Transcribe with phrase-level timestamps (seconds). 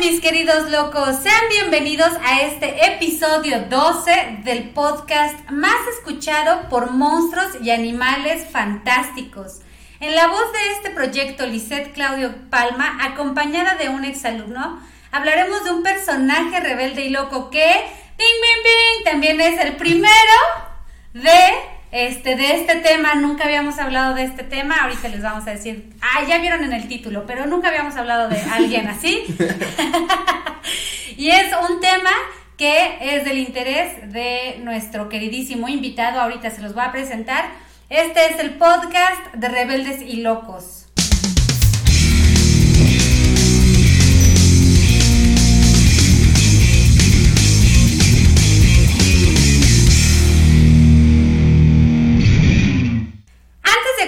[0.00, 1.16] mis queridos locos?
[1.22, 9.60] Sean bienvenidos a este episodio 12 del podcast más escuchado por monstruos y animales fantásticos.
[10.00, 14.80] En la voz de este proyecto, Lisette Claudio Palma, acompañada de un exalumno,
[15.12, 17.64] hablaremos de un personaje rebelde y loco que,
[18.18, 20.10] ding, bing, también es el primero
[21.14, 25.52] de este, de este tema, nunca habíamos hablado de este tema, ahorita les vamos a
[25.52, 29.24] decir, ah, ya vieron en el título, pero nunca habíamos hablado de alguien así.
[31.16, 32.10] y es un tema
[32.58, 37.46] que es del interés de nuestro queridísimo invitado, ahorita se los voy a presentar.
[37.88, 40.85] Este es el podcast de Rebeldes y Locos.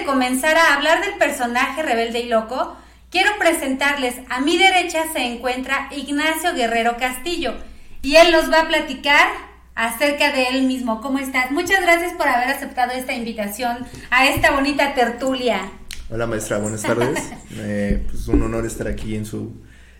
[0.09, 2.75] Comenzar a hablar del personaje rebelde y loco,
[3.11, 7.53] quiero presentarles, a mi derecha se encuentra Ignacio Guerrero Castillo
[8.01, 9.27] y él nos va a platicar
[9.75, 10.99] acerca de él mismo.
[10.99, 11.51] ¿Cómo estás?
[11.51, 15.69] Muchas gracias por haber aceptado esta invitación a esta bonita tertulia.
[16.09, 17.29] Hola maestra, buenas tardes.
[17.51, 19.53] eh, pues un honor estar aquí en su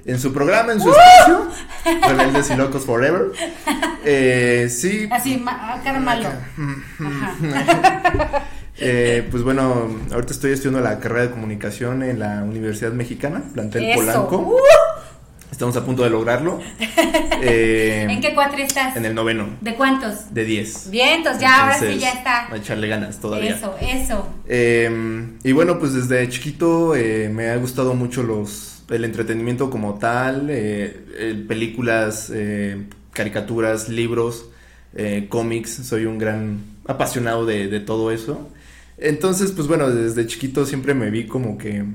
[0.05, 0.91] en su programa, en su ¡Uh!
[0.91, 1.52] espacio,
[2.07, 3.27] Rebeldes y Locos Forever.
[4.05, 5.09] Eh, sí.
[5.11, 5.43] Así,
[5.83, 6.30] cara malo.
[8.81, 13.94] Eh, pues bueno, ahorita estoy estudiando la carrera de comunicación en la Universidad Mexicana, plantel
[13.95, 14.38] Polanco.
[14.38, 14.58] Uh.
[15.52, 16.59] Estamos a punto de lograrlo.
[17.41, 18.97] Eh, ¿En qué cuatri estás?
[18.97, 19.47] En el noveno.
[19.61, 20.33] ¿De cuántos?
[20.33, 20.89] De diez.
[20.91, 22.52] Vientos, ya, ahora sí ya está.
[22.52, 23.55] A echarle ganas todavía.
[23.55, 24.27] Eso, eso.
[24.45, 29.97] Em, y bueno, pues desde chiquito eh, me ha gustado mucho los el entretenimiento como
[29.99, 30.52] tal,
[31.47, 32.30] películas,
[33.14, 34.49] caricaturas, libros,
[35.30, 35.88] cómics.
[35.88, 38.49] Soy un gran apasionado de, de todo eso.
[39.02, 41.86] Entonces, pues bueno, desde chiquito siempre me vi como que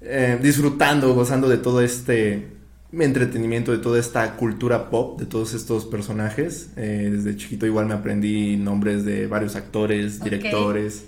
[0.00, 2.48] eh, disfrutando, gozando de todo este
[2.92, 6.70] entretenimiento, de toda esta cultura pop, de todos estos personajes.
[6.76, 11.04] Eh, desde chiquito igual me aprendí nombres de varios actores, directores.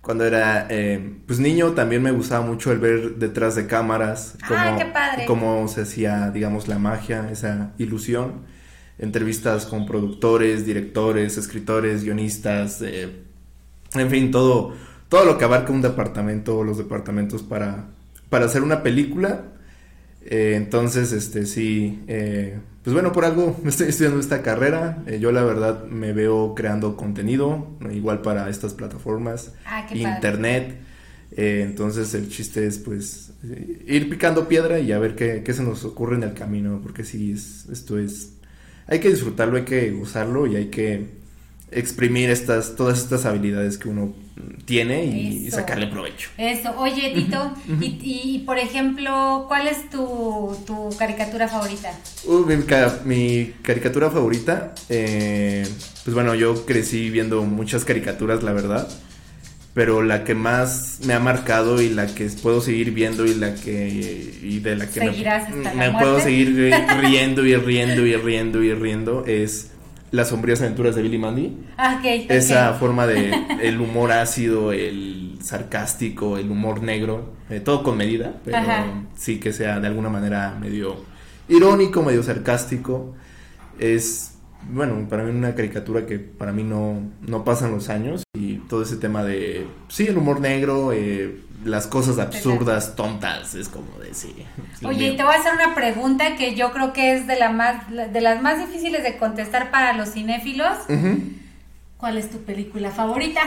[0.00, 4.78] Cuando era eh, pues niño también me gustaba mucho el ver detrás de cámaras cómo,
[5.26, 8.42] cómo se hacía, digamos, la magia, esa ilusión.
[8.98, 12.82] Entrevistas con productores, directores, escritores, guionistas,
[13.94, 14.72] en fin, todo,
[15.08, 17.86] todo lo que abarca un departamento o los departamentos para,
[18.30, 19.42] para hacer una película.
[20.24, 25.02] Eh, entonces, este sí, eh, pues bueno, por algo estoy estudiando esta carrera.
[25.06, 30.76] Eh, yo la verdad me veo creando contenido, igual para estas plataformas, ah, internet.
[31.36, 33.32] entonces el chiste es pues
[33.86, 37.04] ir picando piedra y a ver qué, qué se nos ocurre en el camino, porque
[37.04, 38.34] sí, es, esto es,
[38.86, 41.21] hay que disfrutarlo, hay que gozarlo y hay que
[41.72, 44.14] exprimir estas, todas estas habilidades que uno
[44.64, 46.30] tiene y, sacarle provecho.
[46.38, 50.56] Eso, oye Tito, y, por ejemplo, ¿cuál es tu,
[50.98, 51.92] caricatura favorita?
[52.24, 52.46] Uh,
[53.04, 55.66] mi, caricatura favorita, eh,
[56.04, 58.88] pues bueno, yo crecí viendo muchas caricaturas, la verdad,
[59.74, 63.54] pero la que más me ha marcado y la que puedo seguir viendo y la
[63.54, 63.88] que
[64.42, 66.54] y de la que me, me puedo seguir
[67.00, 69.71] riendo y riendo y riendo y riendo es
[70.12, 71.56] las sombrías aventuras de Billy Mandy.
[71.76, 77.96] Ah, Esa forma de el humor ácido, el sarcástico, el humor negro, eh, todo con
[77.96, 78.58] medida, pero
[79.16, 80.96] sí que sea de alguna manera medio
[81.48, 83.14] irónico, medio sarcástico.
[83.78, 84.31] Es,
[84.70, 88.82] bueno, para mí una caricatura que para mí no, no pasan los años y todo
[88.82, 94.44] ese tema de, sí, el humor negro, eh, las cosas absurdas, tontas, es como decir.
[94.84, 97.90] Oye, te voy a hacer una pregunta que yo creo que es de, la más,
[97.90, 100.76] de las más difíciles de contestar para los cinéfilos.
[101.96, 103.42] ¿Cuál es tu película favorita?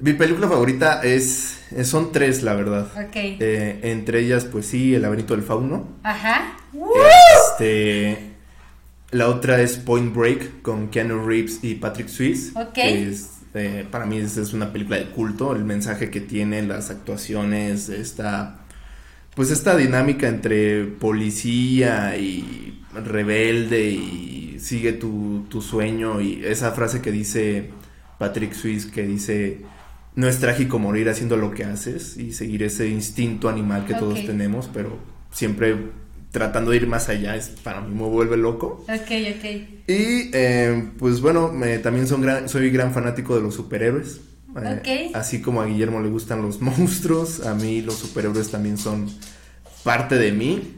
[0.00, 2.86] Mi película favorita es, son tres, la verdad.
[2.96, 3.14] Ok.
[3.14, 5.86] Eh, entre ellas, pues sí, El laberinto del fauno.
[6.02, 6.56] Ajá.
[7.36, 8.29] Este,
[9.12, 12.52] la otra es Point Break con Keanu Reeves y Patrick Swayze.
[12.58, 12.78] Ok.
[13.52, 17.88] Eh, para mí es, es, una película de culto, el mensaje que tiene, las actuaciones,
[17.88, 18.60] esta,
[19.34, 27.00] pues esta dinámica entre policía y rebelde y sigue tu, tu sueño y esa frase
[27.00, 27.70] que dice
[28.18, 29.60] Patrick Swayze que dice
[30.14, 34.26] no es trágico morir haciendo lo que haces y seguir ese instinto animal que todos
[34.26, 34.98] tenemos, pero
[35.30, 35.76] siempre
[36.30, 38.84] tratando de ir más allá, es para mí me vuelve loco.
[38.88, 39.44] Ok, ok.
[39.88, 44.20] Y eh, pues bueno, también son gran, soy gran fanático de los superhéroes.
[44.84, 49.10] Eh, así como a Guillermo le gustan los monstruos, a mí los superhéroes también son
[49.82, 50.76] parte de mí.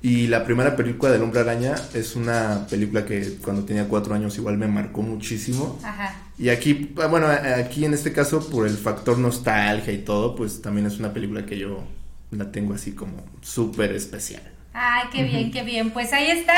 [0.00, 4.36] Y la primera película del Hombre Araña es una película que cuando tenía cuatro años
[4.38, 5.76] igual me marcó muchísimo.
[5.82, 6.14] Ajá.
[6.38, 10.86] Y aquí, bueno, aquí en este caso por el factor nostalgia y todo, pues también
[10.86, 11.82] es una película que yo
[12.30, 14.57] la tengo así como súper especial.
[14.72, 15.90] Ay, qué bien, qué bien.
[15.90, 16.56] Pues ahí está.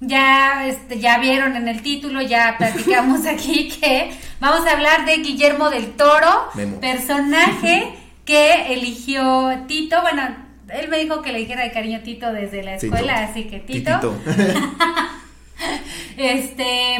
[0.00, 4.10] Ya, este, ya vieron en el título, ya platicamos aquí que
[4.40, 6.50] vamos a hablar de Guillermo del Toro,
[6.80, 7.94] personaje
[8.24, 10.00] que eligió Tito.
[10.02, 10.22] Bueno,
[10.68, 14.18] él me dijo que le dijera de cariño Tito desde la escuela, así que Tito.
[16.16, 16.96] este,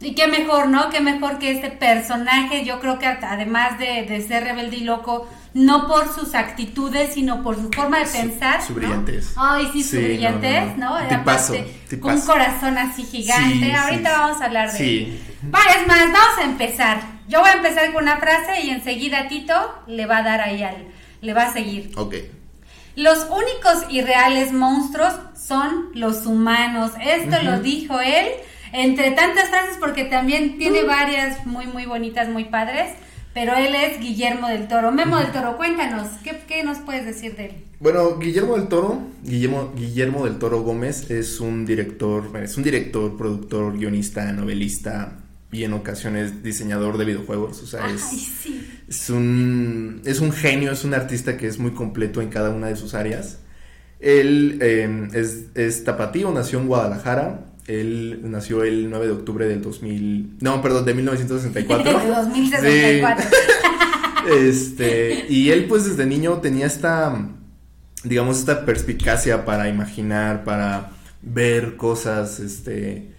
[0.00, 0.88] y qué mejor, ¿no?
[0.88, 2.64] Qué mejor que este personaje.
[2.64, 7.42] Yo creo que además de, de ser rebelde y loco, no por sus actitudes, sino
[7.42, 8.62] por su forma de pensar.
[8.62, 9.32] Su brillantez.
[9.36, 10.96] Ay, sí, su brillantez, ¿no?
[11.08, 11.54] Tipazo,
[12.00, 13.74] Con un corazón así gigante.
[13.74, 15.20] Ahorita vamos a hablar de sí.
[15.42, 17.00] es más, vamos a empezar.
[17.28, 19.54] Yo voy a empezar con una frase y enseguida Tito
[19.86, 20.88] le va a dar ahí al.
[21.20, 21.92] le va a seguir.
[21.96, 22.14] Ok.
[22.96, 26.92] Los únicos y reales monstruos son los humanos.
[27.00, 28.28] Esto lo dijo él,
[28.72, 32.92] entre tantas frases, porque también tiene varias muy, muy bonitas, muy padres.
[33.32, 34.90] Pero él es Guillermo del Toro.
[34.90, 36.08] Memo del Toro, cuéntanos,
[36.48, 37.52] ¿qué, nos puedes decir de él?
[37.78, 43.16] Bueno, Guillermo del Toro, Guillermo, Guillermo del Toro Gómez es un director, es un director,
[43.16, 45.18] productor, guionista, novelista
[45.52, 47.62] y en ocasiones diseñador de videojuegos.
[47.62, 52.30] O sea, es, un, es un genio, es un artista que es muy completo en
[52.30, 53.38] cada una de sus áreas.
[54.00, 59.62] Él em, es, es tapatío, nació en Guadalajara, él nació el 9 de octubre del
[59.62, 60.38] 2000.
[60.40, 62.00] No, perdón, de 1964.
[62.00, 63.26] De 2064.
[64.30, 67.30] Este, y él, pues desde niño tenía esta,
[68.04, 70.90] digamos, esta perspicacia para imaginar, para
[71.22, 73.12] ver cosas, este.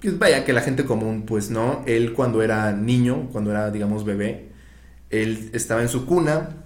[0.00, 1.84] Pues vaya, que la gente común, pues no.
[1.86, 4.48] Él, cuando era niño, cuando era, digamos, bebé,
[5.10, 6.61] él estaba en su cuna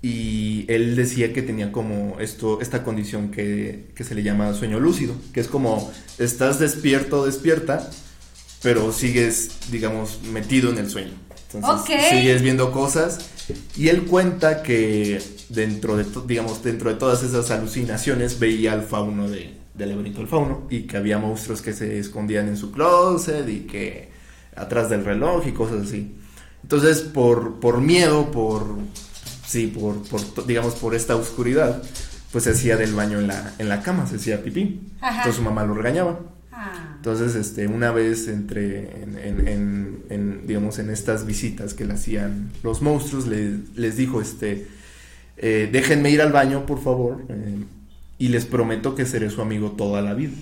[0.00, 5.14] y él decía que tenía como esto, esta condición que, se le llama sueño lúcido,
[5.32, 7.90] que es como estás despierto, despierta,
[8.62, 11.14] pero sigues, digamos, metido en el sueño.
[11.52, 13.30] Entonces sigues viendo cosas
[13.76, 19.28] y él cuenta que dentro de, digamos, dentro de todas esas alucinaciones veía al fauno
[19.28, 23.48] de, del laberinto del fauno y que había monstruos que se escondían en su closet
[23.48, 24.10] y que
[24.54, 26.14] atrás del reloj y cosas así.
[26.62, 28.76] Entonces, por, por miedo, por
[29.48, 31.82] sí, por, por, digamos, por esta oscuridad,
[32.30, 34.80] pues se hacía del baño en la, en la cama, se hacía pipí.
[35.02, 36.20] Entonces su mamá lo regañaba.
[36.52, 36.94] Ah.
[36.96, 42.82] Entonces, este, una vez entre, en, en, digamos, en estas visitas que le hacían los
[42.82, 44.66] monstruos, les dijo, este,
[45.38, 47.64] eh, déjenme ir al baño, por favor, eh,
[48.18, 50.32] y les prometo que seré su amigo toda la vida.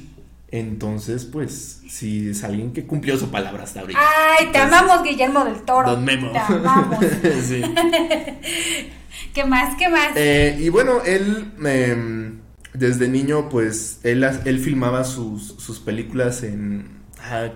[0.50, 4.00] Entonces, pues, si es alguien que cumplió su palabra hasta ahorita.
[4.38, 5.90] Ay, te amamos, Guillermo del Toro.
[5.90, 6.30] Don Memo.
[6.30, 6.98] Te amamos.
[7.42, 7.62] sí.
[9.34, 9.76] ¿Qué más?
[9.76, 10.12] ¿Qué más?
[10.14, 12.38] Eh, y bueno, él, em,
[12.74, 16.96] desde niño, pues, él, él filmaba sus, sus películas en,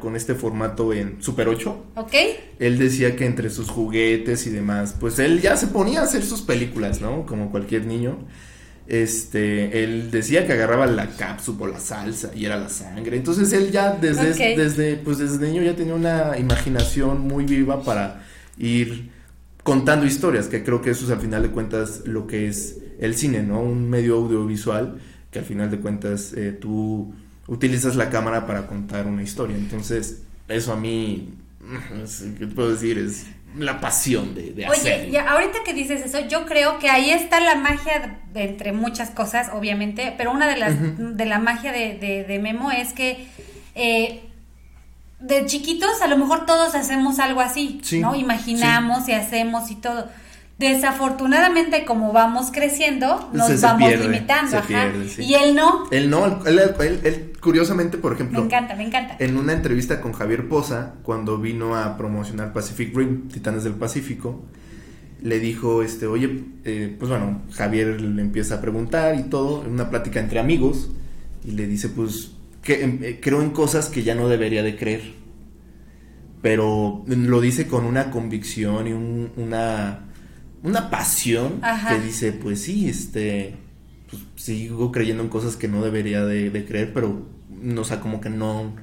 [0.00, 1.84] con este formato en Super 8.
[1.94, 2.14] Ok.
[2.58, 6.24] Él decía que entre sus juguetes y demás, pues él ya se ponía a hacer
[6.24, 7.24] sus películas, ¿no?
[7.24, 8.18] Como cualquier niño
[8.90, 13.16] este, él decía que agarraba la cápsula o la salsa y era la sangre.
[13.16, 18.24] Entonces él ya desde, desde, pues desde niño ya tenía una imaginación muy viva para
[18.58, 19.10] ir
[19.62, 23.14] contando historias, que creo que eso es al final de cuentas lo que es el
[23.14, 23.60] cine, ¿no?
[23.62, 24.96] Un medio audiovisual
[25.30, 27.14] que al final de cuentas eh, tú
[27.46, 29.56] utilizas la cámara para contar una historia.
[29.56, 31.28] Entonces, eso a mí,
[32.38, 32.98] ¿qué puedo decir?
[32.98, 33.26] Es
[33.56, 35.08] la pasión de, de hacer.
[35.08, 39.10] Oye, ahorita que dices eso, yo creo que ahí está la magia de, entre muchas
[39.10, 43.26] cosas, obviamente, pero una de las de la magia de, de, Memo es que
[43.74, 44.22] eh,
[45.18, 48.14] de chiquitos a lo mejor todos hacemos algo así, ¿no?
[48.14, 50.08] Imaginamos y hacemos y todo.
[50.58, 54.58] Desafortunadamente, como vamos creciendo, nos vamos limitando.
[54.58, 54.92] ajá.
[55.18, 55.88] Y él no.
[55.90, 58.38] Él no, él, curiosamente, por ejemplo.
[58.40, 59.16] Me encanta, me encanta.
[59.18, 64.42] En una entrevista con Javier Poza, cuando vino a promocionar Pacific Rim, Titanes del Pacífico,
[65.22, 69.72] le dijo, este, oye, eh, pues bueno, Javier le empieza a preguntar y todo, en
[69.72, 70.90] una plática entre amigos,
[71.44, 72.32] y le dice, pues,
[72.62, 75.14] que em, eh, creo en cosas que ya no debería de creer.
[76.42, 80.10] Pero lo dice con una convicción y una
[80.62, 83.54] una pasión que dice, pues sí, este,
[84.10, 87.26] pues sigo creyendo en cosas que no debería de, creer, pero,
[87.62, 88.74] no, o sea, como que no,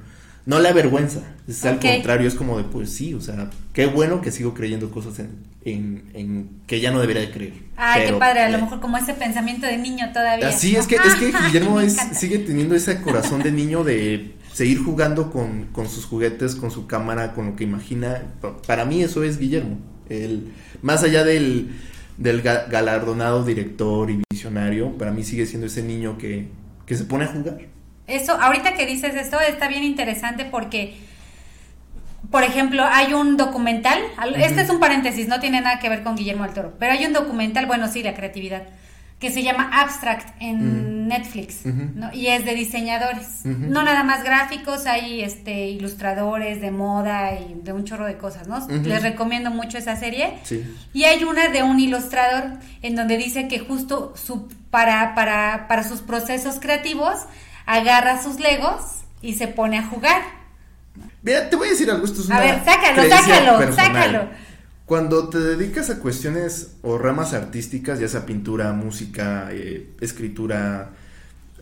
[0.46, 1.20] no le avergüenza.
[1.46, 4.90] Es al contrario, es como de, pues sí, o sea, qué bueno que sigo creyendo
[4.90, 5.18] cosas
[5.64, 7.52] en, en, que ya no debería de creer.
[7.76, 10.50] Ay, qué padre, a lo mejor como ese pensamiento de niño todavía.
[10.52, 11.80] Sí, es que, es que Guillermo
[12.12, 16.86] sigue teniendo ese corazón de niño de seguir jugando con, con sus juguetes, con su
[16.86, 18.22] cámara, con lo que imagina.
[18.66, 19.78] Para mí eso es Guillermo.
[20.08, 21.68] El, más allá del,
[22.16, 24.22] del galardonado director y
[24.98, 26.48] para mí sigue siendo ese niño que,
[26.86, 27.58] que se pone a jugar.
[28.06, 30.96] Eso, ahorita que dices esto, está bien interesante porque,
[32.30, 33.98] por ejemplo, hay un documental,
[34.36, 37.04] este es un paréntesis, no tiene nada que ver con Guillermo del Toro, pero hay
[37.04, 38.62] un documental, bueno, sí, la creatividad,
[39.18, 42.12] que se llama Abstract en Netflix, ¿no?
[42.12, 43.44] Y es de diseñadores.
[43.44, 48.46] No nada más gráficos, hay este ilustradores de moda y de un chorro de cosas,
[48.46, 48.64] ¿no?
[48.68, 50.34] Les recomiendo mucho esa serie.
[50.44, 50.64] Sí.
[50.92, 52.44] Y hay una de un ilustrador
[52.82, 57.16] en donde dice que justo su para para para sus procesos creativos
[57.66, 60.22] agarra sus legos y se pone a jugar.
[61.22, 64.47] Mira, te voy a decir algo, esto es A ver, sácalo, sácalo, sácalo.
[64.88, 70.92] Cuando te dedicas a cuestiones o ramas artísticas, ya sea pintura, música, eh, escritura,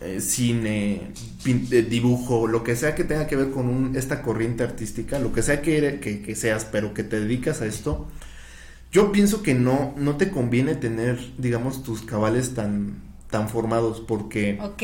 [0.00, 1.10] eh, cine,
[1.44, 5.42] eh, dibujo, lo que sea que tenga que ver con esta corriente artística, lo que
[5.42, 8.06] sea que, que, seas, pero que te dedicas a esto,
[8.92, 14.56] yo pienso que no, no te conviene tener, digamos, tus cabales tan, tan formados porque...
[14.62, 14.82] Ok,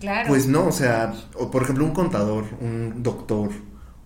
[0.00, 0.26] claro.
[0.26, 3.50] Pues no, o sea, o por ejemplo un contador, un doctor,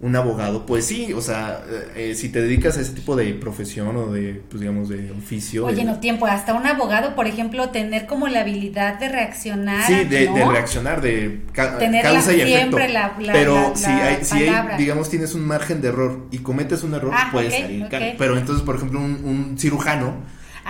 [0.01, 1.65] un abogado, pues sí, o sea,
[1.97, 5.67] eh, si te dedicas a ese tipo de profesión o de, pues digamos, de oficio.
[5.67, 9.85] Oye, no tiempo, hasta un abogado, por ejemplo, tener como la habilidad de reaccionar.
[9.89, 11.41] Sí, de, reaccionar, de
[11.81, 12.79] tener causa y efecto.
[12.79, 16.95] La, pero si, hay, si hay, digamos, tienes un margen de error y cometes un
[16.95, 17.87] error, ah, puedes salir.
[17.91, 20.15] Pero entonces, por ejemplo, un, un cirujano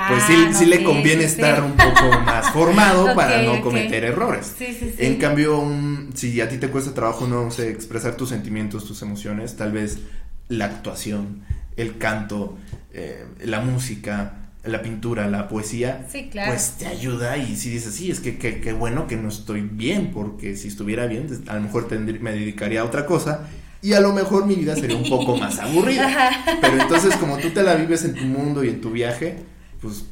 [0.08, 4.54] pues sí, ah, sí le conviene estar un poco más formado para no cometer errores.
[4.98, 5.64] En cambio,
[6.14, 9.98] si a ti te cuesta trabajo, no sé, expresar tus sentimientos, tus emociones, tal vez
[10.48, 11.42] la actuación,
[11.76, 12.56] el canto,
[12.92, 16.06] eh, la música, la pintura, la poesía,
[16.46, 20.10] pues te ayuda y si dices, sí, es que qué bueno que no estoy bien,
[20.12, 23.48] porque si estuviera bien, a lo mejor me dedicaría a otra cosa
[23.80, 26.30] y a lo mejor mi vida sería un poco más aburrida.
[26.60, 29.36] Pero entonces como tú te la vives en tu mundo y en tu viaje,
[29.80, 30.04] pues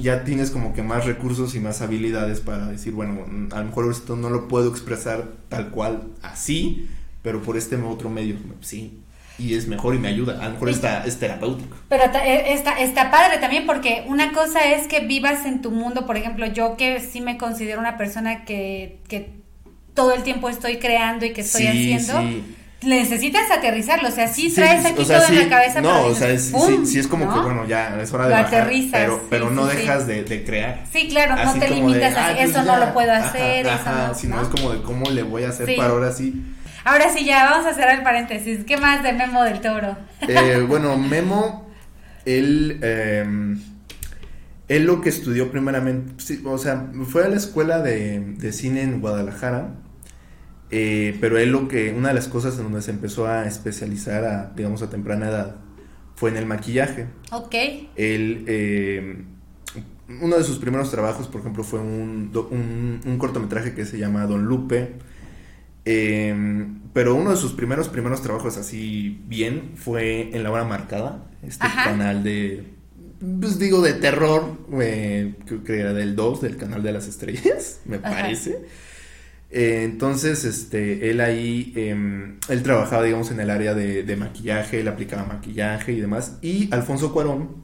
[0.00, 3.90] ya tienes como que más recursos y más habilidades para decir, bueno, a lo mejor
[3.90, 6.88] esto no lo puedo expresar tal cual así,
[7.22, 8.98] pero por este otro medio, sí.
[9.38, 10.38] Y es mejor y me ayuda.
[10.42, 11.74] A lo mejor está, es terapéutico.
[11.88, 16.04] Pero e, está, está padre también porque una cosa es que vivas en tu mundo.
[16.04, 19.32] Por ejemplo, yo que sí me considero una persona que, que
[19.94, 22.20] todo el tiempo estoy creando y que estoy haciendo.
[22.20, 22.44] Sí
[22.82, 25.80] necesitas aterrizarlo, o sea, sí traes aquí todo en la cabeza.
[25.80, 29.00] No, o sea, sí, es como que, bueno, ya es hora de lo bajar, aterrizas,
[29.00, 30.84] pero, pero no dejas de, de, crear.
[30.90, 34.40] Sí, claro, no te limitas a pues eso no lo puedo hacer, ajá, eso sino
[34.40, 36.42] es como de cómo le voy a hacer para ahora sí.
[36.84, 38.64] Ahora sí, ya, vamos a cerrar el paréntesis.
[38.64, 39.98] ¿Qué más de Memo del Toro?
[40.26, 41.70] Eh, bueno, Memo,
[42.24, 43.26] él, eh,
[44.68, 49.02] él lo que estudió primeramente, o sea, fue a la escuela de, de cine en
[49.02, 49.74] Guadalajara,
[50.70, 54.24] eh, pero él lo que, una de las cosas en donde se empezó a especializar,
[54.24, 55.56] a, digamos, a temprana edad,
[56.14, 57.06] fue en el maquillaje.
[57.32, 57.54] Ok.
[57.96, 59.24] Él, eh,
[60.20, 62.30] uno de sus primeros trabajos, por ejemplo, fue un,
[63.04, 64.94] un, cortometraje que se llama Don Lupe.
[65.84, 71.24] Eh, pero uno de sus primeros, primeros trabajos así bien fue en La Hora Marcada,
[71.42, 72.64] este canal de,
[73.40, 77.98] pues digo, de terror, creo que era del 2, del canal de las estrellas, me
[77.98, 78.58] parece.
[79.50, 84.88] Eh, entonces, este, él ahí, em, él trabajaba, digamos, en el área de, maquillaje, él
[84.88, 86.38] aplicaba maquillaje y demás.
[86.40, 87.56] Y Alfonso Cuarón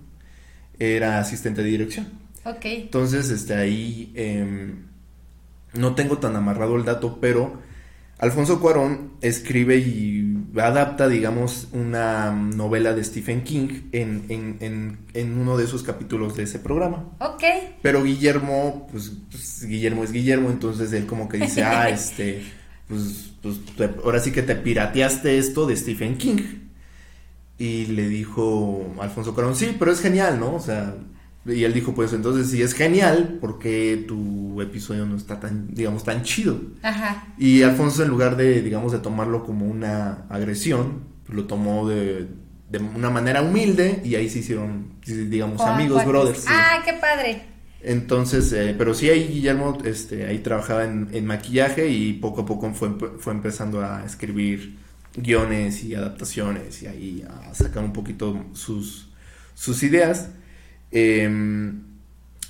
[0.78, 2.08] era asistente de dirección.
[2.44, 2.64] Ok.
[2.64, 4.86] Entonces, este, ahí em,
[5.74, 7.60] no tengo tan amarrado el dato, pero
[8.18, 15.58] Alfonso Cuarón escribe y adapta, digamos, una novela de Stephen King en, en, en, uno
[15.58, 17.04] de esos capítulos de ese programa.
[17.20, 17.42] Ok.
[17.82, 22.42] Pero Guillermo, pues, pues Guillermo es Guillermo, entonces él como que dice, ah, este,
[22.88, 23.60] pues, pues
[24.02, 26.38] ahora sí que te pirateaste esto de Stephen King.
[27.58, 30.54] Y le dijo Alfonso Cuarón, sí, pero es genial, ¿no?
[30.54, 30.94] O sea,
[31.46, 36.04] y él dijo, pues entonces si es genial, porque tu episodio no está tan, digamos,
[36.04, 36.60] tan chido?
[36.82, 37.28] Ajá.
[37.38, 42.28] Y Alfonso, en lugar de, digamos, de tomarlo como una agresión, lo tomó de,
[42.68, 46.44] de una manera humilde y ahí se hicieron, digamos, amigos, brothers.
[46.48, 47.42] Ah, qué padre.
[47.80, 52.46] Entonces, eh, pero sí ahí Guillermo, este, ahí trabajaba en, en, maquillaje y poco a
[52.46, 54.76] poco fue, fue empezando a escribir
[55.14, 59.08] guiones y adaptaciones y ahí a sacar un poquito sus,
[59.54, 60.30] sus ideas.
[60.90, 61.82] Em,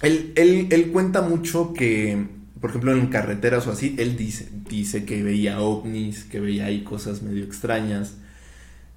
[0.02, 0.32] él,
[0.70, 2.26] él, cuenta mucho que,
[2.60, 6.82] por ejemplo, en carreteras o así, él dice, dice que veía ovnis, que veía ahí
[6.82, 8.16] cosas medio extrañas.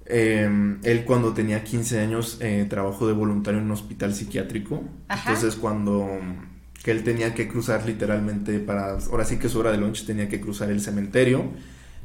[0.06, 4.82] Em, él cuando tenía 15 años eh, trabajó de voluntario en un hospital psiquiátrico.
[5.08, 6.08] Entonces cuando
[6.82, 10.28] que él tenía que cruzar literalmente para, ahora sí que su hora de lunch tenía
[10.28, 11.50] que cruzar el cementerio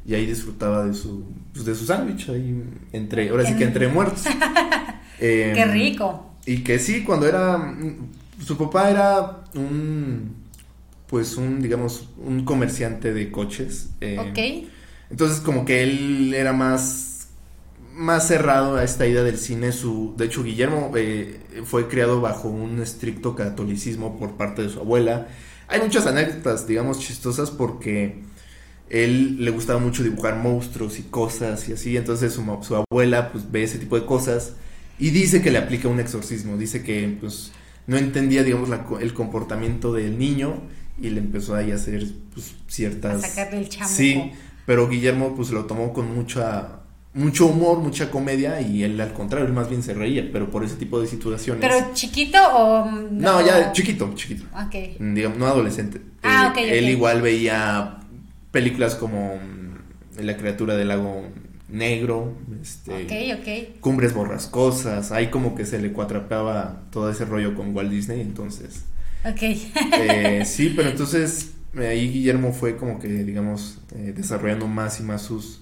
[0.05, 3.87] y ahí disfrutaba de su, pues, de su sándwich ahí entre, ahora sí que entre
[3.87, 4.25] muertos.
[5.19, 6.34] Qué em, rico.
[6.45, 7.75] Y que sí, cuando era.
[8.43, 10.45] Su papá era un.
[11.07, 13.89] Pues un, digamos, un comerciante de coches.
[14.01, 14.69] Eh, ok.
[15.09, 17.11] Entonces, como que él era más.
[17.93, 19.71] Más cerrado a esta idea del cine.
[19.71, 24.81] Su, de hecho, Guillermo eh, fue criado bajo un estricto catolicismo por parte de su
[24.81, 25.27] abuela.
[25.69, 28.21] hay muchas anécdotas, digamos, chistosas porque
[28.89, 33.51] él le gustaba mucho dibujar monstruos y cosas y así, entonces su, su abuela pues
[33.51, 34.53] ve ese tipo de cosas
[34.99, 37.51] y dice que le aplica un exorcismo, dice que pues
[37.87, 40.61] no entendía, digamos, el comportamiento del niño
[41.01, 43.23] y le empezó ahí a hacer pues, ciertas...
[43.23, 43.93] A sacarle el chamuco.
[43.93, 44.31] Sí,
[44.65, 46.81] pero Guillermo pues lo tomó con mucha
[47.13, 50.65] mucho humor, mucha comedia y él al contrario, él más bien se reía, pero por
[50.65, 51.61] ese tipo de situaciones.
[51.61, 52.91] ¿Pero chiquito o...?
[53.09, 54.43] No, ya chiquito, chiquito.
[54.53, 54.99] Ok.
[54.99, 56.01] Digamos, no adolescente.
[56.23, 57.99] Ah, él, él igual veía
[58.51, 61.25] películas como mm, La criatura del lago
[61.67, 67.91] negro, este, Cumbres borrascosas, ahí como que se le cuatrapeaba todo ese rollo con Walt
[67.91, 68.85] Disney, entonces.
[69.23, 69.41] Ok.
[69.41, 75.21] eh, sí, pero entonces ahí Guillermo fue como que, digamos, eh, desarrollando más y más
[75.21, 75.61] sus,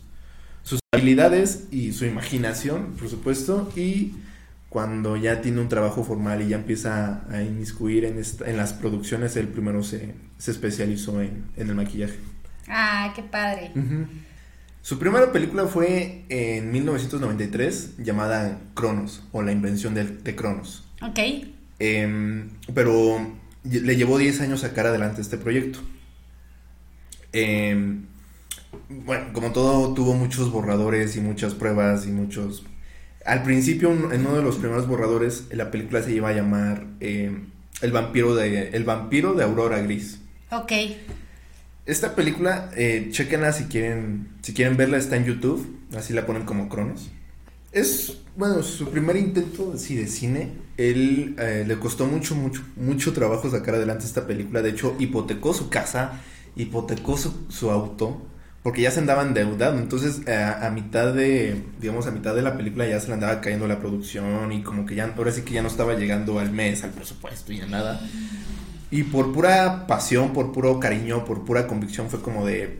[0.63, 4.13] sus habilidades y su imaginación, por supuesto, y
[4.69, 9.35] cuando ya tiene un trabajo formal y ya empieza a inmiscuir en, en las producciones,
[9.37, 12.17] él primero se, se especializó en, en, el maquillaje.
[12.67, 13.71] Ah, qué padre.
[14.83, 20.83] Su primera película fue en 1993 llamada Cronos o La invención de, de Cronos.
[21.01, 21.19] Ok.
[21.79, 23.31] Em, pero
[23.63, 25.79] le llevó 10 años sacar adelante este proyecto.
[27.31, 27.97] Eh,
[28.89, 32.65] bueno, como todo, tuvo muchos borradores y muchas pruebas y muchos...
[33.25, 37.31] Al principio, en uno de los primeros borradores, la película se iba a llamar eh,
[37.81, 40.19] El vampiro de El vampiro de Aurora Gris.
[40.51, 40.73] Ok.
[41.85, 46.43] Esta película, eh, chequenla si quieren, si quieren verla, está en YouTube, así la ponen
[46.43, 47.11] como Cronos.
[47.71, 50.51] Es, bueno, su primer intento sí, de cine.
[50.77, 54.61] Él eh, le costó mucho, mucho, mucho trabajo sacar adelante esta película.
[54.61, 56.21] De hecho, hipotecó su casa,
[56.55, 58.27] hipotecó su, su auto
[58.63, 62.55] porque ya se andaban endeudando, entonces eh, a, mitad de, digamos, a mitad de la
[62.55, 65.53] película ya se le andaba cayendo la producción y como que ya, ahora sí que
[65.53, 67.99] ya no estaba llegando al mes, al presupuesto y a nada.
[68.93, 72.77] Y por pura pasión, por puro cariño, por pura convicción fue como de,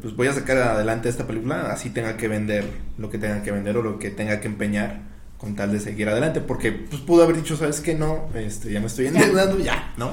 [0.00, 2.64] pues voy a sacar adelante esta película, así tenga que vender
[2.98, 5.02] lo que tenga que vender o lo que tenga que empeñar
[5.38, 7.94] con tal de seguir adelante, porque pues pudo haber dicho, ¿sabes qué?
[7.94, 10.10] No, este, ya me estoy endeudando, ya, ¿no?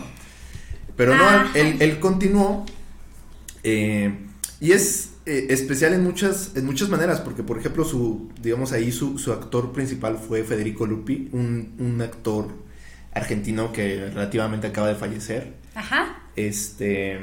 [0.96, 2.64] Pero no, él, él continuó.
[3.64, 4.28] Eh,
[4.60, 8.92] y es eh, especial en muchas, en muchas maneras, porque por ejemplo su, digamos ahí
[8.92, 12.50] su, su actor principal fue Federico Lupi, un, un, actor
[13.14, 15.54] argentino que relativamente acaba de fallecer.
[15.76, 16.24] Ajá.
[16.36, 17.20] Este...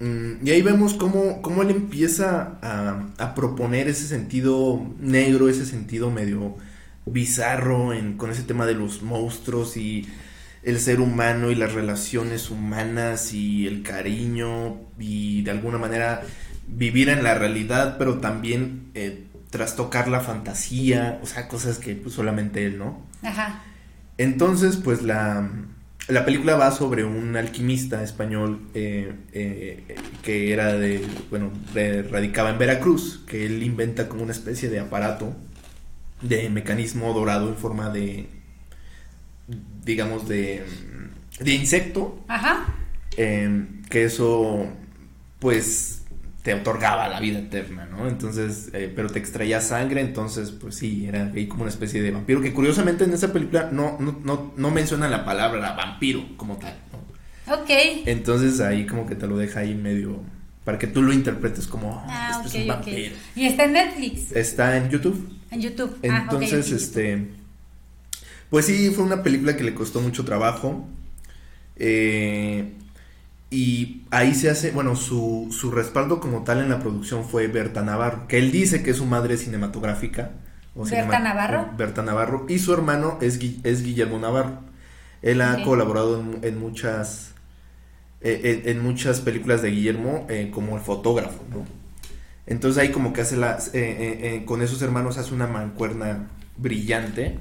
[0.00, 5.66] Mm, y ahí vemos cómo, cómo él empieza a, a, proponer ese sentido negro, ese
[5.66, 6.56] sentido medio
[7.04, 10.06] bizarro en, con ese tema de los monstruos y
[10.62, 16.22] el ser humano y las relaciones humanas y el cariño y de alguna manera
[16.66, 22.14] vivir en la realidad, pero también eh, trastocar la fantasía, o sea, cosas que pues,
[22.14, 23.06] solamente él, ¿no?
[23.22, 23.62] Ajá.
[24.18, 25.50] Entonces, pues la,
[26.08, 31.50] la película va sobre un alquimista español eh, eh, que era de, bueno,
[32.10, 35.34] radicaba en Veracruz, que él inventa como una especie de aparato
[36.20, 38.38] de mecanismo dorado en forma de
[39.84, 40.64] digamos, de,
[41.40, 42.22] de insecto.
[42.28, 42.66] Ajá.
[43.16, 44.66] Em, que eso,
[45.38, 45.97] pues,
[46.48, 48.08] te otorgaba la vida eterna, ¿no?
[48.08, 52.10] Entonces, eh, pero te extraía sangre, entonces, pues sí, era ahí como una especie de
[52.10, 56.56] vampiro, que curiosamente en esa película no, no, no, no menciona la palabra vampiro como
[56.56, 57.54] tal, ¿no?
[57.54, 57.68] Ok.
[58.06, 60.22] Entonces ahí como que te lo deja ahí medio
[60.64, 63.14] para que tú lo interpretes como ah, este es un vampiro.
[63.36, 64.32] Y está en Netflix.
[64.32, 65.38] Está en YouTube.
[65.50, 65.98] En YouTube.
[66.00, 67.28] Entonces, ah, okay, este
[68.48, 70.88] pues sí, fue una película que le costó mucho trabajo.
[71.76, 72.72] Eh,
[73.50, 77.82] y ahí se hace, bueno, su, su, respaldo como tal en la producción fue Berta
[77.82, 80.32] Navarro, que él dice que es su madre cinematográfica.
[80.74, 81.70] O ¿Berta Navarro?
[81.76, 82.46] Berta Navarro.
[82.48, 84.60] Y su hermano es, es Guillermo Navarro.
[85.22, 87.34] Él ha colaborado en, muchas
[88.20, 91.64] eh, en, muchas películas de Guillermo eh, como el fotógrafo, ¿no?
[92.46, 93.58] Entonces ahí como que hace la,
[94.44, 97.38] con esos hermanos hace una mancuerna brillante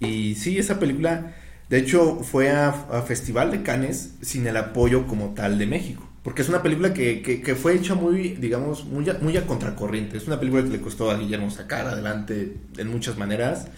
[0.00, 1.34] y sí, esa película,
[1.70, 2.72] de hecho, fue a,
[3.06, 6.06] Festival de Cannes sin el apoyo como tal de México.
[6.24, 10.16] Porque es una película que, que, fue hecha muy, digamos, muy a, muy a contracorriente.
[10.16, 13.68] Es una película que le costó a Guillermo sacar adelante en muchas maneras.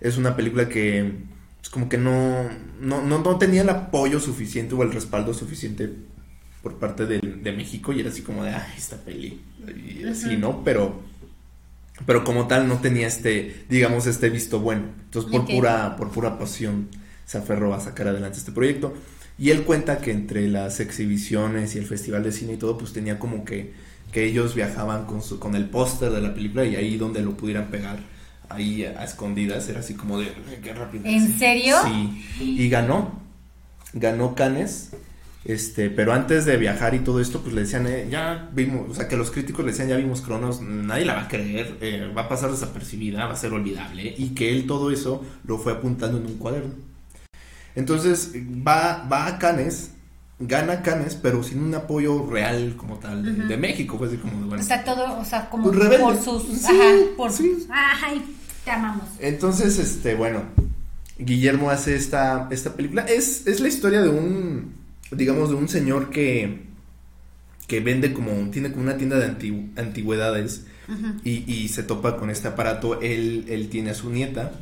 [0.00, 1.12] Es una película que es
[1.60, 2.48] pues, como que no,
[2.80, 5.92] no, no, tenía el apoyo suficiente o el respaldo suficiente
[6.62, 9.40] por parte de, de México y era así como de, ay, esta peli.
[9.86, 10.64] Y así, ¿no?
[10.64, 11.02] Pero
[12.06, 14.84] pero como tal no tenía este, digamos, este visto bueno.
[15.04, 16.88] Entonces, por pura, por pura pasión,
[17.28, 18.94] se aferró a sacar adelante este proyecto.
[19.38, 22.94] Y él cuenta que entre las exhibiciones y el festival de cine y todo, pues
[22.94, 23.74] tenía como que,
[24.10, 27.36] que ellos viajaban con, su, con el póster de la película y ahí donde lo
[27.36, 27.98] pudieran pegar,
[28.48, 31.04] ahí a escondidas, era así como de, qué rápido.
[31.04, 31.76] ¿En serio?
[31.84, 33.20] Sí, y ganó,
[33.92, 34.92] ganó Canes
[35.44, 38.94] Este, pero antes de viajar y todo esto, pues le decían, eh, ya vimos, o
[38.94, 42.10] sea, que los críticos le decían, ya vimos Cronos, nadie la va a creer, eh,
[42.16, 45.74] va a pasar desapercibida, va a ser olvidable, y que él todo eso lo fue
[45.74, 46.87] apuntando en un cuaderno.
[47.78, 48.32] Entonces,
[48.66, 49.92] va, va a Cannes,
[50.40, 54.40] gana Cannes, pero sin un apoyo real como tal de, de México, fue así como
[54.40, 54.62] de, bueno.
[54.62, 55.98] O sea, todo, o sea, como Pues rebelde.
[56.02, 57.66] por sus, Sí, ajá, por sí.
[58.64, 59.04] te amamos.
[59.20, 60.42] Entonces, este, bueno,
[61.18, 63.02] Guillermo hace esta, esta película.
[63.02, 64.74] Es, es la historia de un,
[65.12, 66.66] digamos, de un señor que,
[67.68, 70.64] que vende como, tiene como una tienda de antigü- antigüedades
[71.22, 73.00] y, y se topa con este aparato.
[73.00, 74.52] Él, él tiene a su nieta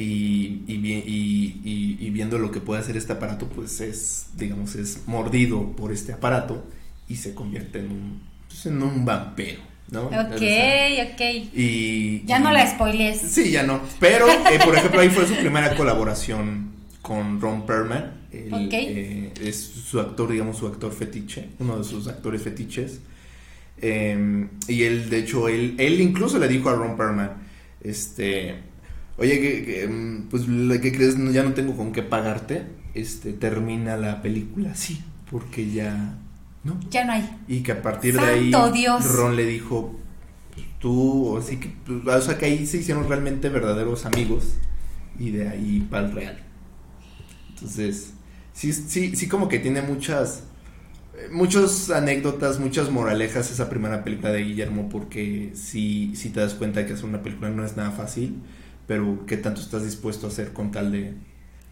[0.00, 4.26] y, y, vi- y- y- y viendo lo que puede hacer este aparato, pues es,
[4.36, 6.64] digamos, es mordido por este aparato
[7.08, 10.02] y se convierte en un, pues, en un vampiro, ¿no?
[10.06, 11.20] Ok, O sea, ok.
[11.54, 13.20] y, Ya no la spoilees.
[13.20, 13.80] Sí, ya no.
[13.98, 16.70] Pero, eh, por ejemplo, ahí fue su primera colaboración
[17.02, 18.18] con Ron Perlman.
[18.30, 18.72] Él, Ok.
[18.74, 23.00] eh, es su actor, digamos, su actor fetiche, uno de sus actores fetiches.
[23.80, 27.30] Eh, y él, de hecho, él, él incluso le dijo a Ron Perlman,
[27.80, 28.56] este,
[29.18, 31.18] oye, que, que, mm, pues, ¿la- ¿qué crees?
[31.18, 32.66] No, ya no tengo con qué pagarte.
[32.94, 36.18] Este, termina la película así, porque ya,
[36.64, 36.80] ¿no?
[36.90, 37.28] Ya no hay.
[37.46, 39.04] Y que a partir de ahí Dios.
[39.14, 39.94] Ron le dijo,
[40.80, 44.54] tú, o así que, pues, o sea que ahí se hicieron realmente verdaderos amigos
[45.18, 46.42] y de ahí para el real.
[47.50, 48.12] Entonces,
[48.52, 50.44] sí, sí, sí como que tiene muchas,
[51.16, 56.54] eh, muchas anécdotas, muchas moralejas esa primera película de Guillermo porque sí, sí te das
[56.54, 58.36] cuenta que hacer una película no es nada fácil,
[58.88, 61.14] pero qué tanto estás dispuesto a hacer con tal de,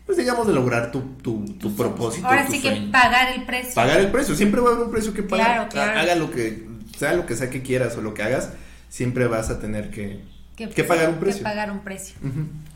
[0.05, 2.29] pues digamos, de lograr tu, tu, tu propósito.
[2.29, 3.75] Ahora tu sí que pagar el precio.
[3.75, 4.37] pagar el precio.
[4.37, 5.47] Siempre va a haber un precio que pagar.
[5.47, 6.01] Claro, claro.
[6.01, 8.51] Haga lo que sea lo que sea que quieras o lo que hagas,
[8.89, 10.21] siempre vas a tener que,
[10.57, 11.39] Que, que pagar un precio.
[11.41, 12.17] Que pagar un precio.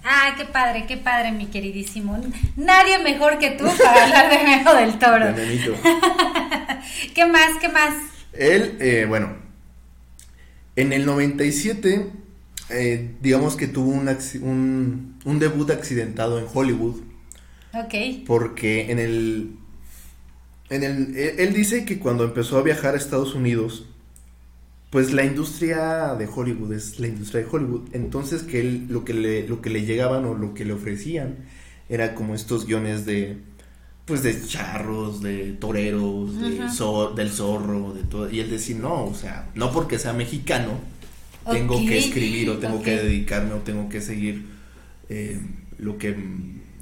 [0.05, 2.21] Ah, qué padre, qué padre, mi queridísimo.
[2.57, 5.33] Nadie mejor que tú para hablar de Memo del Toro.
[5.33, 5.75] De.
[7.15, 7.59] ¿Qué más?
[7.61, 7.95] ¿Qué más?
[8.33, 9.35] Él, eh, bueno,
[10.77, 12.11] en el 97,
[12.71, 14.09] eh, digamos que tuvo un,
[14.43, 16.97] un, un debut accidentado en Hollywood,
[17.75, 18.25] Ok.
[18.27, 19.53] porque en el,
[20.71, 23.87] en el, él, dice que cuando empezó a viajar a Estados Unidos,
[24.91, 29.15] pues la industria de Hollywood es la industria de Hollywood, entonces que él lo que
[29.15, 31.37] le, lo que le llegaban o lo que le ofrecían
[31.89, 33.39] era como estos guiones de,
[34.05, 39.05] pues de charros, de toreros, de zor- del zorro, de todo, y él decía, no,
[39.07, 40.73] o sea, no porque sea mexicano,
[41.49, 44.47] tengo que escribir o tengo que dedicarme o tengo que seguir
[45.09, 45.41] eh,
[45.79, 46.17] lo que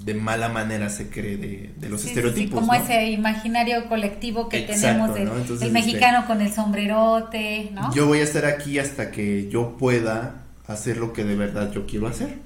[0.05, 2.61] de mala manera se cree de, de los Sí, estereotipos.
[2.61, 2.81] sí, como ¿no?
[2.83, 5.37] ese imaginario colectivo que Exacto, tenemos del ¿no?
[5.37, 7.95] Entonces, el este, mexicano con el sombrerote, ¿no?
[7.95, 11.87] Yo voy a estar aquí hasta que yo pueda hacer lo que de verdad yo
[11.87, 12.39] quiero hacer.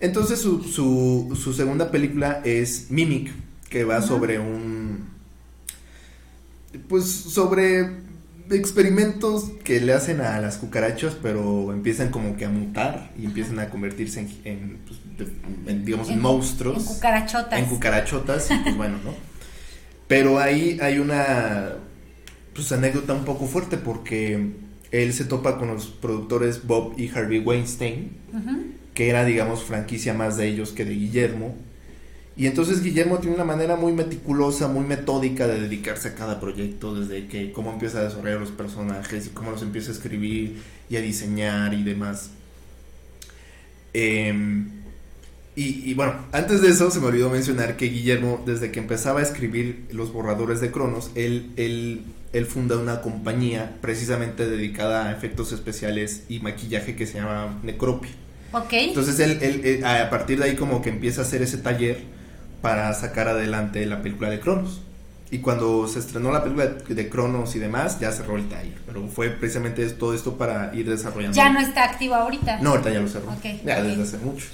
[0.00, 3.32] Entonces su, su, su segunda película es Mimic,
[3.70, 5.08] que va sobre un...
[6.88, 7.88] Pues sobre
[8.50, 13.58] experimentos que le hacen a las cucarachas, pero empiezan como que a mutar y empiezan
[13.58, 16.78] a convertirse en, en, pues, de- en, digamos, en, monstruos.
[16.78, 17.58] En cucarachotas.
[17.58, 19.14] En cucarachotas, y pues bueno, ¿no?
[20.08, 21.74] Pero ahí hay una
[22.54, 24.50] pues anécdota un poco fuerte porque
[24.92, 28.12] él se topa con los productores Bob y Harvey Weinstein,
[28.92, 31.56] que era digamos franquicia más de ellos que de Guillermo.
[32.36, 36.94] Y entonces Guillermo tiene una manera muy meticulosa, muy metódica de dedicarse a cada proyecto,
[36.94, 40.96] desde que cómo empieza a desarrollar los personajes y cómo los empieza a escribir y
[40.96, 42.30] a diseñar y demás.
[43.92, 44.68] Em,
[45.54, 49.20] y, y bueno, antes de eso se me olvidó mencionar que Guillermo, desde que empezaba
[49.20, 55.12] a escribir los borradores de Cronos, él, él, él funda una compañía precisamente dedicada a
[55.12, 58.10] efectos especiales y maquillaje que se llama Necropia.
[58.50, 58.72] Ok.
[58.72, 62.13] Entonces él, él, él, a partir de ahí como que empieza a hacer ese taller
[62.64, 64.80] para sacar adelante la película de Cronos.
[65.30, 68.78] Y cuando se estrenó la película de Cronos y demás, ya cerró el taller.
[68.86, 71.36] Pero fue precisamente todo esto para ir desarrollando.
[71.36, 72.60] Ya no está activo ahorita.
[72.62, 73.26] No, ahorita ya lo cerró.
[73.32, 73.84] Ok, ya ok.
[73.84, 74.46] desde hace mucho.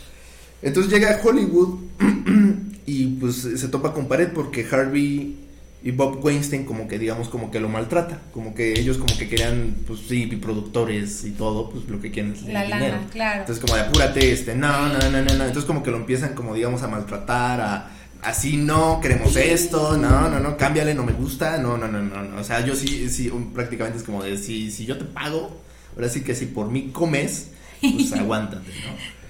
[0.60, 1.78] Entonces llega a Hollywood
[2.86, 5.36] y pues se topa con pared porque Harvey
[5.82, 9.28] y Bob Weinstein como que digamos como que lo maltrata, como que ellos como que
[9.28, 13.02] querían pues sí, productores y todo, pues lo que quieren es La el lana, dinero.
[13.10, 13.40] claro.
[13.40, 16.34] Entonces como de apúrate este, no, no, no, no, no, entonces como que lo empiezan
[16.34, 17.90] como digamos a maltratar, a
[18.22, 22.22] así no, queremos esto, no, no, no, cámbiale, no me gusta, no, no, no, no,
[22.22, 22.40] no.
[22.40, 25.60] o sea, yo sí, sí, prácticamente es como de si, si yo te pago,
[25.94, 29.20] ahora sí que si por mí comes, pues aguántate, ¿no?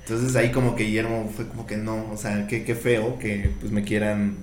[0.00, 3.50] Entonces ahí como que Guillermo fue como que no, o sea, qué, qué feo que
[3.60, 4.36] pues me quieran,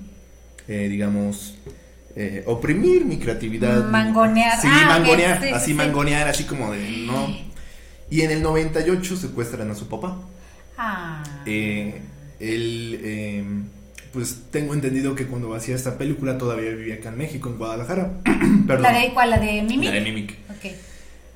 [0.67, 1.55] eh, digamos,
[2.15, 3.89] eh, oprimir mi creatividad.
[3.89, 4.61] Mangonear.
[4.61, 5.73] Sí, Ah, mangonear, sí, sí, así sí.
[5.73, 7.27] mangonear, así como de no.
[8.11, 10.17] Y en el 98 secuestran a su papá.
[10.77, 11.23] Ah.
[11.47, 11.99] Eh,
[12.39, 13.43] él, eh,
[14.15, 18.13] pues tengo entendido que cuando hacía esta película todavía vivía acá en México, en Guadalajara.
[18.65, 18.83] Perdón.
[18.83, 19.29] ¿La de cuál?
[19.29, 19.89] ¿La de Mimic?
[19.89, 20.31] La de Mimic.
[20.49, 20.71] Ok.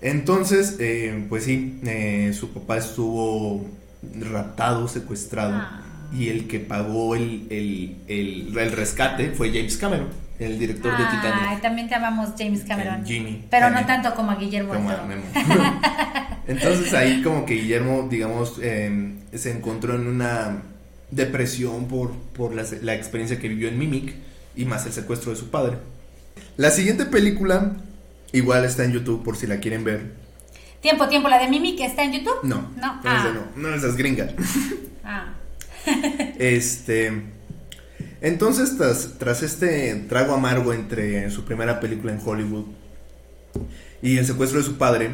[0.01, 3.69] Entonces, eh, pues sí, eh, su papá estuvo
[4.31, 5.55] raptado, secuestrado.
[5.55, 5.81] Ah.
[6.17, 10.07] Y el que pagó el, el, el, rescate fue James Cameron,
[10.39, 11.61] el director de Titanic.
[11.61, 13.05] también te amamos James Cameron.
[13.05, 13.43] Jimmy.
[13.49, 14.73] Pero no tanto como a Guillermo.
[14.73, 15.23] Como a Memo.
[16.47, 20.61] Entonces ahí como que Guillermo, digamos, em, se encontró en una
[21.11, 24.13] depresión por, por la, la experiencia que vivió en Mimic
[24.55, 25.77] y más el secuestro de su padre.
[26.57, 27.77] La siguiente película
[28.31, 30.13] igual está en YouTube por si la quieren ver.
[30.81, 32.39] Tiempo, tiempo, ¿la de Mimic está en YouTube?
[32.43, 33.33] No, no, no, ah.
[33.55, 34.31] no, no esas gringas.
[35.11, 35.33] Ah.
[36.37, 37.23] este.
[38.21, 42.65] Entonces, tras, tras este trago amargo entre su primera película en Hollywood
[44.01, 45.11] y el secuestro de su padre,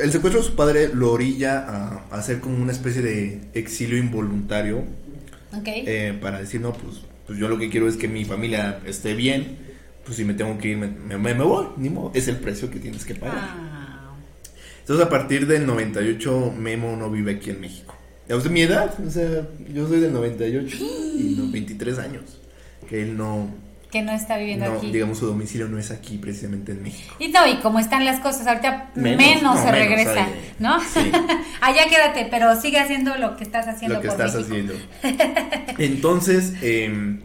[0.00, 4.84] el secuestro de su padre lo orilla a, hacer como una especie de exilio involuntario.
[5.64, 9.14] Eh, para decir, no, pues, pues yo lo que quiero es que mi familia esté
[9.14, 9.58] bien.
[10.04, 10.86] Pues si me tengo que ir, me,
[11.18, 12.12] me, voy, ni modo.
[12.14, 13.36] Es el precio que tienes que pagar.
[13.38, 14.14] Ah.
[14.80, 17.96] Entonces a partir del 98 Memo no vive aquí en México.
[18.28, 22.22] De mi edad, o sea, yo soy del 98 y no, 23 años.
[22.88, 23.48] Que él no,
[23.90, 24.90] que no está viviendo aquí.
[24.90, 27.14] Digamos, su domicilio no es aquí, precisamente en México.
[27.18, 30.76] Y no, y como están las cosas, ahorita menos, se regresa, ¿no?
[31.60, 33.96] Allá quédate, pero sigue haciendo lo que estás haciendo.
[33.96, 34.74] Lo que estás haciendo.
[35.78, 37.18] Entonces, eh,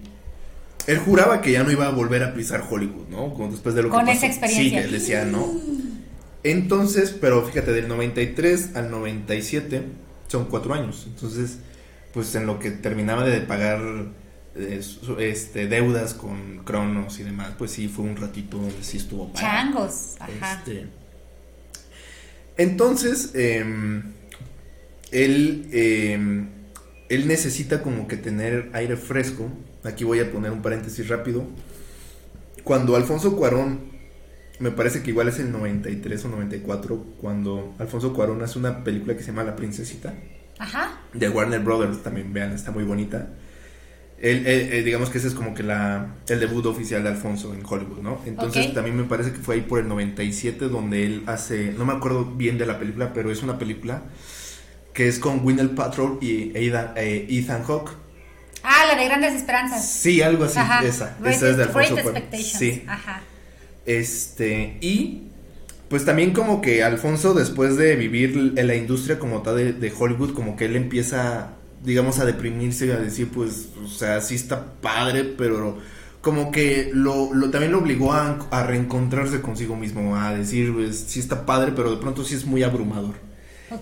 [0.88, 3.34] él juraba que ya no iba a volver a pisar Hollywood, ¿no?
[3.34, 4.80] Como después de lo Con que esa experiencia.
[4.80, 5.48] Sí, él decía, ¿no?
[6.44, 9.84] Entonces, pero fíjate, del 93 al 97
[10.28, 11.06] son cuatro años.
[11.08, 11.60] Entonces,
[12.14, 13.80] pues en lo que terminaba de pagar
[14.56, 20.16] este, deudas con Cronos y demás, pues sí fue un ratito donde sí estuvo Changos,
[20.20, 20.58] ajá.
[20.60, 20.88] Este,
[22.58, 24.04] entonces, em,
[25.12, 26.50] él, em,
[27.10, 29.50] él necesita como que tener aire fresco.
[29.84, 31.46] Aquí voy a poner un paréntesis rápido.
[32.64, 33.80] Cuando Alfonso Cuarón,
[34.60, 39.16] me parece que igual es el 93 o 94, cuando Alfonso Cuarón hace una película
[39.16, 40.14] que se llama La Princesita.
[40.60, 41.02] Ajá.
[41.14, 43.30] De Warner Brothers, también vean, está muy bonita
[44.24, 48.02] eh, digamos que ese es como que la, el debut oficial de Alfonso en Hollywood,
[48.02, 48.22] ¿no?
[48.26, 51.94] Entonces también me parece que fue ahí por el 97 donde él hace, no me
[51.94, 54.04] acuerdo bien de la película, pero es una película
[54.94, 57.92] que es con Gwyneth Patrol y Ethan, eh, Ethan Hawke.
[58.64, 59.90] Ah, la de Grandes Esperanzas.
[59.90, 61.18] Sí, algo así, esa.
[61.26, 61.96] esa es de Alfonso
[62.38, 62.84] Sí.
[62.88, 63.22] Ajá.
[63.88, 65.24] Este, y
[65.90, 69.92] pues también como que Alfonso después de vivir en la industria como tal de, de
[69.98, 74.36] Hollywood, como que él empieza digamos, a deprimirse y a decir, pues, o sea, sí
[74.36, 75.78] está padre, pero
[76.22, 80.98] como que lo, lo también lo obligó a, a, reencontrarse consigo mismo, a decir, pues,
[81.08, 83.16] sí está padre, pero de pronto sí es muy abrumador.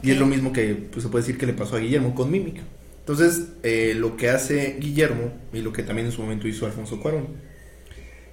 [0.04, 2.30] Y es lo mismo que pues, se puede decir que le pasó a Guillermo con
[2.30, 2.62] Mímica.
[3.00, 7.00] Entonces, eh, lo que hace Guillermo, y lo que también en su momento hizo Alfonso
[7.00, 7.28] Cuarón,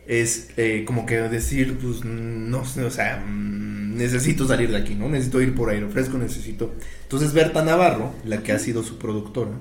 [0.07, 4.95] es eh, como que decir, pues, no sé, o sea, mm, necesito salir de aquí,
[4.95, 5.09] ¿no?
[5.09, 6.75] Necesito ir por aire fresco, necesito...
[7.03, 9.53] Entonces Berta Navarro, la que ha sido su productora,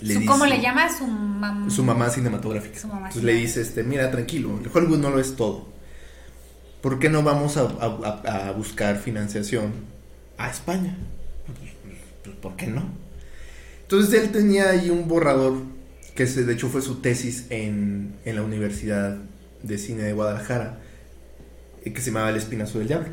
[0.00, 1.70] le ¿Cómo le llama su mamá?
[1.70, 2.80] Su mamá cinematográfica.
[2.82, 5.68] Entonces le dice, este, mira, tranquilo, Hollywood no lo es todo.
[6.80, 9.72] ¿Por qué no vamos a, buscar financiación
[10.38, 10.96] a España?
[12.24, 12.82] Pues, ¿Por qué no?
[13.82, 15.58] Entonces él tenía ahí un borrador
[16.16, 19.18] que se, de hecho fue su tesis en, en la Universidad
[19.62, 20.78] de Cine de Guadalajara,
[21.84, 23.08] eh, que se llamaba El Espinazo del Diablo.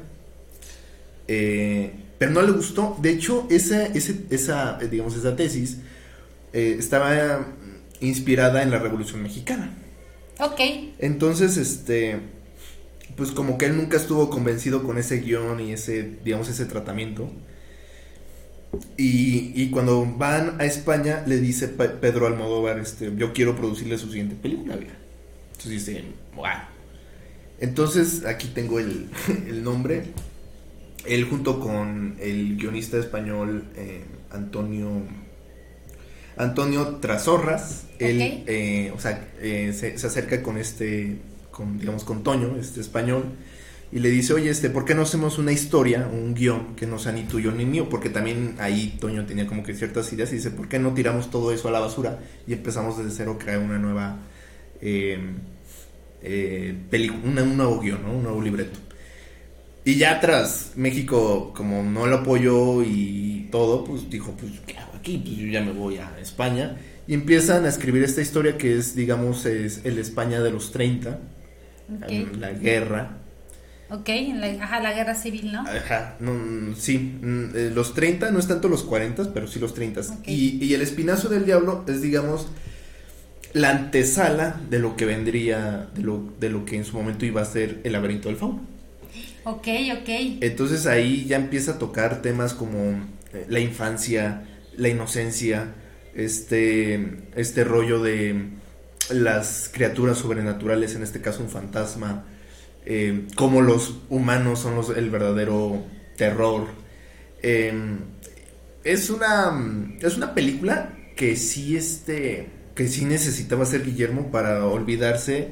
[1.28, 2.98] Eh, pero no le gustó.
[3.02, 5.78] De hecho, esa, esa, digamos, esa tesis
[6.54, 7.48] eh, estaba
[8.02, 9.72] inspirada en la Revolución Mexicana.
[10.40, 10.60] Ok.
[11.00, 12.20] Entonces, este,
[13.16, 17.30] pues como que él nunca estuvo convencido con ese guion y ese, digamos, ese tratamiento.
[18.98, 24.08] Y, y cuando van a España, le dice Pedro Almodóvar, este, yo quiero producirle su
[24.08, 24.78] siguiente película,
[25.60, 26.04] Entonces dice,
[26.36, 26.46] wow.
[27.60, 29.10] Entonces, aquí tengo el,
[29.48, 30.06] el nombre.
[31.06, 35.04] Él junto con el guionista español eh, Antonio
[36.40, 41.18] Antonio Trasorras, él, eh, o sea, eh, se, acerca con este,
[41.52, 43.26] con, digamos, con Toño, este español,
[43.92, 46.98] y le dice, oye, este, ¿por qué no hacemos una historia, un guion que no
[46.98, 47.90] sea ni tuyo ni mío?
[47.90, 51.30] Porque también ahí Toño tenía como que ciertas ideas y dice, ¿por qué no tiramos
[51.30, 54.20] todo eso a la basura y empezamos desde cero a crear una nueva
[54.82, 55.38] em,
[56.22, 56.76] eh,
[57.24, 58.80] un nuevo guion, un nuevo libreto?
[59.86, 65.18] Y ya tras México, como no lo apoyó y todo, pues dijo, pues, ¿qué aquí,
[65.18, 66.78] pues yo ya me voy a España.
[67.08, 71.20] Y empiezan a escribir esta historia que es, digamos, es el España de los 30,
[72.38, 73.18] la guerra.
[73.90, 75.62] Ok, la, ajá, la guerra civil, ¿no?
[75.62, 76.18] Ajá,
[76.78, 80.02] sí, mm, eh, los 30, no es tanto los 40, pero sí los 30.
[80.28, 82.48] Y, y, el espinazo del diablo es, digamos,
[83.54, 87.42] la antesala de lo que vendría, de lo, de lo que en su momento iba
[87.42, 88.62] a ser el laberinto del fauno.
[89.44, 89.68] Ok,
[90.00, 90.10] ok.
[90.42, 92.80] Entonces ahí ya empieza a tocar temas como
[93.34, 94.44] eh, la infancia,
[94.78, 95.74] la inocencia,
[96.14, 98.50] este, este rollo de
[99.10, 102.26] las criaturas sobrenaturales, en este caso un fantasma,
[102.86, 105.84] eh, como los humanos son los, el verdadero
[106.18, 106.68] terror.
[107.42, 108.00] Em,
[108.84, 109.52] es una
[110.02, 115.50] es una película que sí este que sí necesitaba ser Guillermo para olvidarse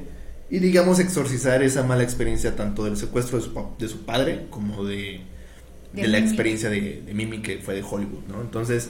[0.48, 3.38] y digamos exorcizar esa mala experiencia tanto del secuestro
[3.78, 5.20] de su, padre como de,
[5.92, 8.40] de, la experiencia de, de, Mimi que fue de Hollywood, ¿no?
[8.40, 8.88] Entonces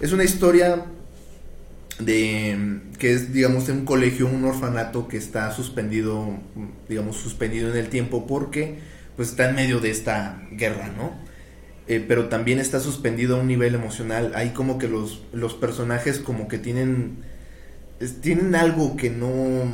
[0.00, 0.86] es una historia
[1.98, 6.30] de que es digamos de un colegio, un orfanato que está suspendido,
[6.88, 8.78] digamos suspendido en el tiempo porque
[9.16, 11.12] pues está en medio de esta guerra, ¿no?
[11.88, 14.32] Eh, pero también está suspendido a un nivel emocional.
[14.34, 17.35] Hay como que los, los personajes como que tienen
[18.20, 19.64] tienen algo que no,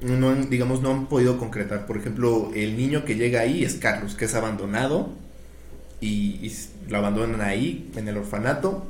[0.00, 1.86] no digamos no han podido concretar.
[1.86, 5.10] Por ejemplo, el niño que llega ahí es Carlos, que es abandonado
[6.00, 6.52] y
[6.88, 8.86] lo abandonan ahí en el orfanato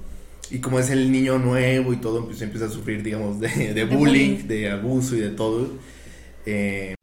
[0.50, 4.48] y como es el niño nuevo y todo, pues empieza a sufrir, digamos, de, bullying,
[4.48, 5.68] de abuso y de todo.
[6.44, 6.94] Eh,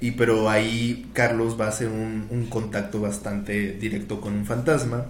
[0.00, 5.06] y pero ahí Carlos va a hacer un, contacto bastante directo con un fantasma.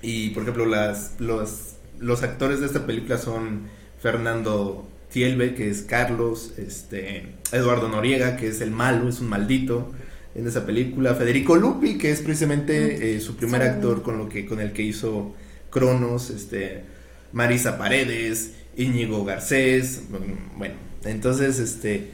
[0.00, 3.62] Y por ejemplo, las, los, los actores de esta película son
[4.00, 9.92] Fernando Tielbe, que es Carlos, este, Eduardo Noriega, que es el malo, es un maldito
[10.34, 14.46] en esa película, Federico Lupi, que es precisamente eh, su primer actor con, lo que,
[14.46, 15.34] con el que hizo
[15.70, 16.82] Cronos, este,
[17.32, 20.02] Marisa Paredes, Íñigo Garcés,
[20.56, 22.10] bueno, entonces, este,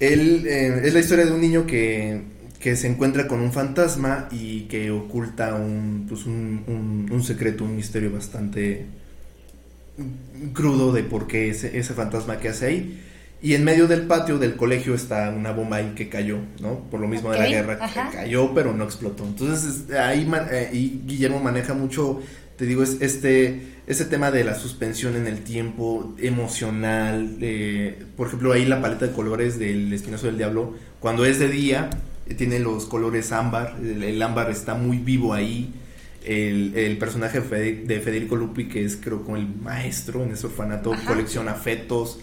[0.00, 2.22] él eh, es la historia de un niño que,
[2.60, 7.76] que, se encuentra con un fantasma y que oculta un, pues un, un, secreto, un
[7.76, 8.86] misterio bastante
[10.52, 13.00] crudo de por qué ese, ese fantasma que hace ahí.
[13.42, 16.78] Y en medio del patio del colegio está una bomba ahí que cayó, ¿no?
[16.90, 19.24] Por lo mismo de la guerra, que cayó pero no explotó.
[19.24, 20.70] Entonces ahí eh,
[21.04, 22.20] Guillermo maneja mucho
[22.56, 27.36] te digo, es este, ese tema de la suspensión en el tiempo emocional,
[28.16, 31.90] por ejemplo, ahí la paleta de colores del Espinazo del Diablo, cuando es de día,
[32.26, 35.74] eh, tiene los colores ámbar, el, ámbar está muy vivo ahí,
[36.24, 41.54] el, personaje de Federico Lupi, que es creo como el maestro en ese orfanato, colecciona
[41.54, 42.20] fetos,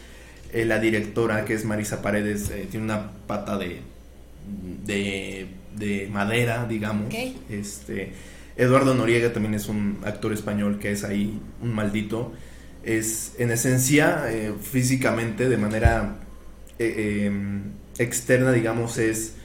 [0.52, 3.82] eh, la directora, que es Marisa Paredes, eh, tiene una pata de,
[4.86, 7.14] de, madera, digamos,
[7.50, 8.14] este
[8.58, 12.34] Eduardo Noriega también es un actor español que es ahí un maldito.
[12.84, 16.16] Es en esencia, eh, físicamente, de manera
[17.98, 19.36] externa, digamos, es,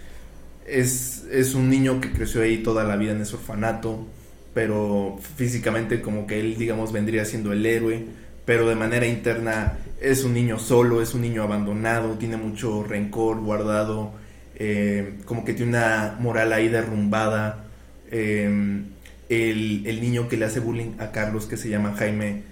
[0.66, 4.06] es, es un niño que creció ahí toda la vida en ese orfanato,
[4.54, 8.04] pero físicamente como que él, digamos, vendría siendo el héroe,
[8.44, 13.40] pero de manera interna es un niño solo, es un niño abandonado, tiene mucho rencor
[13.40, 14.12] guardado,
[14.56, 17.64] eh, como que tiene una moral ahí derrumbada.
[18.10, 18.86] Em,
[19.28, 22.42] el, niño que le hace bullying a Carlos, que se llama Jaime,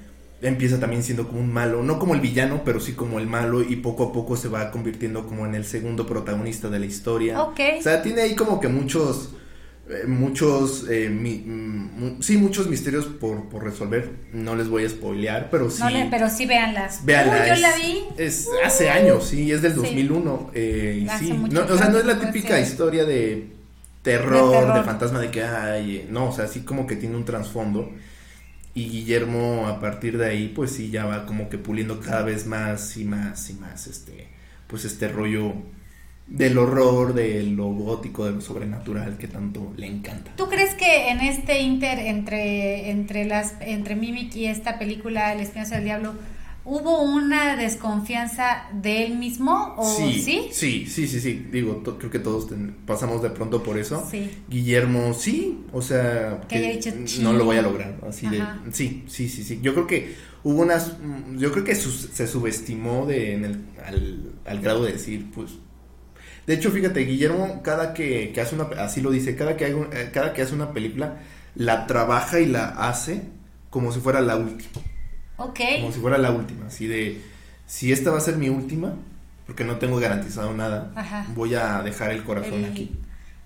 [0.41, 3.63] empieza también siendo como un malo, no como el villano, pero sí como el malo
[3.63, 7.41] y poco a poco se va convirtiendo como en el segundo protagonista de la historia.
[7.79, 9.35] O sea, tiene ahí como que muchos,
[9.93, 14.11] eh, muchos, eh, mm, sí, muchos misterios por, por, resolver.
[14.33, 15.83] No les voy a spoilear, pero sí.
[15.83, 17.01] No pero sí véanlas.
[17.07, 17.15] Yo
[17.61, 18.05] la vi.
[18.17, 20.51] Es hace años, sí, es del 2001.
[20.55, 21.33] Eh, sí.
[21.33, 23.49] o sea, no es la típica historia de
[24.03, 27.91] terror, de, fantasma de que hay, no, o sea, así como que tiene un trasfondo.
[28.75, 32.47] Y Guillermo a partir de ahí pues sí ya va como que puliendo cada vez
[32.47, 34.29] más y más y más este
[34.67, 35.53] pues este rollo
[36.33, 40.33] del horror, de lo gótico, de lo sobrenatural que tanto le encanta.
[40.37, 45.41] ¿Tú crees que en este inter entre entre las entre Mimic y esta película El
[45.41, 46.15] espinazo del diablo
[46.65, 50.23] ¿Hubo una desconfianza de él mismo o sí?
[50.23, 51.47] Sí, sí, sí, sí, sí.
[51.51, 52.49] Digo, creo que todos
[52.87, 54.07] pasamos de pronto por eso.
[54.09, 54.31] Sí.
[54.49, 56.81] Guillermo, sí, o sea, que,
[57.21, 59.59] no lo voy a lograr, así de, sí, sí, sí, sí.
[59.61, 60.15] Yo creo que
[60.45, 60.99] hubo unas,
[61.37, 63.65] yo creo que se subestimó de, en el,
[64.45, 65.55] al, grado de decir, pues,
[66.47, 70.11] de hecho, fíjate, Guillermo, cada que, que hace una, así lo dice, cada que, eh,
[70.13, 71.19] cada que hace una película,
[71.55, 73.23] la trabaja y la hace
[73.71, 74.85] como si fuera la última.
[75.81, 77.21] Como si fuera la última, así de,
[77.67, 78.95] si esta va a ser mi última,
[79.47, 80.93] porque no tengo garantizado nada,
[81.35, 82.93] voy a dejar el corazón aquí.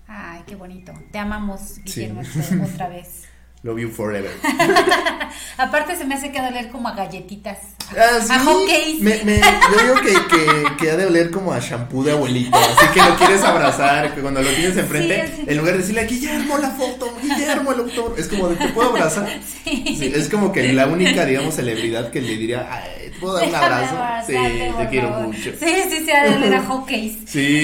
[0.07, 0.93] Ay, qué bonito.
[1.11, 2.21] Te amamos, Guillermo,
[2.73, 3.25] otra vez.
[3.63, 4.31] Love You Forever.
[5.57, 7.57] Aparte se me hace que oler como a galletitas.
[7.91, 8.31] Ah, sí.
[8.31, 8.97] A hotcakes.
[9.01, 12.57] Me, me- yo digo que, que, que ha de oler como a shampoo de abuelita.
[12.59, 15.43] Así que lo quieres abrazar, que cuando lo tienes enfrente, Sí, sí.
[15.47, 18.89] en lugar de decirle, Guillermo, la foto, Guillermo, el autor, es como de, ¿te puedo
[18.91, 19.27] abrazar?
[19.63, 20.11] Sí.
[20.15, 23.55] Es como que la única, digamos, celebridad que le diría, "Ay, ¿te puedo dar un
[23.55, 23.95] abrazo?
[24.27, 25.27] Sí, abrazarte, te quiero favor.
[25.27, 25.51] mucho.
[25.59, 27.17] Sí, sí, sí, ha de oler a hotcakes.
[27.25, 27.61] Sí,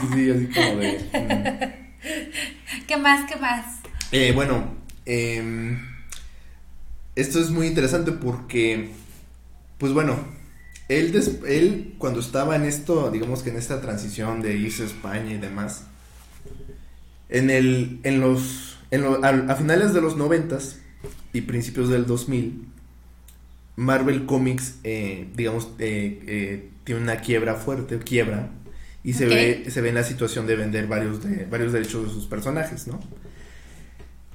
[0.00, 1.72] sí, sí, así como de.
[2.82, 2.84] mm.
[2.86, 3.30] ¿Qué más?
[3.30, 3.64] ¿Qué más?
[4.12, 4.77] Eh, bueno,
[5.08, 5.80] em,
[7.16, 8.90] esto es muy interesante porque,
[9.78, 10.16] pues bueno,
[10.88, 14.86] él, des- él cuando estaba en esto, digamos que en esta transición de irse a
[14.86, 15.84] España y demás,
[17.28, 20.78] en el, en los, en lo- a, a finales de los noventas
[21.32, 22.66] y principios del 2000,
[23.76, 28.50] Marvel Comics, eh, digamos, eh, eh, tiene una quiebra fuerte, quiebra,
[29.04, 32.10] y se ve, se ve en la situación de vender varios, de, varios derechos de
[32.12, 33.00] sus personajes, ¿no?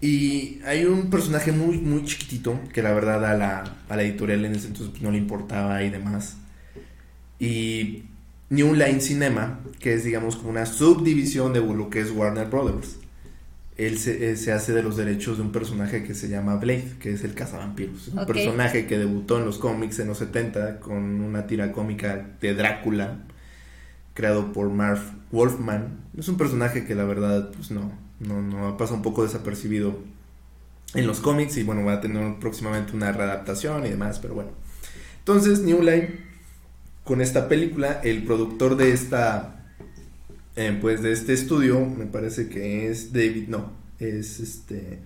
[0.04, 4.44] Y hay un personaje muy, muy chiquitito que la verdad a la, a la editorial
[4.44, 6.36] en ese entonces no le importaba y demás.
[7.40, 8.04] Y
[8.50, 12.98] New Line Cinema, que es digamos como una subdivisión de lo que es Warner Brothers.
[13.78, 16.96] Él se, eh, se hace de los derechos de un personaje que se llama Blade,
[17.00, 18.10] que es el cazavampiros.
[18.10, 22.54] Un personaje que debutó en los cómics en los 70 con una tira cómica de
[22.54, 23.20] Drácula,
[24.14, 25.00] creado por Marv
[25.32, 26.02] Wolfman.
[26.18, 29.98] Es un personaje que la verdad, pues no, no, no pasa un poco desapercibido
[30.94, 34.52] en los cómics y bueno, va a tener próximamente una readaptación y demás, pero bueno.
[35.20, 36.20] Entonces, New Line,
[37.04, 39.66] con esta película, el productor de esta,
[40.56, 45.00] eh, pues de este estudio, me parece que es David, no, es este,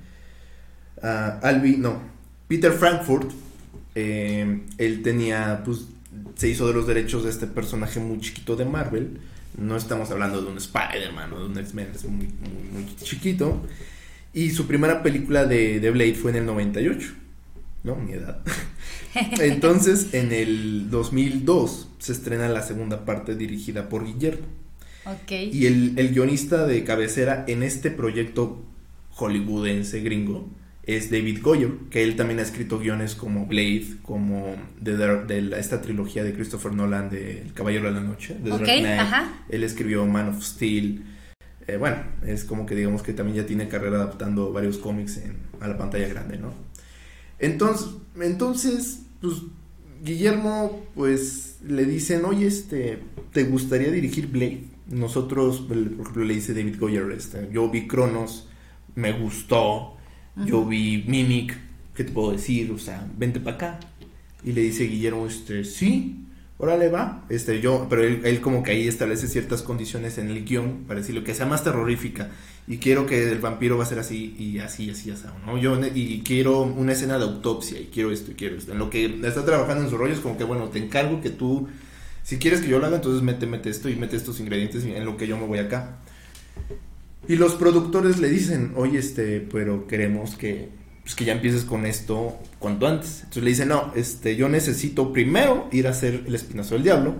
[1.02, 2.02] ah, Albi, no,
[2.48, 3.32] Peter Frankfurt,
[3.96, 5.86] eh, él tenía, pues,
[6.36, 9.20] se hizo de los derechos de este personaje muy chiquito de Marvel.
[9.58, 13.66] No estamos hablando de un Spider-Man o de un X-Men, es muy, muy, muy chiquito.
[14.34, 17.14] Y su primera película de, de Blade fue en el 98,
[17.84, 17.96] ¿no?
[17.96, 18.40] Mi edad.
[19.40, 24.46] Entonces, en el 2002 se estrena la segunda parte dirigida por Guillermo.
[25.06, 25.32] Ok.
[25.32, 28.64] Y el, el guionista de cabecera en este proyecto
[29.12, 30.48] hollywoodense gringo
[30.88, 35.60] es David Goyer, que él también ha escrito guiones como Blade, como de, de- la-
[35.60, 39.00] esta trilogía de Christopher Nolan de El Caballero de la Noche, de Ok, Dark Knight.
[39.00, 39.34] ajá.
[39.50, 41.04] Él escribió Man of Steel.
[41.68, 45.36] Eh, bueno, es como que digamos que también ya tiene carrera adaptando varios cómics en-
[45.60, 46.54] a la pantalla grande, ¿no?
[47.40, 49.34] Entonces, entonces, pues
[50.04, 53.00] Guillermo, pues le dicen, oye, este,
[53.34, 54.64] ¿te gustaría dirigir Blade?
[54.90, 58.48] Nosotros, por ejemplo, le dice David Goyer, este, yo vi Cronos,
[58.96, 59.97] me gustó,
[60.46, 61.58] yo vi Mimic,
[61.96, 62.72] ¿qué te puedo decir?
[62.72, 63.80] O sea, vente para acá.
[64.44, 66.26] Y le dice Guillermo, este, sí,
[66.58, 67.26] órale va.
[67.30, 71.00] Este, yo, pero él, él como que ahí establece ciertas condiciones en el guion para
[71.00, 72.30] decirlo que sea más terrorífica.
[72.68, 75.58] Y quiero que el vampiro va a ser así y así, así, así, ¿no?
[75.58, 78.74] Yo, y quiero una escena de autopsia y quiero esto y quiero esto.
[78.74, 81.30] En lo que está trabajando en su rollo es como que, bueno, te encargo que
[81.30, 81.70] tú,
[82.24, 85.06] si quieres que yo lo haga, entonces mete, mete esto y mete estos ingredientes en
[85.06, 86.00] lo que yo me voy acá.
[87.28, 90.70] Y los productores le dicen, oye, este, pero queremos que,
[91.04, 93.20] pues, que ya empieces con esto cuanto antes.
[93.20, 97.16] Entonces le dicen, no, este, yo necesito primero ir a hacer el espinazo del diablo,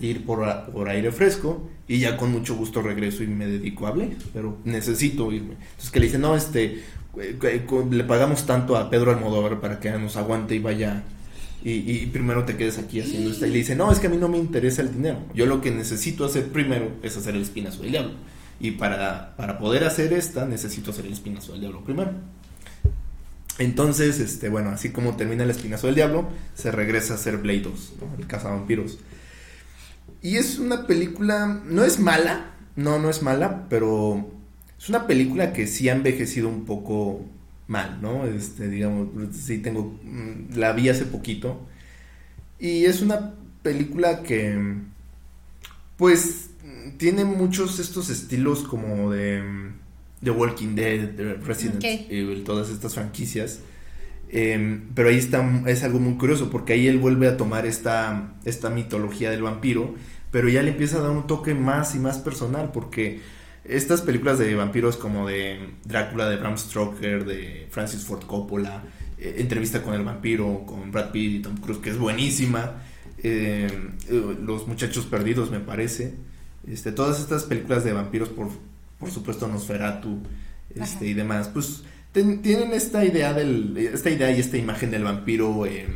[0.00, 3.92] ir por, por aire fresco, y ya con mucho gusto regreso y me dedico a
[3.92, 5.54] Blade, pero necesito irme.
[5.54, 6.82] Entonces que le dicen, no, este,
[7.18, 11.04] eh, eh, le pagamos tanto a Pedro Almodóvar para que nos aguante y vaya
[11.64, 13.46] y, y primero te quedes aquí haciendo esto.
[13.46, 15.18] Y le dice, no, es que a mí no me interesa el dinero.
[15.34, 18.14] Yo lo que necesito hacer primero es hacer el espinazo del diablo.
[18.58, 22.12] Y para, para poder hacer esta, necesito hacer el espinazo del diablo primero.
[23.58, 27.60] Entonces, este, bueno, así como termina el espinazo del diablo, se regresa a hacer Blade
[27.60, 28.18] 2, ¿no?
[28.18, 28.98] el cazavampiros.
[30.20, 34.30] Y es una película, no es mala, no, no es mala, pero
[34.78, 37.24] es una película que sí ha envejecido un poco
[37.66, 38.26] mal, ¿no?
[38.26, 41.60] Este, digamos, sí tengo, mm, la vi hace poquito.
[42.58, 44.76] Y es una película que,
[45.96, 46.50] pues,
[46.96, 49.42] tiene muchos estos estilos como de
[50.22, 51.82] The Walking Dead, de Resident.
[51.84, 53.60] Evil, todas estas franquicias.
[54.28, 58.34] Eh, pero ahí está, es algo muy curioso porque ahí él vuelve a tomar esta,
[58.44, 59.94] esta mitología del vampiro,
[60.32, 63.20] pero ya le empieza a dar un toque más y más personal porque
[63.68, 68.84] estas películas de vampiros como de Drácula de Bram Stoker, de Francis Ford Coppola,
[69.18, 72.82] eh, Entrevista con el vampiro, con Brad Pitt y Tom Cruise, que es buenísima,
[73.22, 73.68] eh,
[74.08, 76.14] eh, Los Muchachos Perdidos me parece,
[76.66, 78.48] este, todas estas películas de vampiros, por,
[78.98, 80.18] por supuesto Nosferatu
[80.70, 81.04] este, Ajá.
[81.04, 85.64] y demás, pues ten- tienen esta idea, del, esta idea y esta imagen del vampiro,
[85.66, 85.86] eh,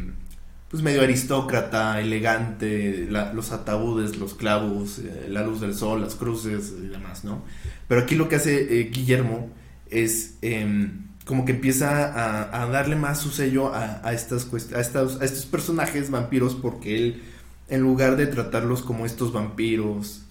[0.70, 6.14] pues medio aristócrata, elegante, la- los ataúdes, los clavos, eh, la luz del sol, las
[6.14, 7.42] cruces y demás, ¿no?
[7.88, 9.50] Pero aquí lo que hace eh, Guillermo
[9.90, 15.20] es em, como que empieza a, darle más su sello a, a estas a, estos,
[15.20, 17.22] a estos personajes vampiros porque él,
[17.68, 20.22] en lugar de tratarlos como estos vampiros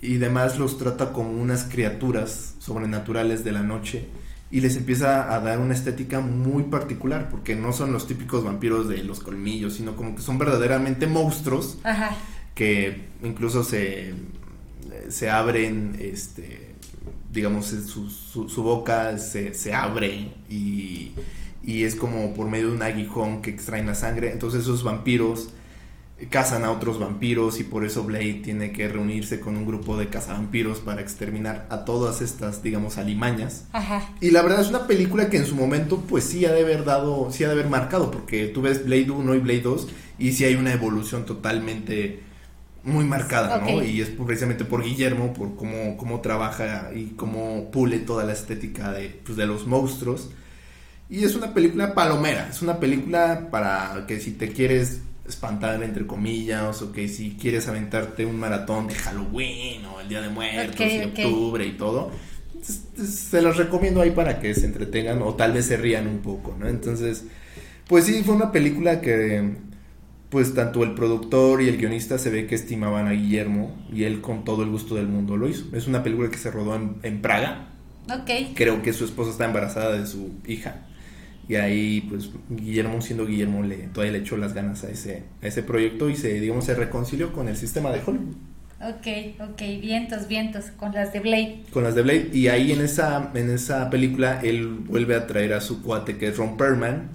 [0.00, 4.08] y demás, los trata como unas criaturas sobrenaturales de la noche
[4.50, 8.88] y les empieza a dar una estética muy particular porque no son los típicos vampiros
[8.88, 11.78] de los colmillos, sino como que son verdaderamente monstruos
[12.54, 14.14] que incluso se,
[15.08, 16.74] se abren, este,
[17.32, 21.12] digamos, su, su, boca se, se abre y,
[21.64, 24.30] y, es como por medio de un aguijón que extraen la sangre.
[24.30, 25.50] Entonces esos vampiros
[26.30, 30.08] cazan a otros vampiros y por eso Blade tiene que reunirse con un grupo de
[30.08, 33.66] cazavampiros para exterminar a todas estas, digamos, alimañas.
[34.20, 36.84] Y la verdad es una película que en su momento pues sí ha de haber
[36.84, 40.32] dado, sí ha de haber marcado, porque tú ves Blade 1 y Blade 2 y
[40.32, 42.20] sí hay una evolución totalmente
[42.84, 43.82] muy marcada, ¿no?
[43.82, 48.92] Y es precisamente por Guillermo, por cómo, cómo trabaja y cómo pule toda la estética
[48.92, 50.30] de, pues, de los monstruos.
[51.08, 56.06] Y es una película palomera, es una película para que si te quieres espantar entre
[56.06, 60.80] comillas o que si quieres aventarte un maratón de Halloween o el Día de Muertos
[60.80, 62.10] y octubre y todo,
[62.62, 66.56] se los recomiendo ahí para que se entretengan o tal vez se rían un poco,
[66.58, 66.68] ¿no?
[66.68, 67.24] Entonces,
[67.88, 69.56] pues sí, fue una película que
[70.34, 74.20] pues tanto el productor y el guionista se ve que estimaban a Guillermo y él
[74.20, 75.66] con todo el gusto del mundo lo hizo.
[75.76, 77.68] Es una película que se rodó en, Praga.
[78.10, 78.54] Ok.
[78.54, 80.86] Creo que su esposa está embarazada de su hija.
[81.48, 85.46] Y ahí, pues, Guillermo, siendo Guillermo, le, todavía le echó las ganas a ese, a
[85.46, 88.34] ese proyecto y se, digamos, se reconcilió con el sistema de Hollywood.
[88.80, 91.62] Ok, ok, vientos, vientos, con las de Blade.
[91.70, 92.30] Con las de Blade.
[92.32, 96.28] Y ahí en esa, en esa película, él vuelve a traer a su cuate, que
[96.28, 97.08] es Ron Perlman,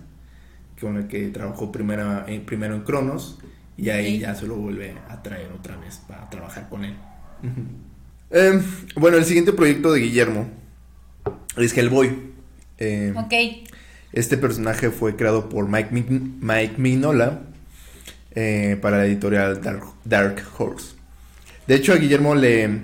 [0.79, 3.39] con el que trabajó primero, en, primero en Cronos
[3.79, 6.95] y ahí ya se lo vuelve a traer otra vez para trabajar con él.
[8.31, 8.61] Em,
[8.95, 10.47] bueno, el siguiente proyecto de Guillermo
[11.57, 12.15] es Hellboy.
[12.77, 13.33] Eh, ok.
[14.11, 17.41] Este personaje fue creado por Mike, Mike Mignola
[18.35, 19.61] eh, para la editorial
[20.05, 20.95] Dark, Horse.
[21.67, 22.81] De hecho, a Guillermo le,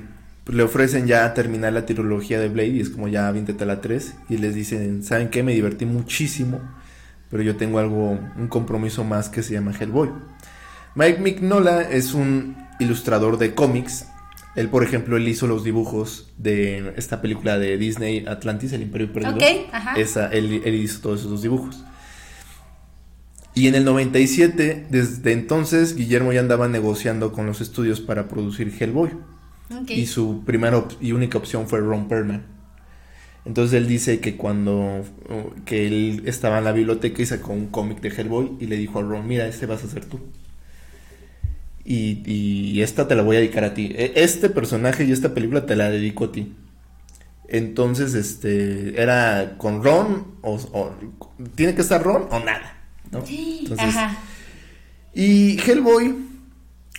[0.47, 4.15] le ofrecen ya terminar la trilogía de Blade y es como ya 20 la 3
[4.29, 5.41] y les dicen, ¿saben qué?
[5.43, 6.61] Me divertí muchísimo
[7.29, 10.09] pero yo tengo algo, un compromiso más que se llama Hellboy.
[10.95, 14.07] Mike Mignola es un ilustrador de cómics.
[14.55, 19.11] Él, por ejemplo, él hizo los dibujos de esta película de Disney, Atlantis, El Imperio
[19.11, 19.37] Perdido.
[19.97, 21.83] Esa, él, él hizo todos esos dibujos.
[23.53, 28.73] Y en el 97, desde entonces, Guillermo ya andaba negociando con los estudios para producir
[28.77, 29.11] Hellboy.
[29.87, 32.43] Y su primera y única opción fue Ron Perlman.
[33.45, 35.03] Entonces él dice que cuando
[35.65, 38.99] que él estaba en la biblioteca y sacó un cómic de Hellboy y le dijo
[38.99, 40.19] a Ron, mira, este vas a ser tú.
[41.85, 43.93] Y, y, esta te la voy a dedicar a ti.
[43.95, 46.53] E, este personaje y esta película te la dedico a ti.
[47.47, 50.91] Entonces, este, era con Ron o,
[51.53, 52.77] tiene que estar Ron o nada,
[53.11, 53.23] ¿no?
[53.77, 54.17] ajá.
[55.13, 56.15] Y Hellboy,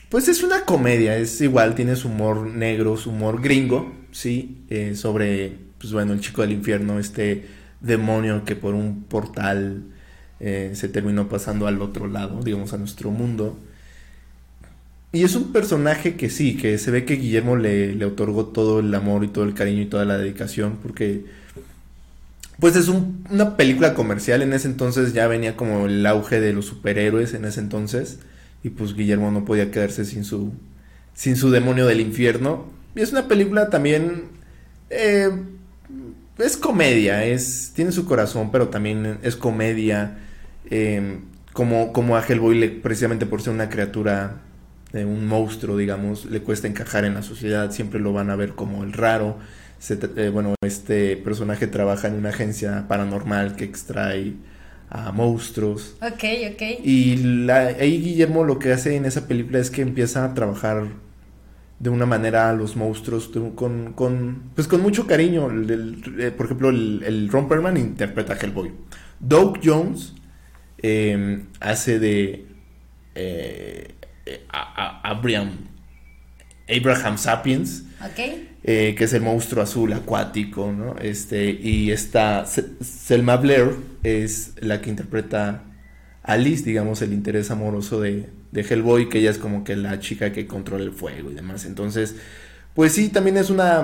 [0.09, 4.95] pues es una comedia, es igual, tiene su humor negro, su humor gringo, sí, eh,
[4.95, 7.47] sobre pues bueno, el chico del infierno, este
[7.80, 9.84] demonio que por un portal
[10.41, 13.59] eh, se terminó pasando al otro lado, digamos, a nuestro mundo.
[15.12, 18.80] Y es un personaje que sí, que se ve que Guillermo le, le otorgó todo
[18.80, 21.24] el amor y todo el cariño y toda la dedicación, porque
[22.59, 26.66] pues es una película comercial, en ese entonces ya venía como el auge de los
[26.66, 28.18] superhéroes en ese entonces,
[28.62, 30.52] y pues Guillermo no podía quedarse sin su,
[31.14, 32.66] sin su demonio del infierno.
[32.94, 34.24] Y es una película también
[34.90, 35.30] eh,
[36.38, 40.18] es comedia, es tiene su corazón, pero también es comedia.
[40.70, 41.20] Em,
[41.52, 42.24] como, como a
[42.82, 44.42] precisamente por ser una criatura,
[44.93, 48.55] eh, un monstruo, digamos, le cuesta encajar en la sociedad, siempre lo van a ver
[48.55, 49.39] como el raro.
[49.89, 54.34] Eh, bueno, este personaje trabaja en una agencia paranormal que extrae
[54.89, 55.97] a monstruos.
[56.01, 56.62] Ok, ok.
[56.84, 60.87] Y la, ahí Guillermo lo que hace en esa película es que empieza a trabajar
[61.78, 65.49] de una manera a los monstruos con, con, pues con mucho cariño.
[66.18, 68.72] Eh, por ejemplo, el, Perlman interpreta a Hellboy.
[69.20, 70.14] Doug Jones
[70.78, 72.47] em, hace de
[73.14, 73.95] eh,
[74.49, 75.53] Abraham,
[76.68, 77.85] Abraham Sapiens,
[78.64, 80.97] eh, que es el monstruo azul acuático, ¿no?
[80.99, 83.70] Este, y esta Selma Blair
[84.03, 85.62] es la que interpreta
[86.22, 90.33] Alice, digamos, el interés amoroso de, de Hellboy, que ella es como que la chica
[90.33, 91.64] que controla el fuego y demás.
[91.64, 92.16] Entonces,
[92.74, 93.83] pues sí, también es una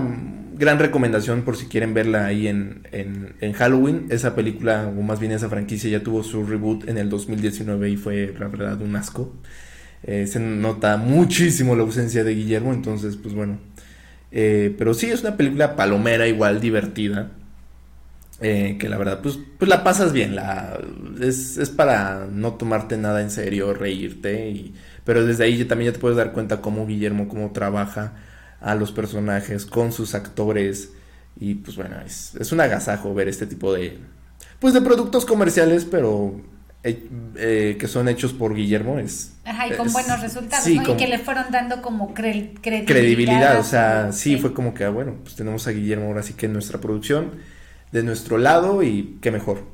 [0.54, 4.06] gran recomendación por si quieren verla ahí en, en, Halloween.
[4.10, 7.96] Esa película, o más bien esa franquicia, ya tuvo su reboot en el 2019 y
[7.96, 9.34] fue, la verdad, un asco.
[10.04, 13.58] Eh, se nota muchísimo la ausencia de Guillermo, entonces, pues bueno.
[14.30, 17.30] Eh, pero sí, es una película palomera, igual divertida.
[18.40, 20.76] Eh, que la verdad, pues, pues la pasas bien, la,
[21.20, 24.74] es, es para no tomarte nada en serio, reírte, y,
[25.04, 28.14] pero desde ahí también ya te puedes dar cuenta cómo Guillermo, cómo trabaja
[28.60, 30.90] a los personajes, con sus actores,
[31.38, 33.98] y pues bueno, es, es un agasajo ver este tipo de,
[34.58, 36.40] pues de productos comerciales, pero
[36.84, 39.32] eh, eh, que son hechos por Guillermo es...
[39.44, 40.84] Ajá, y con es- buenos resultados, sí, ¿no?
[40.84, 43.58] con- Y que le fueron dando como cre- credibilidad.
[43.58, 46.46] o sea, sí, fue como que, ah, bueno, pues tenemos a Guillermo ahora sí que
[46.46, 47.32] en nuestra producción,
[47.92, 49.64] de nuestro lado y qué mejor.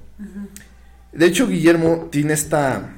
[1.12, 2.96] De hecho, Guillermo tiene esta,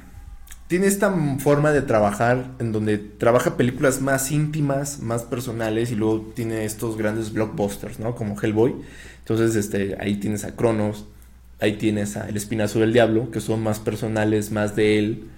[0.67, 6.31] tiene esta forma de trabajar en donde trabaja películas más íntimas, más personales y luego
[6.35, 8.15] tiene estos grandes blockbusters, ¿no?
[8.15, 8.75] Como Hellboy.
[9.19, 11.05] Entonces, este, ahí tienes a Cronos,
[11.61, 15.29] ahí tienes a El Espinazo del Diablo, que son más personales, más de él.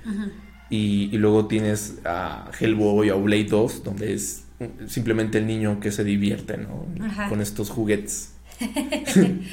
[0.69, 4.45] Y, y luego tienes a Hellboy o Blade 2, donde es
[4.87, 6.87] simplemente el niño que se divierte, ¿no?
[7.05, 7.29] Ajá.
[7.29, 8.33] Con estos juguetes.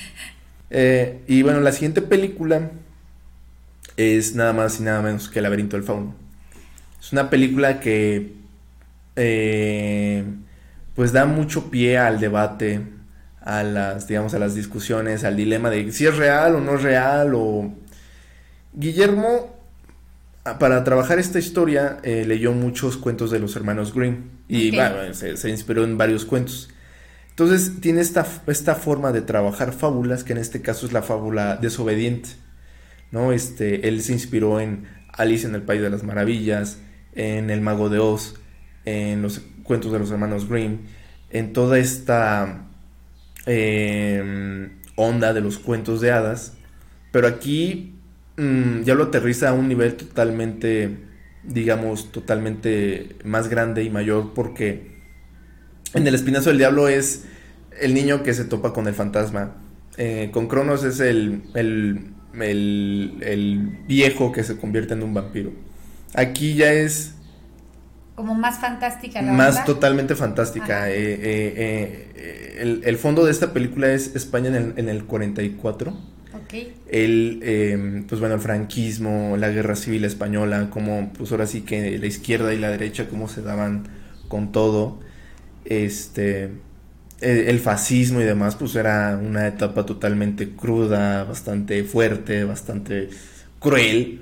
[0.73, 2.71] Eh, y bueno, la siguiente película
[3.97, 6.15] es nada más y nada menos que El laberinto del fauno.
[7.01, 8.35] Es una película que
[9.17, 10.25] eh,
[10.95, 12.83] pues da mucho pie al debate,
[13.43, 16.83] a las, digamos, a las discusiones, al dilema de si es real o no es
[16.83, 17.73] real o...
[18.73, 19.61] Guillermo
[20.45, 24.75] Ah, para trabajar esta historia eh, leyó muchos cuentos de los hermanos Grimm y Ok.
[24.75, 26.71] bueno, se, se inspiró en varios cuentos.
[27.29, 31.57] Entonces tiene esta, esta forma de trabajar fábulas, que en este caso es la fábula
[31.57, 32.31] desobediente.
[33.11, 33.33] ¿no?
[33.33, 36.79] Este, él se inspiró en Alice en el País de las Maravillas,
[37.15, 38.37] en El Mago de Oz,
[38.87, 40.79] en los cuentos de los hermanos Grimm,
[41.31, 42.65] en toda esta
[43.53, 46.55] eh, onda de los cuentos de hadas.
[47.11, 47.97] Pero aquí
[48.37, 50.99] mm, ya lo aterriza a un nivel totalmente,
[51.43, 55.01] digamos, totalmente más grande y mayor porque
[55.95, 57.25] en El Espinazo del Diablo es
[57.81, 59.57] el niño que se topa con el fantasma.
[59.97, 65.51] Eh, con Cronos es el, el, el viejo que se convierte en un vampiro.
[66.15, 67.15] Aquí ya es
[68.21, 70.91] Como más fantástica la más totalmente fantástica.
[70.91, 75.07] Eh, eh, eh, el, el fondo de esta película es España en el, en el
[75.07, 75.91] 44.
[76.35, 76.55] Ok.
[76.91, 81.99] El, eh, pues bueno, el franquismo, la guerra civil española, como pues ahora sí que
[81.99, 83.89] la izquierda y la derecha, cómo se daban
[84.29, 85.01] con todo.
[85.65, 86.51] Este,
[87.23, 93.09] el, el fascismo y demás, pues era una etapa totalmente cruda, bastante fuerte, bastante
[93.61, 94.21] cruel.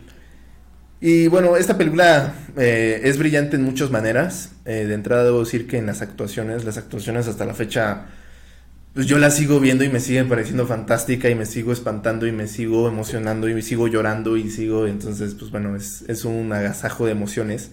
[1.01, 4.53] Y bueno, esta película eh, es brillante en muchas maneras.
[4.65, 8.07] Eh, de entrada debo decir que en las actuaciones, las actuaciones hasta la fecha,
[8.95, 12.33] pues yo las sigo viendo y me siguen pareciendo fantástica y me sigo espantando y
[12.33, 16.53] me sigo emocionando y me sigo llorando y sigo, entonces pues bueno, es, es un
[16.53, 17.71] agasajo de emociones.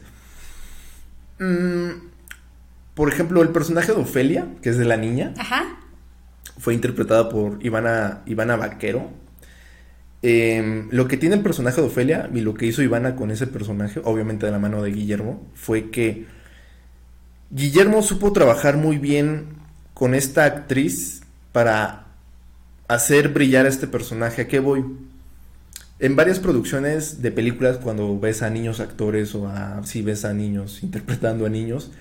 [1.40, 2.10] Mm,
[2.94, 5.64] por ejemplo, el personaje de Ofelia, que es de la niña, Ajá.
[6.60, 9.10] fue interpretada por Ivana, Ivana Vaquero.
[10.28, 13.46] Eh, lo que tiene el personaje de Ofelia y lo que hizo Ivana con ese
[13.46, 16.26] personaje, obviamente de la mano de Guillermo, fue que
[17.52, 19.50] Guillermo supo trabajar muy bien
[19.94, 21.22] con esta actriz
[21.52, 22.08] para
[22.88, 24.42] hacer brillar a este personaje.
[24.42, 24.84] ¿A qué voy?
[26.00, 30.34] En varias producciones de películas, cuando ves a niños actores o a, si ves a
[30.34, 31.92] niños interpretando a niños,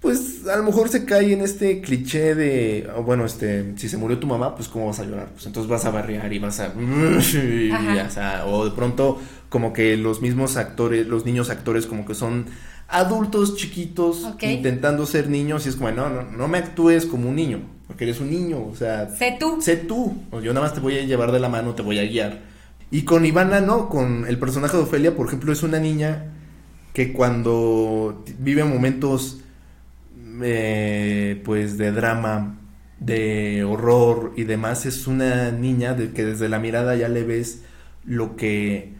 [0.00, 3.98] pues a lo mejor se cae en este cliché de, oh, bueno, este, si se
[3.98, 6.58] murió tu mamá, pues cómo vas a llorar, pues entonces vas a barrear y vas
[6.60, 9.20] a, y, o, sea, o de pronto
[9.50, 12.46] como que los mismos actores, los niños actores como que son
[12.88, 17.36] adultos chiquitos intentando ser niños y es como, no, no, no me actúes como un
[17.36, 19.58] niño, porque eres un niño, o sea, Sé tú.
[19.60, 21.98] sé tú, o yo nada más te voy a llevar de la mano, te voy
[21.98, 22.40] a guiar.
[22.90, 26.32] Y con Ivana no, con el personaje de Ofelia, por ejemplo, es una niña
[26.92, 29.40] que cuando vive momentos
[30.42, 32.58] eh, pues de drama,
[32.98, 37.62] de horror y demás, es una niña de que desde la mirada ya le ves
[38.04, 38.92] lo que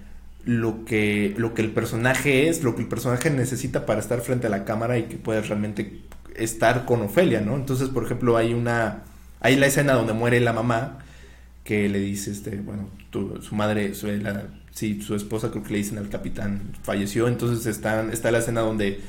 [0.45, 4.47] lo que lo que el personaje es, lo que el personaje necesita para estar frente
[4.47, 6.01] a la cámara y que puedas realmente
[6.36, 7.57] estar con Ofelia, ¿no?
[7.57, 9.03] Entonces, por ejemplo, hay una
[9.41, 10.99] hay la escena donde muere la mamá
[11.64, 14.09] que le dice este, bueno, tu- su madre, su,
[14.72, 18.61] sí, su esposa creo que le dicen al capitán falleció, entonces está está la escena
[18.62, 19.01] donde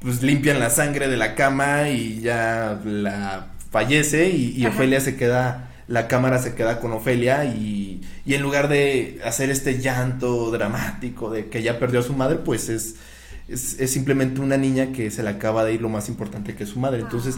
[0.00, 4.66] pues limpian la sangre de la cama y ya la fallece y, y.
[4.66, 9.50] Ofelia se queda, la cámara se queda con Ofelia y, y en lugar de hacer
[9.50, 12.96] este llanto dramático de que ya perdió a su madre, pues es,
[13.48, 16.64] es, es simplemente una niña que se le acaba de ir lo más importante que
[16.64, 17.00] es su madre.
[17.00, 17.36] Entonces,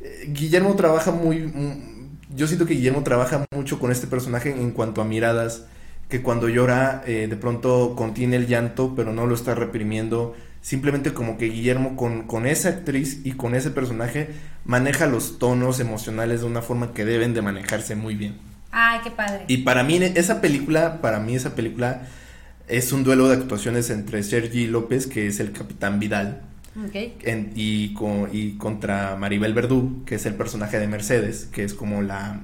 [0.00, 4.72] eh, Guillermo trabaja muy, mm, yo siento que Guillermo trabaja mucho con este personaje en
[4.72, 5.66] cuanto a miradas,
[6.08, 10.34] que cuando llora eh, de pronto contiene el llanto, pero no lo está reprimiendo.
[10.62, 14.30] Simplemente como que Guillermo con, con esa actriz y con ese personaje
[14.64, 18.36] maneja los tonos emocionales de una forma que deben de manejarse muy bien.
[18.70, 19.44] Ay, qué padre.
[19.48, 22.02] Y para mí esa película, para mí esa película
[22.68, 26.42] es un duelo de actuaciones entre Sergi López, que es el Capitán Vidal,
[27.22, 31.74] en- y, con, y contra Maribel Verdú, que es el personaje de Mercedes, que es
[31.74, 32.40] como la,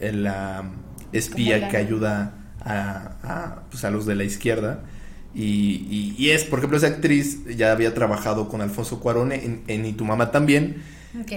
[0.00, 0.64] el, la
[1.12, 4.82] espía que ayuda a, a, pues, a los de la izquierda.
[5.34, 5.44] Y,
[5.90, 9.86] y- y es, por ejemplo, esa actriz ya había trabajado con Alfonso Cuarón en, en
[9.86, 10.82] Y tu mamá también.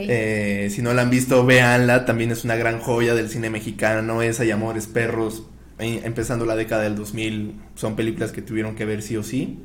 [0.09, 2.05] Eh, si no la han visto, véanla.
[2.05, 4.21] También es una gran joya del cine mexicano.
[4.21, 5.43] Esa y Amores Perros,
[5.79, 9.59] eh, empezando la década del 2000, son películas que tuvieron que ver sí o sí.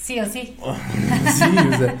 [0.00, 0.54] Sí o sí.
[1.36, 1.96] sí, o sea.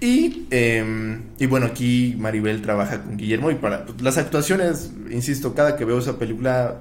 [0.00, 5.54] Y, eh, y bueno, aquí Maribel trabaja con Guillermo y para pues, las actuaciones, insisto,
[5.54, 6.80] cada que veo esa película,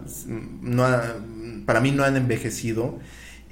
[0.62, 1.18] no ha-
[1.66, 2.99] para mí no han envejecido.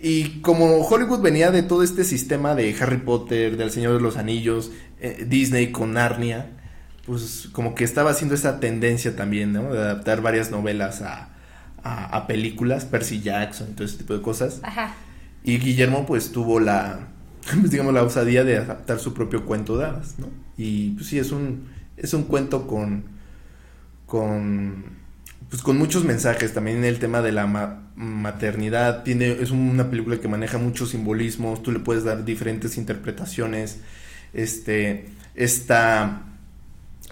[0.01, 4.17] Y como Hollywood venía de todo este sistema de Harry Potter, del Señor de los
[4.17, 4.71] Anillos,
[5.01, 6.51] eh, Disney con Narnia,
[7.05, 9.73] pues como que estaba haciendo esa tendencia también, ¿no?
[9.73, 11.29] De adaptar varias novelas a,
[11.83, 14.59] a, a películas, Percy Jackson, todo ese tipo de cosas.
[14.63, 14.95] Ajá.
[15.43, 17.07] Y Guillermo pues tuvo la,
[17.59, 20.27] pues, digamos, la osadía de adaptar su propio cuento de hadas, ¿no?
[20.57, 23.03] Y pues sí, es un, es un cuento con,
[24.05, 24.85] con,
[25.49, 30.29] pues con muchos mensajes, también el tema de la maternidad, tiene, es una película que
[30.29, 33.81] maneja muchos simbolismos, tú le puedes dar diferentes interpretaciones,
[34.33, 36.23] este, esta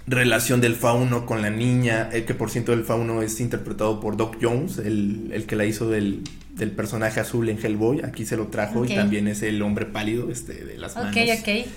[0.08, 4.16] relación del fauno con la niña, el que por ciento del fauno es interpretado por
[4.16, 6.24] Doc Jones, el, el que la hizo del,
[6.56, 10.32] del personaje azul en Hellboy, aquí se lo trajo y también es el hombre pálido
[10.32, 11.12] este, de las manos.
[11.12, 11.68] Ok, ok.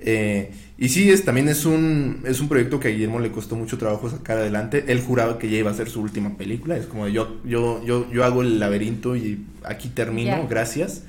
[0.00, 3.54] Eh, y sí, es, también es un, es un proyecto que a Guillermo le costó
[3.54, 4.84] mucho trabajo sacar adelante.
[4.88, 6.76] Él juraba que ya iba a ser su última película.
[6.76, 11.04] Es como yo, yo, yo, yo hago el laberinto y aquí termino, gracias.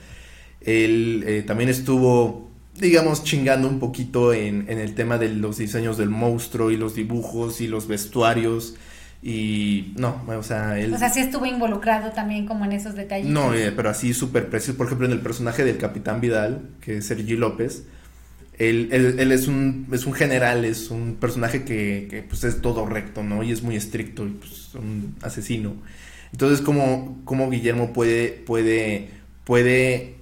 [0.59, 5.97] Él eh, también estuvo, digamos, chingando un poquito en, en el tema de los diseños
[5.97, 8.75] del monstruo y los dibujos y los vestuarios.
[9.23, 10.93] Y no, o sea, él...
[10.93, 13.27] O sea, sí estuvo involucrado también como en esos detalles.
[13.27, 14.75] No, eh, pero así súper preciso.
[14.75, 17.83] Por ejemplo, en el personaje del Capitán Vidal, que es Sergi López,
[18.57, 22.61] él, él- él es, un, es un general, es un personaje que, que, pues es
[22.61, 23.43] todo recto, ¿no?
[23.43, 25.75] Y es muy estricto y pues un asesino.
[26.31, 29.09] Entonces, como, como Guillermo puede, puede,
[29.45, 30.15] puede,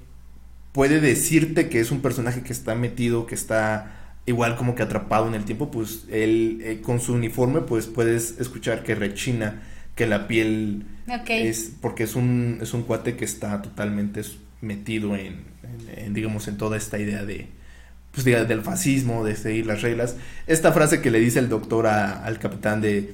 [0.72, 5.28] puede decirte que es un personaje que está metido, que está igual como que atrapado
[5.28, 9.64] en el tiempo, pues él eh, con su uniforme, pues puedes escuchar que rechina,
[9.96, 10.86] que la piel
[11.48, 14.22] es porque es un es un cuate que está totalmente
[14.62, 17.48] metido en, en- en, digamos en toda esta idea de
[18.12, 20.16] pues diga, del fascismo de seguir las reglas.
[20.47, 23.14] Esta frase que le dice el doctor al capitán de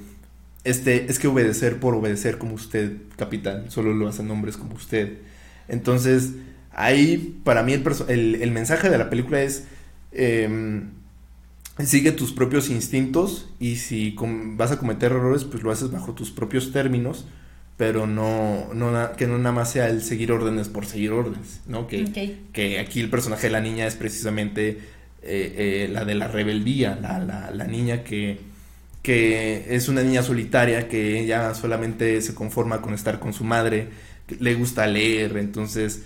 [0.63, 5.19] este es que obedecer por obedecer como usted capitán solo lo hacen hombres como usted
[5.67, 6.31] entonces
[6.71, 9.65] ahí para mí el, el, mensaje de la película es
[10.11, 10.89] em,
[11.83, 14.15] sigue tus propios instintos y si
[14.55, 17.25] vas a cometer errores, pues lo haces bajo tus propios términos,
[17.77, 21.87] pero no, no que no nada más sea el seguir órdenes por seguir órdenes, ¿no?
[21.87, 22.05] Que,
[22.53, 24.77] que aquí el personaje de la niña es precisamente eh,
[25.23, 28.37] eh, la de la rebeldía, la, la, la niña que,
[29.01, 33.89] que es una niña solitaria, que ella solamente se conforma con estar con su madre,
[34.25, 36.03] que le gusta leer, entonces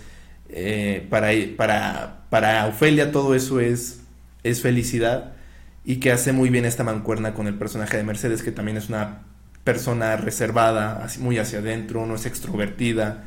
[0.48, 4.00] eh, para, para, para Ofelia todo eso es,
[4.42, 5.34] es felicidad
[5.84, 8.88] y que hace muy bien esta mancuerna con el personaje de Mercedes, que también es
[8.88, 9.22] una
[9.64, 13.24] persona reservada, muy hacia adentro, no es extrovertida.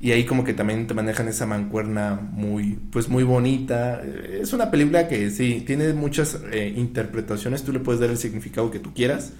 [0.00, 4.00] Y ahí como que también te manejan esa mancuerna muy, pues muy bonita.
[4.02, 8.16] Eh, Es una película que sí, tiene muchas eh, interpretaciones, tú le puedes dar el
[8.18, 9.32] significado que tú quieras.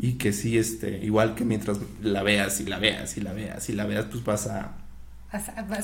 [0.00, 3.68] Y que sí, este, igual que mientras la veas y la veas y la veas
[3.68, 4.72] y la veas, pues vas a,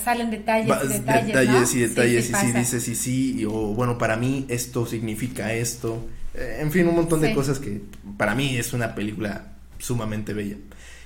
[0.02, 1.78] Salen detalles, vas- y detalles, detalles ¿no?
[1.78, 5.52] y detalles sí y sí dices y sí, y, o bueno, para mí esto significa
[5.52, 6.06] esto.
[6.34, 7.34] Eh, en fin, un montón de Sí.
[7.34, 7.82] cosas que
[8.16, 10.56] para mí es una película sumamente bella.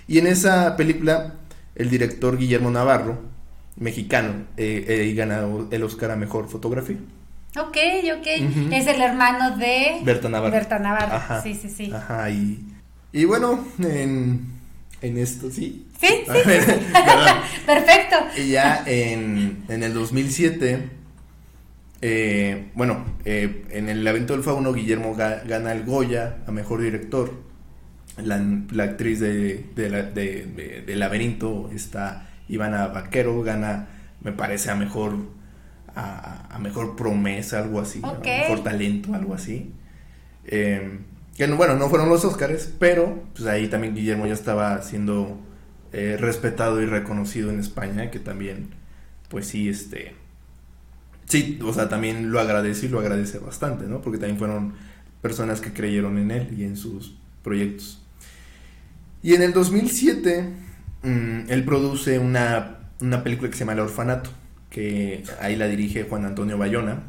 [0.07, 1.35] Y en esa película,
[1.75, 3.21] el director Guillermo Navarro,
[3.77, 6.97] mexicano, eh, eh, gana el Oscar a Mejor Fotografía.
[7.59, 7.77] Ok,
[8.19, 8.27] ok.
[8.73, 10.53] Es el hermano de Berta Navarro.
[10.53, 11.15] Berta Navarro.
[11.17, 11.43] Ajá.
[11.43, 11.91] Sí, sí, sí.
[11.93, 12.59] Ajá, y,
[13.13, 14.47] y bueno, en,
[15.03, 15.87] en esto sí.
[16.01, 16.33] Sí, sí.
[17.67, 18.17] Perfecto.
[18.37, 20.89] Y ya en, en el 2007,
[22.01, 26.83] eh, bueno, eh, en el evento del Fauno, Guillermo ga- gana el Goya a Mejor
[26.83, 27.33] Director.
[28.23, 28.43] La,
[28.73, 33.89] la actriz de, de, la- de- Laberinto, está Ivana Vaquero, gana,
[34.23, 35.17] me parece, a Mejor,
[35.95, 39.73] a, a Mejor Promesa, algo así, a Mejor Talento, algo así.
[40.47, 40.99] Eh,
[41.37, 45.39] que no- bueno, no fueron los Óscares, pero pues ahí también Guillermo ya estaba siendo
[45.93, 48.71] eh, respetado y reconocido en España, que también,
[49.29, 50.15] pues sí, este,
[51.27, 54.01] sí, o sea, también lo agradece y lo agradece bastante, ¿no?
[54.01, 54.75] Porque también fueron
[55.23, 58.05] personas que creyeron en él y en sus proyectos.
[59.23, 60.49] Y en el 2007,
[61.03, 64.31] mm, él produce una, una película que se llama El Orfanato,
[64.71, 67.03] que ahí la dirige Juan Antonio Bayona.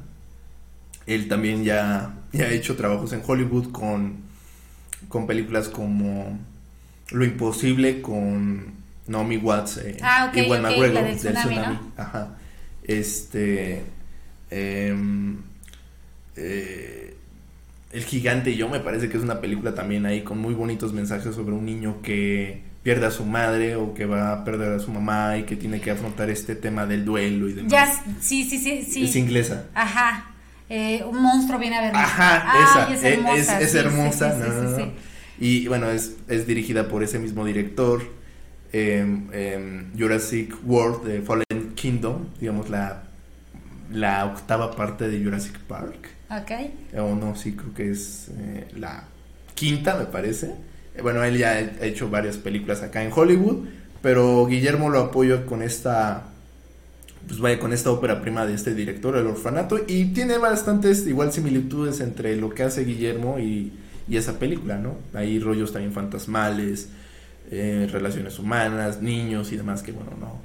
[1.06, 4.18] Él también ya, ya ha hecho trabajos en Hollywood con,
[5.08, 6.40] con películas como
[7.12, 8.74] Lo Imposible, con
[9.08, 11.80] Naomi Watts eh, ah, y Juan McGregor del tsunami.
[11.98, 12.38] Ajá.
[12.84, 13.84] Este.
[14.52, 15.38] Em,
[16.36, 17.09] eh,
[17.92, 20.94] el gigante y yo me parece que es una película también ahí con muy bonitos
[20.94, 24.80] mensajes sobre un niño que pierde a su madre o que va a perder a
[24.80, 27.72] su mamá y que tiene que afrontar este tema del duelo y demás.
[27.72, 29.06] Ya, sí, sí, sí, sí.
[29.06, 29.66] Es inglesa.
[29.74, 30.32] Ajá.
[30.70, 31.96] Eh, un monstruo viene a ver.
[31.96, 32.94] Ajá, esa.
[32.94, 33.60] Es hermosa.
[33.60, 34.90] Es, hermosa.
[35.40, 38.02] Y bueno, es, es dirigida por ese mismo director.
[38.72, 43.04] Eh, Jurassic World de Fallen Kingdom, digamos la,
[43.92, 46.19] la octava parte de Jurassic Park.
[46.30, 47.00] Ok.
[47.00, 49.04] O no, sí, creo que es eh, la
[49.56, 50.54] quinta, me parece.
[50.96, 53.68] Eh, bueno, él ya ha hecho varias películas acá en Hollywood,
[54.02, 56.24] pero Guillermo lo apoya con esta,
[57.28, 61.34] pues vaya, con esta ópera prima de este director, El Orfanato, y tiene bastantes igual
[61.34, 63.74] similitudes entre lo que hace Guillermo y,
[64.08, 64.98] y esa película, ¿no?
[65.14, 66.90] Hay rollos también fantasmales,
[67.52, 70.40] eh, relaciones humanas, niños y demás, que bueno, no,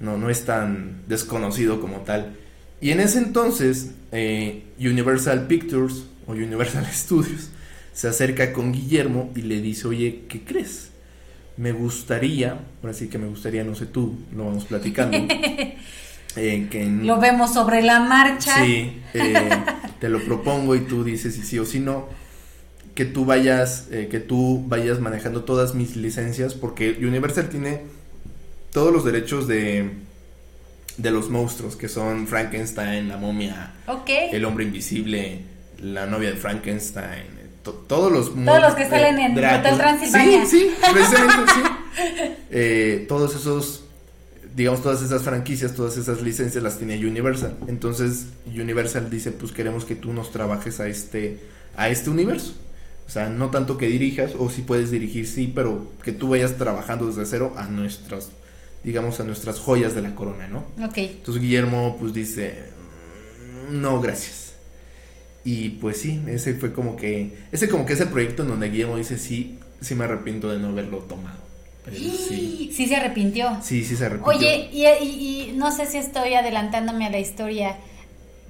[0.00, 2.36] no, no es tan desconocido como tal.
[2.80, 7.50] Y en ese entonces, eh, Universal Pictures o Universal Studios
[7.92, 10.90] se acerca con Guillermo y le dice, oye, ¿qué crees?
[11.56, 15.18] Me gustaría, ahora sí que me gustaría, no sé tú, lo vamos platicando.
[16.36, 18.64] Eh, que lo vemos sobre la marcha.
[18.64, 19.50] Sí, eh,
[19.98, 22.06] te lo propongo y tú dices si sí o si no.
[22.94, 27.80] Que tú vayas, que tú vayas manejando todas mis licencias, porque Universal tiene
[28.70, 29.90] todos los derechos de,
[31.00, 33.72] de los monstruos, que son Frankenstein, la momia,
[34.06, 35.40] el hombre invisible,
[35.78, 40.46] la novia de Frankenstein, todos los todos los que salen en Hotel Transilvania.
[40.46, 41.60] Sí, sí, precisamente sí.
[42.52, 43.84] Eh, todos esos,
[44.54, 47.56] digamos, todas esas franquicias, todas esas licencias las tiene Universal.
[47.66, 51.40] Entonces Universal dice, pues queremos que tú nos trabajes a este,
[51.76, 52.54] a este universo.
[53.06, 56.56] O sea, no tanto que dirijas, o si puedes dirigir, sí, pero que tú vayas
[56.56, 58.30] trabajando desde cero a nuestras
[58.82, 60.64] digamos, a nuestras joyas de la corona, ¿no?
[60.84, 60.98] Ok.
[60.98, 62.70] Entonces Guillermo pues dice,
[63.70, 64.54] mm, no, gracias.
[65.44, 68.68] Y pues sí, ese fue como que, ese como que es el proyecto en donde
[68.68, 71.38] Guillermo dice, sí, sí me arrepiento de no haberlo tomado.
[71.90, 72.70] sí.
[72.74, 73.58] sí se arrepintió.
[73.62, 74.36] Sí, sí se arrepintió.
[74.36, 77.76] Oye, y, no sé si estoy adelantándome a la historia.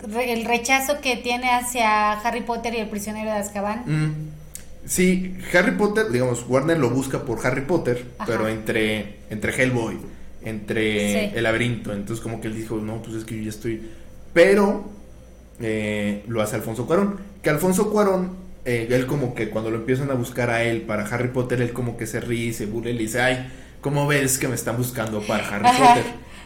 [0.02, 3.84] el rechazo que tiene hacia Harry Potter y el prisionero de Azkaban.
[3.86, 4.30] Mm.
[4.86, 9.98] Sí, Harry Potter, digamos, Warner lo busca por Harry Potter, pero entre, entre Hellboy,
[10.42, 11.92] entre el laberinto.
[11.92, 13.82] Entonces como que él dijo, no, pues es que yo ya estoy...
[14.32, 14.90] Pero
[15.60, 17.16] eh, lo hace Alfonso Cuarón.
[17.42, 21.06] Que Alfonso Cuarón, eh, él como que cuando lo empiezan a buscar a él para
[21.06, 23.48] Harry Potter, él como que se ríe, se burla y le dice, ay,
[23.80, 26.04] ¿cómo ves que me están buscando para Harry Potter?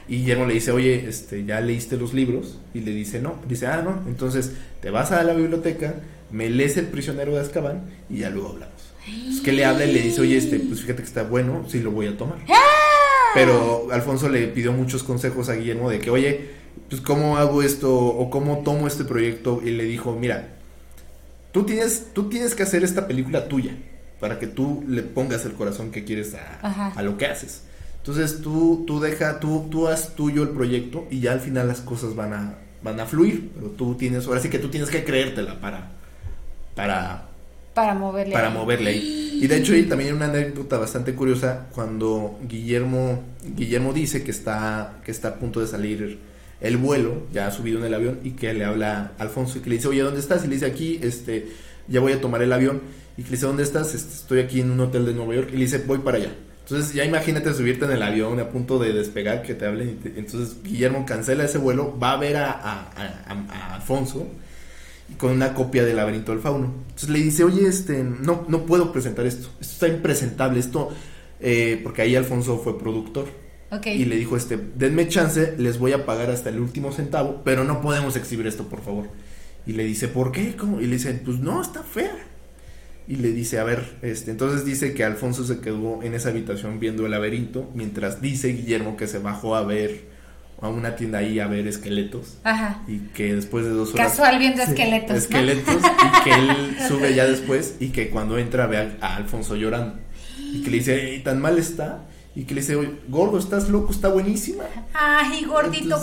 [0.09, 2.59] Y Guillermo le dice, oye, este, ¿ya leíste los libros?
[2.75, 3.37] Y le dice, no.
[3.49, 4.03] Dice, ah, no.
[4.07, 5.95] Entonces te vas a la biblioteca,
[6.31, 8.75] me lees El prisionero de Azkaban y ya luego hablamos.
[9.07, 11.81] Es que le habla y le dice, oye, este, pues fíjate que está bueno, sí
[11.81, 12.39] lo voy a tomar.
[12.49, 12.94] ¡Ah!
[13.35, 16.51] Pero Alfonso le pidió muchos consejos a Guillermo de que, oye,
[16.89, 20.55] pues cómo hago esto o cómo tomo este proyecto y le dijo, mira,
[21.53, 23.77] tú tienes, tú tienes que hacer esta película tuya
[24.21, 27.63] para que tú le pongas el corazón que quieres a, lo que haces.
[27.99, 31.81] Entonces tú, tú deja, tú, tú haz tuyo el proyecto y ya al final las
[31.81, 35.05] cosas van a, van a fluir, pero tú tienes, ahora sí que tú tienes que
[35.05, 35.93] creértela para,
[36.75, 37.29] para,
[37.75, 38.33] para moverle.
[38.33, 39.39] Para moverle ahí.
[39.43, 43.23] Y de hecho hay también una anécdota bastante curiosa cuando Guillermo,
[43.57, 46.19] Guillermo dice que está, que está a punto de salir
[46.61, 49.61] el vuelo, ya ha subido en el avión, y que le habla a Alfonso y
[49.61, 50.45] que le dice, oye, ¿dónde estás?
[50.45, 51.49] Y le dice, aquí, este,
[51.89, 52.81] ya voy a tomar el avión.
[53.17, 53.95] Y que le dice, ¿dónde estás?
[53.95, 55.49] Este, estoy aquí en un hotel de Nueva York.
[55.53, 56.33] Y le dice, voy para allá.
[56.63, 59.99] Entonces ya imagínate subirte en el avión a punto de despegar, que te hablen.
[60.17, 64.27] entonces Guillermo cancela ese vuelo, va a ver a, a Alfonso
[65.19, 66.73] con una copia del laberinto del fauno.
[66.89, 70.91] Entonces le dice, oye, este, no, no puedo presentar esto, esto está impresentable, esto,
[71.41, 73.27] eh, porque ahí Alfonso fue productor.
[73.87, 77.65] Y le dijo, este, denme chance, les voy a pagar hasta el último centavo, pero
[77.65, 79.09] no podemos exhibir esto, por favor.
[79.67, 80.55] Y le dice, ¿por qué?
[80.57, 80.81] ¿Cómo?
[80.81, 82.17] Y le dice, pues no, está fea.
[83.09, 86.79] Y le dice, a ver, este, entonces dice que Alfonso se quedó en esa habitación
[86.79, 90.14] viendo el laberinto, mientras dice Guillermo que se bajó a ver
[90.65, 92.39] a una tienda ahí a ver esqueletos.
[92.43, 92.83] Ajá.
[92.89, 94.09] Y que después de dos horas.
[94.09, 95.17] Casual viendo esqueletos.
[95.17, 95.77] Esqueletos.
[95.77, 99.97] Y que él sube ya después y que cuando entra ve a, Alfonso llorando.
[100.39, 102.05] Y que le dice, tan mal está?
[102.35, 102.77] Y que le dice,
[103.09, 104.65] gordo, estás loco, está buenísima.
[104.95, 106.01] Ay, gordito,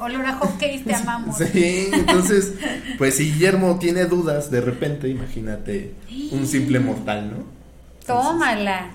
[0.00, 1.38] olor a te amamos.
[1.38, 2.54] Sí, entonces,
[2.98, 5.94] pues si Guillermo tiene dudas de repente, imagínate
[6.32, 7.44] un simple mortal, ¿no?
[8.04, 8.90] Tómala.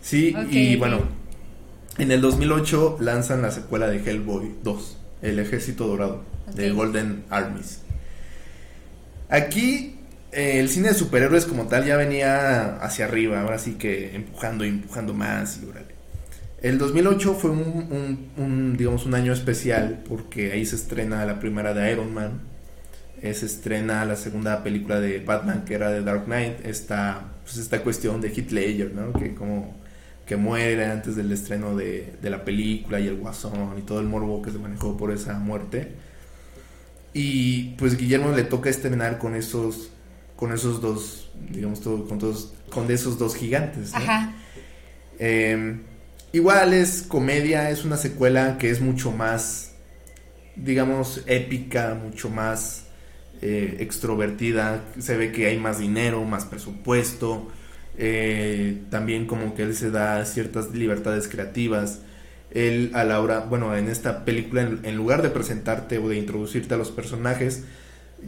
[0.00, 1.19] Sí, y bueno,
[1.98, 6.22] en el 2008 lanzan la secuela de Hellboy 2, El Ejército Dorado,
[6.54, 7.80] de Golden Armies.
[9.28, 9.96] Aquí
[10.32, 14.64] eh, el cine de superhéroes como tal ya venía hacia arriba, ahora sí que empujando
[14.64, 15.68] y empujando más y
[16.66, 21.90] El 2008 fue un, digamos, un año especial porque ahí se estrena la primera de
[21.90, 22.40] Iron Man,
[23.22, 27.56] eh, se estrena la segunda película de Batman que era de Dark Knight, esta, pues
[27.56, 29.12] esta cuestión de Heath Ledger, ¿no?
[29.12, 29.79] Que como
[30.30, 34.06] que muere antes del estreno de, de la película y el guasón y todo el
[34.06, 35.90] morbo que se manejó por esa muerte.
[37.12, 39.90] Y pues Guillermo le toca estrenar con esos
[40.36, 43.92] con esos dos, digamos, todo, con, todos, con esos dos gigantes.
[43.92, 44.32] Ajá.
[45.18, 45.80] Em,
[46.30, 49.72] igual es comedia, es una secuela que es mucho más,
[50.54, 52.84] digamos, épica, mucho más
[53.42, 54.84] eh, extrovertida.
[55.00, 57.48] Se ve que hay más dinero, más presupuesto.
[57.96, 62.00] Eh, también como que él se da ciertas libertades creativas.
[62.50, 66.74] Él a la hora, bueno, en esta película, en lugar de presentarte o de introducirte
[66.74, 67.64] a los personajes,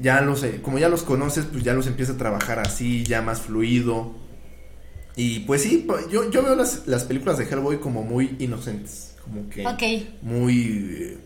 [0.01, 3.43] ya los, como ya los conoces, pues ya los empieza a trabajar así, ya más
[3.43, 4.15] fluido.
[5.17, 9.49] Y pues sí, yo, yo veo las, las películas de Hellboy como muy inocentes, como
[9.51, 9.65] que
[10.23, 11.19] muy...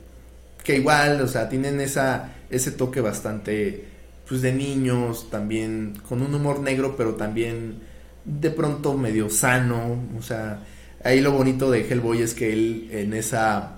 [0.64, 3.84] que igual, o sea, tienen esa, ese toque bastante,
[4.28, 7.78] pues de niños, también con un humor negro, pero también
[8.26, 10.62] de pronto medio sano, o sea,
[11.02, 13.76] ahí lo bonito de Hellboy es que él en esa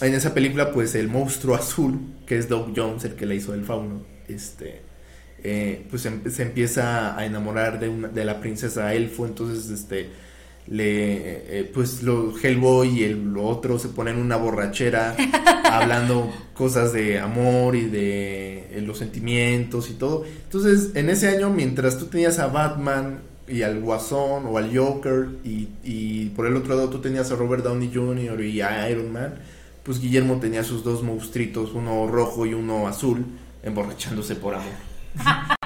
[0.00, 3.54] en esa película, pues el monstruo azul, que es Doug Jones, el que le hizo
[3.54, 4.82] el fauno, este,
[5.42, 10.08] eh, pues em, se, empieza a enamorar de, una, de la princesa elfo, entonces, este,
[10.68, 15.16] le, eh, pues lo, Hellboy y el lo otro se ponen una borrachera
[15.64, 20.24] hablando cosas de amor y de eh, los sentimientos y todo.
[20.44, 25.28] Entonces, en ese año, mientras tú tenías a Batman y al Guasón o al Joker
[25.44, 28.40] y, y por el otro lado tú tenías a Robert Downey Jr.
[28.42, 29.34] y a Iron Man,
[29.82, 33.24] pues Guillermo tenía sus dos monstruitos, uno rojo y uno azul,
[33.62, 34.72] emborrachándose por amor.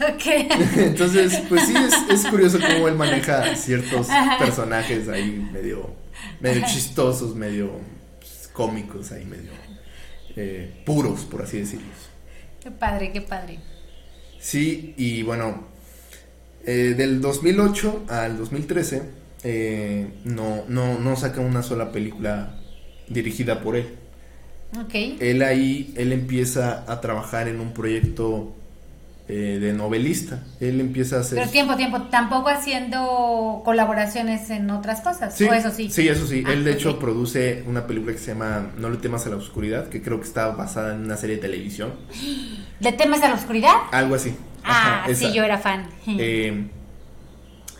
[0.00, 0.26] ok.
[0.76, 1.74] Entonces, pues sí,
[2.10, 5.94] es, curioso cómo él maneja ciertos personajes ahí medio,
[6.40, 7.72] medio chistosos, medio
[8.18, 9.50] pues, cómicos, ahí medio
[10.36, 11.88] eh, puros, por así decirlo.
[12.62, 13.58] Qué padre, qué padre.
[14.40, 15.68] Sí, y bueno,
[16.66, 22.54] eh, del 2008 al 2013 eh, no, no, no saca una sola película
[23.08, 23.94] dirigida por él.
[24.86, 25.18] Okay.
[25.20, 28.54] Él ahí, él empieza a trabajar en un proyecto
[29.28, 30.42] eh, de novelista.
[30.60, 31.38] Él empieza a hacer...
[31.38, 35.90] Pero tiempo, tiempo, tampoco haciendo colaboraciones en otras cosas, sí, ¿o eso sí?
[35.90, 36.42] Sí, eso sí.
[36.46, 39.36] Ah, él de hecho produce una película que se llama No le temas a la
[39.36, 41.92] oscuridad, que creo que está basada en una serie de televisión.
[42.80, 43.74] ¿Le temes a la oscuridad?
[43.92, 44.34] Algo así.
[44.66, 45.86] Ah, sí, yo era fan.
[46.06, 46.68] Eh,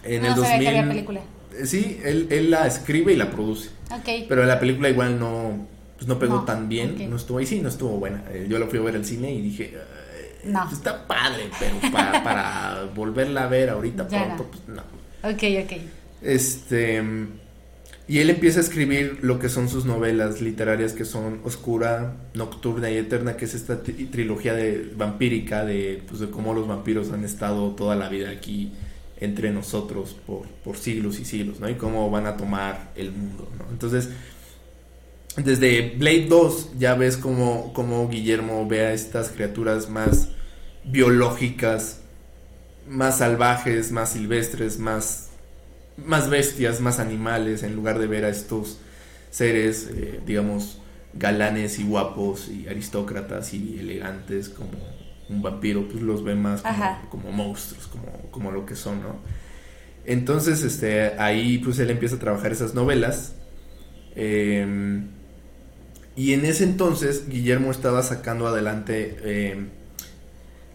[0.05, 0.59] en no el 2000...
[0.59, 1.21] Que película.
[1.65, 3.71] Sí, él, él la escribe y la produce.
[4.29, 5.67] Pero la película igual no,
[5.97, 8.25] pues no pegó tan bien, no estuvo, y sí, no estuvo buena.
[8.31, 9.75] Eh, yo la fui a ver al cine y dije,
[10.45, 10.71] no.
[10.71, 14.83] Está padre, pero para, para volverla a ver ahorita pronto, pues no.
[15.23, 15.79] Ok, ok.
[16.23, 17.03] Este,
[18.07, 22.91] y él empieza a escribir lo que son sus novelas literarias que son Oscura, Nocturna
[22.91, 27.25] y Eterna, que es esta trilogía de vampírica de, pues, de cómo los vampiros han
[27.25, 28.73] estado toda la vida aquí
[29.21, 31.69] entre nosotros por, por siglos y siglos, ¿no?
[31.71, 33.71] Y cómo van a tomar el mundo, ¿no?
[33.71, 34.11] Entonces,
[35.37, 40.29] desde Blade 2 ya ves cómo, cómo Guillermo ve a estas criaturas más
[40.85, 42.01] biológicas,
[42.89, 45.24] más salvajes, más silvestres, más,
[45.97, 48.79] más bestias, más animales, en lugar de ver a estos
[49.31, 50.79] seres, eh, digamos,
[51.13, 54.73] galanes y guapos y aristócratas y elegantes como
[55.29, 56.63] un vampiro, pues los ve más
[57.11, 59.17] como, monstruos, como, como lo que son, ¿no?
[60.05, 63.35] Entonces, este, ahí pues él empieza a trabajar esas novelas.
[64.15, 65.09] Em,
[66.17, 69.69] y en ese entonces Guillermo estaba sacando adelante em,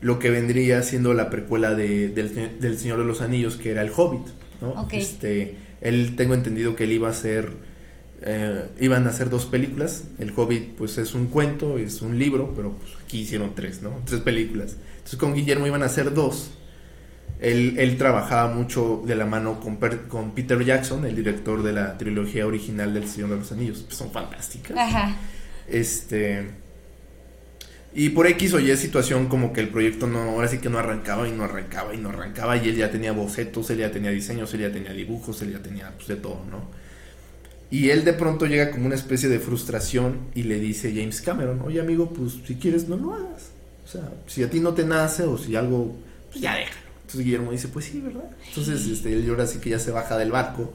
[0.01, 3.91] lo que vendría siendo la precuela de, del, Señor de los Anillos, que era el
[3.95, 4.27] Hobbit,
[4.61, 4.87] ¿no?
[4.91, 7.51] Este, él tengo entendido que él iba a hacer,
[8.21, 10.05] eh, iban a hacer dos películas.
[10.19, 14.01] El Hobbit pues es un cuento, es un libro, pero pues, aquí hicieron tres, ¿no?
[14.05, 14.75] Tres películas.
[14.97, 16.51] Entonces con Guillermo iban a hacer dos.
[17.39, 19.77] Él, él trabajaba mucho de la mano con,
[20.09, 23.83] con, Peter Jackson, el director de la trilogía original del Señor de los Anillos.
[23.83, 24.77] Pues son fantásticas.
[24.77, 25.15] Ajá.
[25.67, 26.68] Este.
[27.93, 30.77] Y por X o Y situación como que el proyecto no, ahora sí que no
[30.77, 34.11] arrancaba y no arrancaba y no arrancaba y él ya tenía bocetos, él ya tenía
[34.11, 36.69] diseños, él ya tenía dibujos, él ya tenía pues, de todo, ¿no?
[37.71, 41.21] Y él de pronto llega como una especie de frustración y le dice a James
[41.21, 43.51] Cameron, oye amigo, pues si quieres no lo hagas.
[43.85, 45.95] O sea, si a ti no te nace o si algo,
[46.29, 46.89] pues ya déjalo.
[47.01, 48.29] Entonces Guillermo dice, pues sí, ¿verdad?
[48.47, 50.73] Entonces este, él ahora sí que ya se baja del barco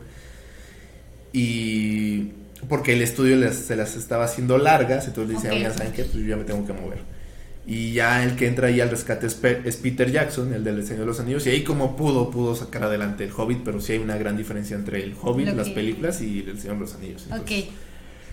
[1.33, 2.31] y
[2.69, 6.05] porque el estudio se las estaba haciendo largas, entonces dice, ¿saben qué?
[6.05, 6.99] Pues yo ya me tengo que mover.
[7.67, 11.07] Y ya el que entra ahí al rescate es, Peter Jackson, el del Señor de
[11.07, 14.19] los Anillos, y ahí como pudo, pudo sacar adelante el Hobbit, pero sí hay una
[14.19, 17.27] gran diferencia entre el Hobbit, las películas, y el Señor de los Anillos.
[17.33, 17.51] ok.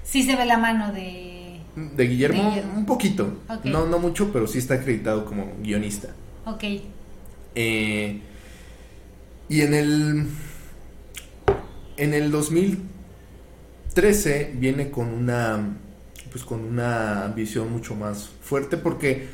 [0.04, 1.60] Sí se ve la mano de...
[1.76, 3.38] De Guillermo, un poquito.
[3.64, 6.10] No, no mucho, pero sí está acreditado como guionista.
[6.46, 6.64] Ok.
[7.56, 8.20] Eh,
[9.48, 10.28] y en el...
[11.98, 12.32] En el
[13.94, 15.78] 2013 viene con una
[16.32, 19.28] pues con una visión mucho más fuerte porque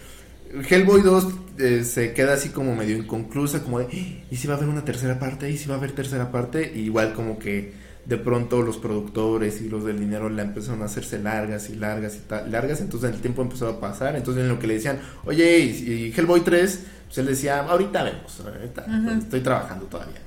[0.68, 1.28] Hellboy 2
[1.60, 4.24] eh, se queda así como medio inconclusa, como de.
[4.32, 5.52] ¿y si va a haber una tercera parte?
[5.52, 6.72] ¿Y si va a haber tercera parte?
[6.76, 7.74] igual como que
[8.06, 12.16] de pronto los productores y los del dinero la empezaron a hacerse largas y largas
[12.18, 15.60] y largas, entonces el tiempo empezó a pasar, entonces en lo que le decían, oye,
[15.60, 20.22] y, Hellboy 3, pues él decía, ahorita vemos, pues, estoy trabajando todavía.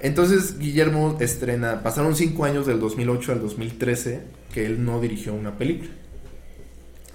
[0.00, 4.20] Entonces Guillermo estrena, pasaron cinco años del 2008 al 2013
[4.52, 5.90] que él no dirigió una película.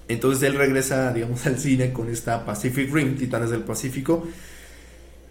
[0.08, 4.28] Entonces él regresa, digamos, al cine con esta Pacific Rim, Titanes del Pacífico,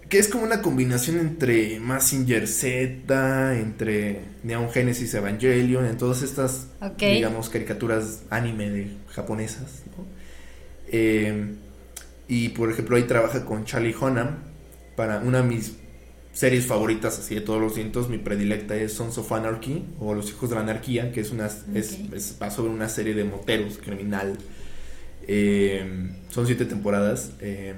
[0.09, 6.69] que es como una combinación entre Massinger Z, entre Neon Genesis Evangelion, en todas estas,
[6.99, 9.83] digamos, caricaturas anime de japonesas.
[10.89, 11.55] Eh,
[12.27, 14.39] y por ejemplo ahí trabaja con Charlie Hunnam
[14.97, 15.75] para una de mis
[16.33, 20.31] series favoritas así de todos los cientos, mi predilecta es Sons of Anarchy o Los
[20.31, 24.39] Hijos de la Anarquía, que es una es, va sobre una serie de moteros criminal.
[25.27, 25.85] Eh,
[26.31, 27.33] son siete temporadas.
[27.41, 27.75] Eh,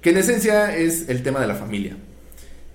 [0.00, 1.96] que en esencia es el tema de la familia.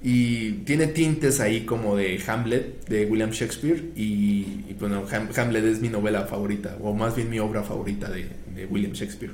[0.04, 3.92] Y tiene tintes ahí como de Hamlet, de William Shakespeare.
[3.96, 5.06] Y, bueno,
[5.36, 9.32] Hamlet es mi novela favorita, o más bien mi obra favorita de, William Shakespeare.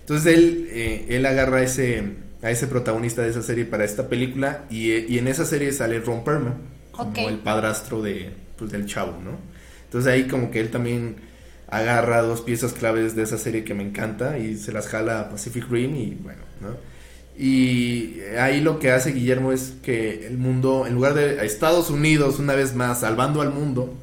[0.00, 2.02] Entonces él, eh, él agarra ese,
[2.44, 6.22] a ese protagonista de esa serie para esta película y, en esa serie sale Ron
[6.24, 6.58] Perlman
[6.92, 9.38] como el padrastro de, pues, del chavo, ¿no?
[9.84, 11.16] Entonces ahí como que él también
[11.68, 15.30] agarra dos piezas claves de esa serie que me encanta y se las jala a
[15.30, 16.76] Pacific Rim y bueno, ¿no?
[17.42, 22.38] Y ahí lo que hace Guillermo es que el mundo, en lugar de Estados Unidos,
[22.38, 23.94] una vez más, salvando al mundo,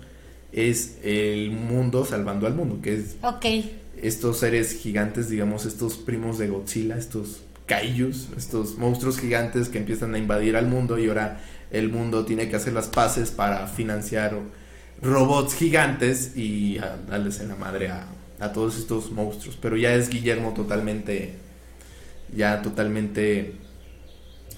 [0.51, 3.15] es el mundo salvando al mundo, que es
[4.01, 10.13] estos seres gigantes, digamos, estos primos de Godzilla, estos kaijus, estos monstruos gigantes que empiezan
[10.13, 11.39] a invadir al mundo y ahora
[11.71, 14.37] el mundo tiene que hacer las paces para financiar
[15.01, 18.07] robots gigantes y darles en la madre a,
[18.53, 19.57] todos estos monstruos.
[19.61, 21.35] Pero ya es Guillermo totalmente,
[22.35, 23.53] ya totalmente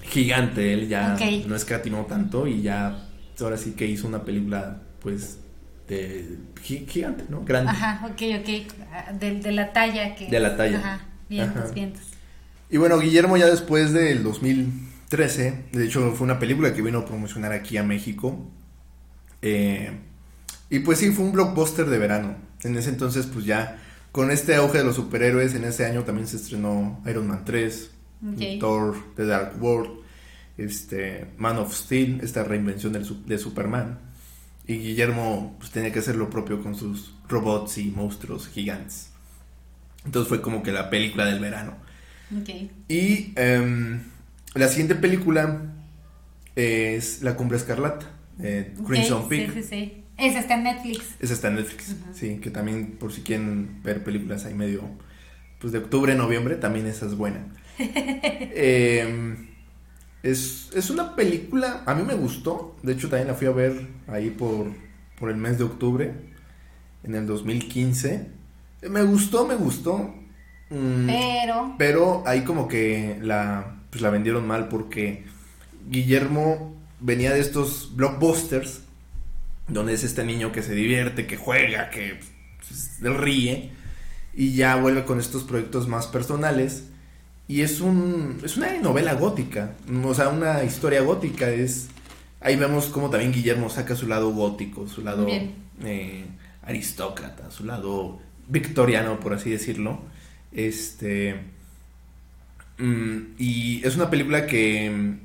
[0.02, 3.06] gigante, él ya no escatimó tanto y ya
[3.40, 5.38] ahora sí que hizo una película pues
[5.86, 7.44] de gigante, ¿no?
[7.44, 7.70] Grande.
[7.70, 10.28] Ajá, ok, ok, de, la talla que...
[10.28, 10.78] De la talla.
[10.78, 12.13] Ajá, vientos, vientos.
[12.74, 17.04] Y bueno, Guillermo ya después del 2013, de hecho fue una película que vino a
[17.04, 18.50] promocionar aquí a México.
[19.42, 19.92] Eh,
[20.70, 22.34] y pues sí, fue un blockbuster de verano.
[22.64, 26.26] En ese entonces pues ya con este auge de los superhéroes, en ese año también
[26.26, 27.92] se estrenó Iron Man 3,
[28.58, 30.00] Thor, The Dark World,
[30.58, 34.00] este, Man of Steel, esta reinvención de Superman.
[34.66, 39.10] Y Guillermo pues tenía que hacer lo propio con sus robots y monstruos gigantes.
[40.04, 41.83] Entonces fue como que la película del verano.
[42.88, 44.00] Y em,
[44.54, 45.62] la siguiente película
[46.56, 48.10] es La Cumbre Escarlata,
[48.40, 49.52] eh, Crimson Peak.
[49.54, 50.04] Sí, sí, sí.
[50.16, 51.16] Esa está en Netflix.
[51.18, 54.82] Esa está en Netflix, sí, que también por si quieren ver películas ahí medio,
[55.60, 57.46] pues de octubre, noviembre, también esa es buena.
[57.78, 59.48] Em,
[60.22, 63.88] es, es, una película, a mí me gustó, de hecho también la fui a ver
[64.06, 64.68] ahí por,
[65.18, 66.12] por el mes de octubre,
[67.02, 68.28] en el 2015.
[68.88, 70.14] Me gustó, me gustó.
[70.70, 71.74] Mm, pero.
[71.78, 75.24] Pero ahí como que la, pues la vendieron mal porque
[75.88, 78.82] Guillermo venía de estos blockbusters
[79.68, 82.20] donde es este niño que se divierte, que juega, que
[82.58, 83.72] pues, ríe
[84.34, 86.84] y ya vuelve con estos proyectos más personales.
[87.46, 91.50] Y es un es una novela gótica, o sea, una historia gótica.
[91.50, 91.88] Es
[92.40, 95.26] ahí vemos como también Guillermo saca su lado gótico, su lado
[95.84, 96.24] eh,
[96.62, 98.18] aristócrata, su lado
[98.48, 100.13] victoriano por así decirlo
[100.54, 101.40] este.
[102.78, 105.16] Mm, y es una película que.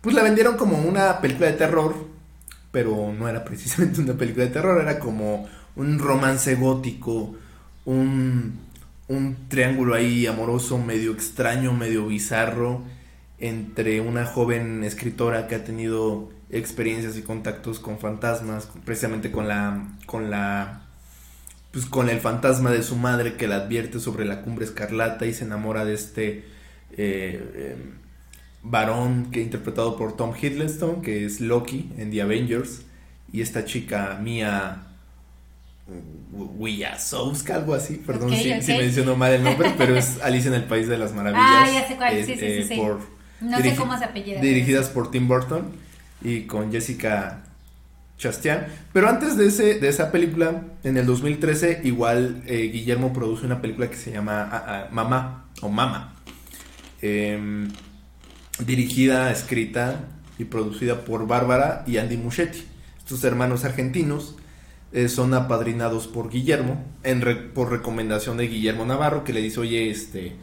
[0.00, 1.94] Pues la vendieron como una película de terror.
[2.70, 4.80] Pero no era precisamente una película de terror.
[4.80, 7.36] Era como un romance gótico.
[7.84, 8.66] Un.
[9.08, 12.82] Un triángulo ahí amoroso, medio extraño, medio bizarro.
[13.38, 18.68] Entre una joven escritora que ha tenido experiencias y contactos con fantasmas.
[18.84, 19.96] Precisamente con la.
[20.06, 20.87] con la
[21.78, 25.32] pues con el fantasma de su madre que la advierte sobre la cumbre escarlata y
[25.32, 26.44] se enamora de este
[26.96, 27.92] eh, em,
[28.64, 32.82] varón que interpretado por Tom Hiddleston, que es Loki en The Avengers,
[33.32, 34.88] y esta chica Mia
[36.32, 40.88] Wiyasowska, algo así, perdón si, menciono mal el nombre, pero es Alicia en el País
[40.88, 41.46] de las Maravillas.
[41.46, 42.98] Ah, ya sé cuál, sí, sí, sí, Por,
[43.40, 44.40] no sé cómo se apellida.
[44.40, 45.70] Dirigidas por Tim Burton
[46.22, 47.44] y con Jessica
[48.18, 48.66] Chastain.
[48.92, 53.62] Pero antes de, ese, de esa película, en el 2013, igual eh, Guillermo produce una
[53.62, 56.14] película que se llama ah, ah, Mamá o Mama.
[57.00, 57.70] Em,
[58.66, 60.08] dirigida, escrita
[60.38, 62.64] y producida por Bárbara y Andy Muschetti.
[62.98, 64.36] Estos hermanos argentinos
[64.92, 69.90] eh, son apadrinados por Guillermo, en por recomendación de Guillermo Navarro, que le dice, oye,
[69.90, 70.36] este,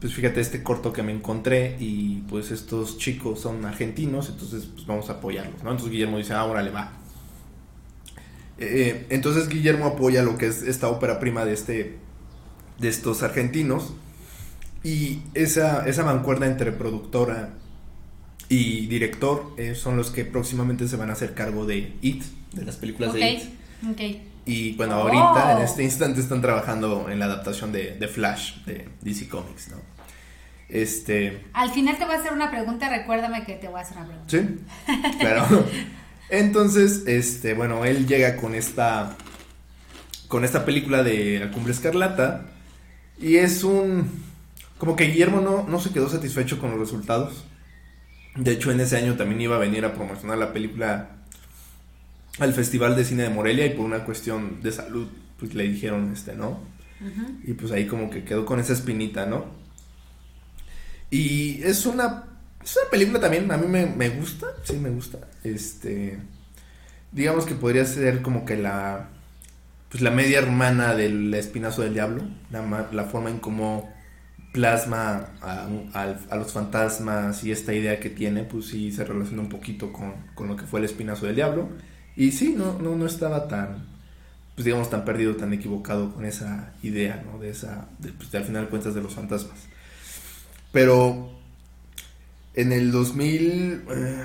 [0.00, 4.84] pues fíjate este corto que me encontré y pues estos chicos son argentinos, entonces pues
[4.86, 5.70] vamos a apoyarlos, ¿no?
[5.70, 7.01] Entonces Guillermo dice, ahora le va.
[8.58, 11.98] Eh, entonces Guillermo apoya lo que es esta ópera prima de, este,
[12.78, 13.94] de estos argentinos
[14.84, 17.54] y esa, esa mancuerna entre productora
[18.48, 22.22] y director eh, son los que próximamente se van a hacer cargo de It,
[22.52, 23.42] de las películas de It.
[24.44, 25.62] Y bueno, ahorita, en oh.
[25.62, 29.76] este instante, están trabajando en la adaptación de, de Flash de DC Comics, ¿no?
[30.68, 31.44] Este.
[31.52, 34.06] Al final te voy a hacer una pregunta, recuérdame que te voy a hacer una
[34.06, 34.30] pregunta.
[34.30, 35.46] Sí, claro.
[36.32, 39.16] Entonces, este, bueno, él llega con esta.
[40.28, 42.46] Con esta película de La Cumbre Escarlata.
[43.20, 44.08] Y es un.
[44.78, 47.44] Como que Guillermo no, no se quedó satisfecho con los resultados.
[48.34, 51.10] De hecho, en ese año también iba a venir a promocionar la película
[52.38, 56.10] al Festival de Cine de Morelia y por una cuestión de salud, pues le dijeron
[56.14, 56.60] este, ¿no?
[57.44, 59.44] Y pues ahí como que quedó con esa espinita, ¿no?
[61.10, 62.24] Y es una,
[62.64, 65.18] es una película también, a mí me, gusta, sí me gusta.
[65.44, 66.18] Este,
[67.10, 69.08] digamos que podría ser como que la,
[69.90, 73.92] pues la media hermana del Espinazo del Diablo, la, forma en cómo
[74.52, 79.92] plasma a, los fantasmas y esta idea que tiene, pues sí se relaciona un poquito
[79.92, 81.68] con, con lo que fue el Espinazo del Diablo.
[82.16, 83.86] Y sí, no, no, no estaba tan,
[84.54, 87.38] pues digamos, tan perdido, tan equivocado con esa idea, ¿no?
[87.38, 89.58] De esa, de, pues, al final cuentas de los fantasmas.
[90.72, 91.30] Pero
[92.54, 94.24] en el 2000, eh,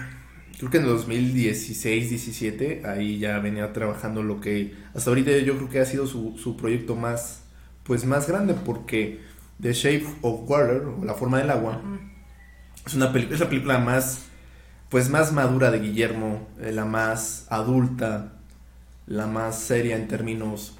[0.58, 5.56] creo que en el 2016, 17, ahí ya venía trabajando lo que hasta ahorita yo
[5.58, 7.44] creo que ha sido su, su proyecto más,
[7.84, 9.20] pues más grande porque
[9.62, 11.82] The Shape of Water, o La Forma del Agua,
[12.86, 14.26] es, una es la película más,
[14.90, 18.34] pues más madura de Guillermo, eh, la más adulta,
[19.06, 20.78] la más seria en términos,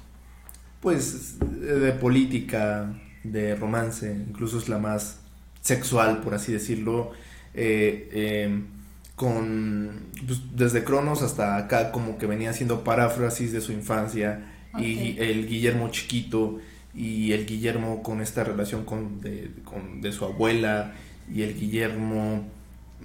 [0.80, 2.94] pues, de política,
[3.24, 5.20] de romance, incluso es la más
[5.60, 7.12] sexual, por así decirlo,
[7.54, 8.77] eh, em,
[9.18, 15.18] con pues, desde Cronos hasta acá como que venía haciendo paráfrasis de su infancia y
[15.18, 16.58] el Guillermo chiquito
[16.94, 20.94] y el Guillermo con esta relación con de, su abuela
[21.34, 22.46] y el Guillermo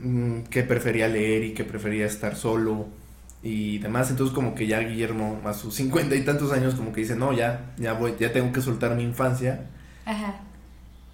[0.02, 2.88] mm, que prefería leer y que prefería estar solo
[3.42, 4.12] y demás.
[4.12, 7.34] Entonces como que ya Guillermo a sus cincuenta y tantos años como que dice no
[7.34, 9.66] ya ya voy ya tengo que soltar mi infancia
[10.06, 10.42] Ajá.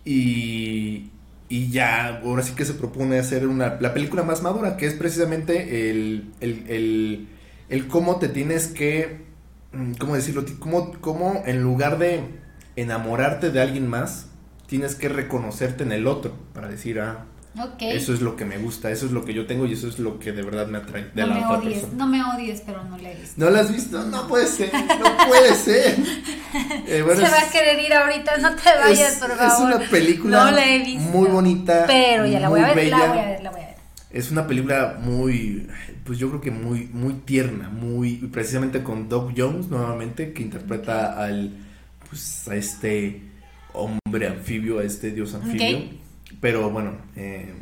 [0.03, 1.09] y
[1.49, 4.93] y ya ahora sí que se propone hacer una, la película más madura, que es
[4.93, 7.27] precisamente el, el,
[7.69, 9.25] el, cómo te tienes que,
[9.73, 10.45] mm, ¿cómo decirlo?
[10.59, 12.23] Cómo, cómo en lugar de
[12.75, 14.27] enamorarte de alguien más,
[14.67, 17.25] tienes que reconocerte en el otro para decir, ah,
[17.79, 19.97] eso es lo que me gusta, eso es lo que yo tengo y eso es
[19.97, 22.97] lo que de verdad me atrae de no me odies, No me odies, pero no
[22.97, 23.33] la he visto.
[23.37, 24.03] ¿No la has visto?
[24.05, 25.97] No puede ser, no puede ser.
[26.87, 29.71] Eh, Se va a querer ir ahorita, no te vayas, por favor.
[29.71, 30.53] Es una película
[31.11, 31.85] muy bonita.
[31.87, 33.75] Pero ya la voy a ver, la voy a ver, la voy a ver.
[34.11, 35.67] Es una película muy,
[36.03, 41.23] pues yo creo que muy, muy tierna, muy, precisamente con Doug Jones nuevamente, que interpreta
[41.23, 41.55] al,
[42.09, 43.21] pues a este
[43.73, 45.83] hombre anfibio, a este dios anfibio.
[46.41, 47.53] Pero bueno, eh,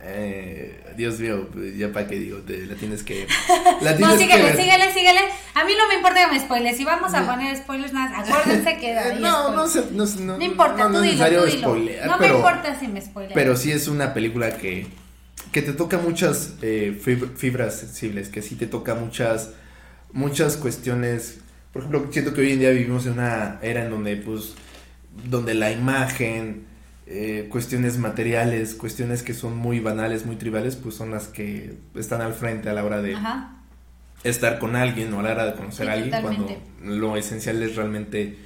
[0.00, 3.26] eh, Dios mío, ya para qué digo, te, la tienes que.
[3.80, 5.20] La tienes no, síguele, síguele, síguele.
[5.54, 6.76] A mí no me importa que me spoiles.
[6.76, 8.94] Si vamos a poner spoilers más, acuérdense que.
[9.20, 12.06] no, no, no, no, no, importa, tú dilo, tú dilo.
[12.06, 13.34] no me importa si me spoileas.
[13.34, 14.86] Pero sí es una película que,
[15.50, 17.00] que te toca muchas eh,
[17.36, 19.50] fibras sensibles, que sí te toca muchas,
[20.12, 21.38] muchas cuestiones.
[21.72, 24.54] Por ejemplo, siento que hoy en día vivimos en una era en donde, pues,
[25.24, 26.67] donde la imagen
[27.10, 32.20] eh, cuestiones materiales, cuestiones que son muy banales, muy tribales, pues son las que están
[32.20, 33.16] al frente a la hora de
[34.24, 36.46] estar con alguien o a la hora de conocer a alguien, cuando
[36.84, 38.36] lo esencial es realmente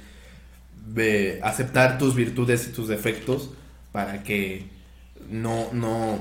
[1.41, 3.51] aceptar tus virtudes y tus defectos
[3.91, 4.69] para que
[5.29, 6.19] no, no,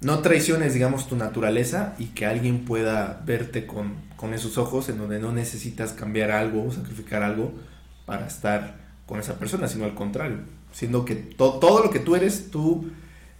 [0.00, 4.98] no traiciones, digamos, tu naturaleza y que alguien pueda verte con, con esos ojos en
[4.98, 7.52] donde no necesitas cambiar algo o sacrificar algo
[8.06, 8.76] para estar
[9.06, 12.90] con esa persona, sino al contrario siendo que todo lo que tú eres, tú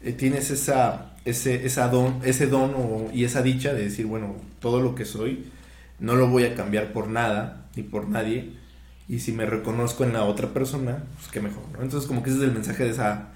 [0.03, 4.81] eh, tienes esa, ese, esa don, ese don y esa dicha de decir, bueno, todo
[4.81, 5.47] lo que soy
[5.99, 8.53] no lo voy a cambiar por nada ni por nadie.
[9.09, 12.39] Y si me reconozco en la otra persona, pues qué mejor, Entonces como que ese
[12.39, 13.29] es el mensaje de esa,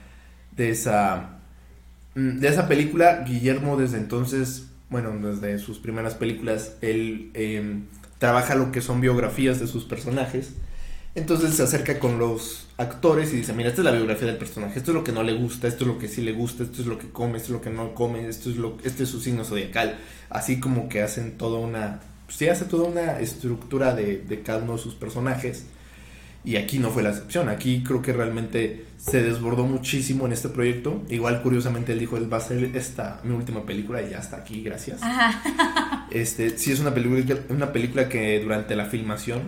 [0.56, 1.38] de esa,
[2.14, 3.24] mm, de esa película.
[3.26, 7.86] Guillermo desde entonces, bueno, desde sus primeras películas, él em,
[8.18, 10.54] trabaja lo que son biografías de sus personajes
[11.14, 14.78] entonces se acerca con los actores y dice, mira, esta es la biografía del personaje,
[14.78, 16.82] esto es lo que no le gusta, esto es lo que sí le gusta, esto
[16.82, 19.08] es lo que come, esto es lo que no come, esto es lo, este es
[19.10, 19.96] su signo zodiacal.
[20.28, 24.62] Así como que hacen toda una, pues sí hace toda una estructura de, de cada
[24.62, 25.66] uno de sus personajes.
[26.44, 30.48] Y aquí no fue la excepción, aquí creo que realmente se desbordó muchísimo en este
[30.48, 31.02] proyecto.
[31.08, 34.38] Igual curiosamente él dijo, él va a ser esta mi última película y ya está
[34.38, 35.00] aquí, gracias.
[36.10, 39.42] Este, sí es una película, una película que durante la filmación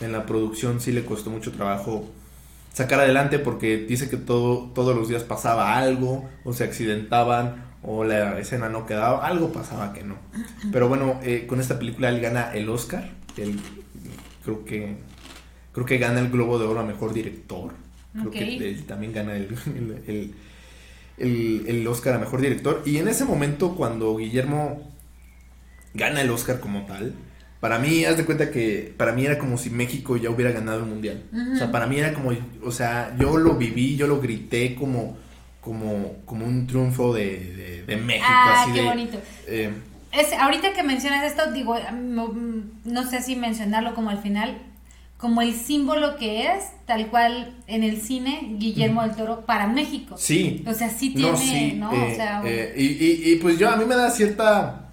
[0.00, 2.08] en la producción sí le costó mucho trabajo
[2.72, 8.04] sacar adelante porque dice que todo, todos los días pasaba algo, o se accidentaban, o
[8.04, 10.16] la escena no quedaba, algo pasaba que no.
[10.72, 13.10] Pero bueno, eh, con esta película él gana el Oscar,
[14.44, 14.96] creo que
[15.72, 17.72] creo que gana el Globo de Oro a Mejor Director,
[18.12, 19.56] creo que también gana el,
[20.06, 20.34] el,
[21.16, 24.90] el, el, Oscar a Mejor Director, y en ese momento cuando Guillermo
[25.94, 27.14] gana el Oscar como tal,
[27.60, 30.78] para mí, haz de cuenta que para mí era como si México ya hubiera ganado
[30.78, 31.24] el mundial.
[31.52, 32.32] O sea, para mí era como,
[32.64, 35.18] o sea, yo lo viví, yo lo grité como,
[35.60, 38.26] como, como un triunfo de, de, México.
[38.26, 39.18] Ah, qué bonito.
[39.46, 39.74] Eh,
[40.12, 44.56] es, ahorita que mencionas esto, digo, no, sé si mencionarlo como al final,
[45.18, 50.16] como el símbolo que es, tal cual en el cine, Guillermo del Toro para México.
[50.16, 50.64] Sí.
[50.66, 51.90] O sea, sí tiene, ¿no?
[51.90, 54.89] o sea, eh, y, y, y pues yo, a mí me da cierta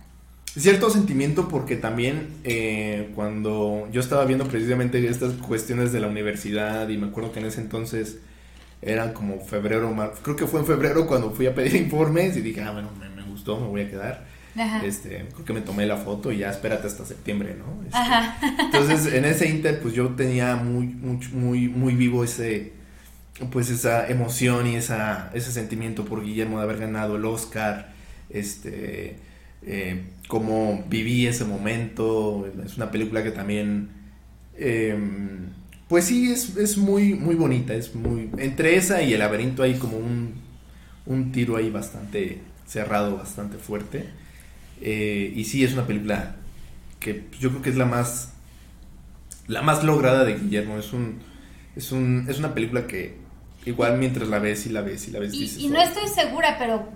[0.57, 6.89] cierto sentimiento porque también eh, cuando yo estaba viendo precisamente estas cuestiones de la universidad
[6.89, 8.19] y me acuerdo que en ese entonces
[8.81, 12.61] era como febrero, creo que fue en febrero cuando fui a pedir informes y dije,
[12.61, 14.37] ah, bueno, me, gustó, me voy a quedar.
[14.83, 17.83] Este, creo que me tomé la foto y ya espérate hasta septiembre, ¿no?
[17.83, 22.73] Este, entonces, en ese inter, pues yo tenía muy, muy, muy, muy vivo ese,
[23.51, 27.93] pues esa emoción y esa, ese sentimiento por Guillermo de haber ganado el Oscar,
[28.31, 29.19] este,
[29.63, 32.47] eh, cómo viví ese momento.
[32.65, 33.89] Es una película que también,
[34.57, 35.49] em,
[35.87, 37.73] pues sí, es, muy, muy bonita.
[37.73, 40.35] Es muy, entre esa y el laberinto hay como un,
[41.05, 44.05] un tiro ahí bastante cerrado, bastante fuerte.
[44.81, 46.35] Eh, y sí, es una película
[46.99, 48.33] que yo creo que es la más,
[49.47, 50.77] la más lograda de Guillermo.
[50.77, 51.19] Es un,
[51.75, 53.15] es un, es una película que
[53.65, 56.55] igual mientras la ves y la ves y la ves y, y no estoy segura,
[56.57, 56.89] pero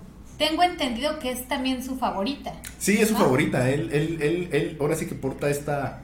[0.48, 2.52] tengo entendido que es también su favorita.
[2.78, 3.70] Sí, es su favorita.
[3.70, 6.00] Él, él, él, él, ahora sí que porta esta,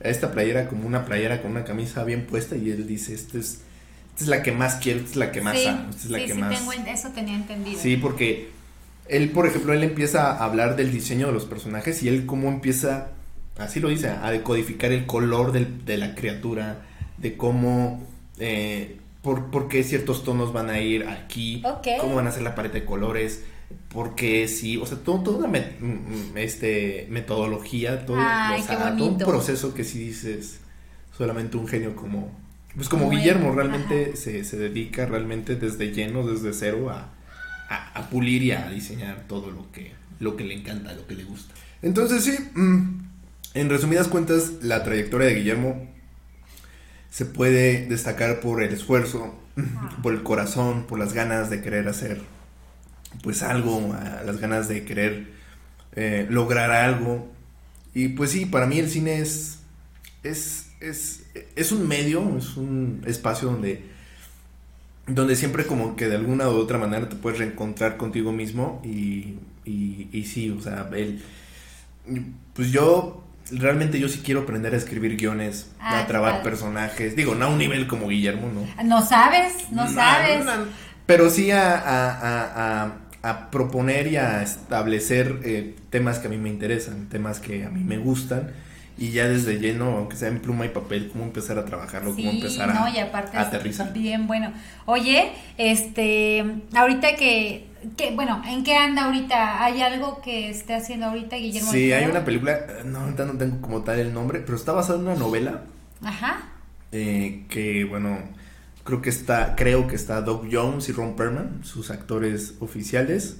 [0.00, 3.60] esta playera como una playera con una camisa bien puesta y él dice, esta es,
[4.10, 6.18] esta es la que más quiero, esta es la que más amo, esta es la
[6.18, 6.58] sí, que sí, más...
[6.58, 7.78] Tengo, eso tenía entendido.
[7.78, 8.48] Sí, porque
[9.08, 12.48] él, por ejemplo, él empieza a hablar del diseño de los personajes y él cómo
[12.48, 13.08] empieza,
[13.58, 16.78] así lo dice, a decodificar el color del, de la criatura,
[17.18, 18.02] de cómo...
[18.38, 21.62] Eh, por, por, qué ciertos tonos van a ir aquí,
[21.98, 23.42] cómo van a ser la pared de colores,
[23.88, 25.60] porque sí, o sea, todo, toda una
[26.36, 28.18] este, metodología, todo,
[28.98, 30.60] un proceso que si dices
[31.16, 32.36] solamente un genio como,
[32.74, 37.10] pues como Guillermo realmente se, dedica realmente desde lleno, desde cero a,
[38.10, 41.54] pulir y a diseñar todo lo que, lo que le encanta, lo que le gusta.
[41.82, 43.04] Entonces sí, mm,
[43.54, 45.88] en resumidas cuentas, la trayectoria de Guillermo
[47.10, 49.34] se puede destacar por el esfuerzo,
[50.02, 52.20] por el corazón, por las ganas de querer hacer
[53.22, 55.28] pues algo, las ganas de querer
[55.96, 57.28] eh, lograr algo.
[57.94, 59.60] Y pues sí, para mí el cine es,
[60.22, 61.24] es, es,
[61.54, 63.84] es un medio, es un espacio donde,
[65.06, 69.36] donde siempre como que de alguna u otra manera te puedes reencontrar contigo mismo y,
[69.64, 71.22] y, y sí, o sea, el,
[72.54, 77.14] pues yo realmente yo sí quiero aprender a escribir guiones, a ah, trabar personajes.
[77.14, 78.84] Digo, no a un nivel como Guillermo, ¿no?
[78.84, 80.44] No sabes, no, sabes.
[81.06, 82.92] pero sí a, a, a
[83.50, 87.82] proponer y a establecer eh, temas que a mí me interesan, temas que a mí
[87.82, 88.52] me gustan
[88.96, 92.30] y ya desde lleno, aunque sea en pluma y papel, cómo empezar a trabajarlo, cómo
[92.30, 93.92] empezar a, aterrizar.
[93.92, 94.52] Bien, bueno.
[94.86, 96.44] Oye, este,
[96.74, 99.64] ahorita que, que, bueno, ¿en qué anda ahorita?
[99.64, 101.72] ¿Hay algo que esté haciendo ahorita Guillermo?
[101.72, 105.00] Sí, hay una película, no, ahorita no tengo como tal el nombre, pero está basada
[105.00, 105.62] en una novela.
[106.04, 106.42] Ajá.
[106.92, 108.16] Eh, que, bueno,
[108.84, 113.38] Creo que está, creo que está Doug Jones y Ron Perlman, sus actores oficiales.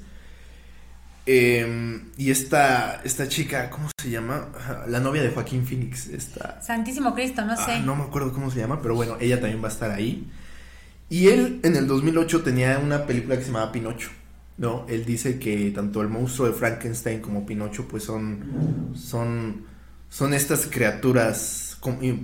[1.27, 4.49] Em, y esta, esta chica, ¿cómo se llama?
[4.89, 6.09] La novia de Joaquín Phoenix.
[6.09, 6.61] Esta...
[6.62, 7.73] Santísimo Cristo, no sé.
[7.73, 10.31] Ah, no me acuerdo cómo se llama, pero bueno, ella también va a estar ahí.
[11.09, 14.11] Y él en el 2008 tenía una película que se llamaba Pinocho.
[14.57, 14.87] ¿no?
[14.89, 19.66] Él dice que tanto el monstruo de Frankenstein como Pinocho pues son, son,
[20.09, 21.64] son estas criaturas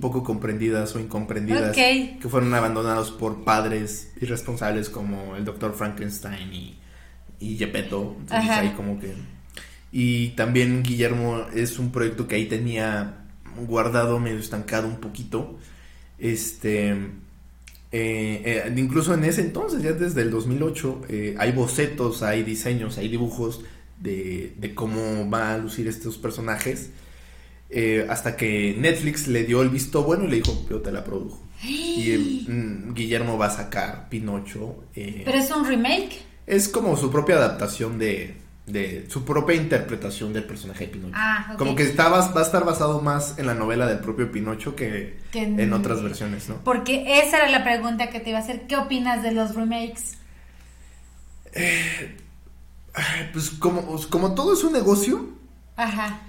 [0.01, 6.79] poco comprendidas o incomprendidas que fueron abandonados por padres irresponsables como el doctor Frankenstein y,
[7.39, 8.17] y Gepetto.
[8.21, 9.15] Entonces ahí como que...
[9.93, 13.25] Y también Guillermo es un proyecto que ahí tenía
[13.67, 15.59] guardado, medio estancado un poquito.
[16.19, 16.97] Este
[17.93, 22.99] eh, eh, incluso en ese entonces, ya desde el 2008, eh, hay bocetos, hay diseños,
[22.99, 23.63] hay dibujos
[23.99, 26.91] de, cómo va a lucir estos personajes.
[28.09, 31.41] Hasta que Netflix le dio el visto bueno y le dijo, yo te la produjo.
[31.63, 34.85] Y mm, Guillermo va a sacar Pinocho.
[34.95, 36.23] ¿Pero es un remake?
[36.47, 38.37] Es como su propia adaptación de,
[38.67, 41.15] de su propia interpretación del personaje de Pinocho.
[41.17, 44.75] Ah, Como que está, va, a estar basado más en la novela del propio Pinocho
[44.75, 46.57] que, en, otras versiones, ¿no?
[46.65, 48.67] Porque esa era la pregunta que te iba a hacer.
[48.67, 50.17] ¿Qué opinas de los remakes?
[51.53, 52.17] Eh,
[53.33, 55.29] pues como, como todo es un negocio,
[55.77, 56.21] Ajá.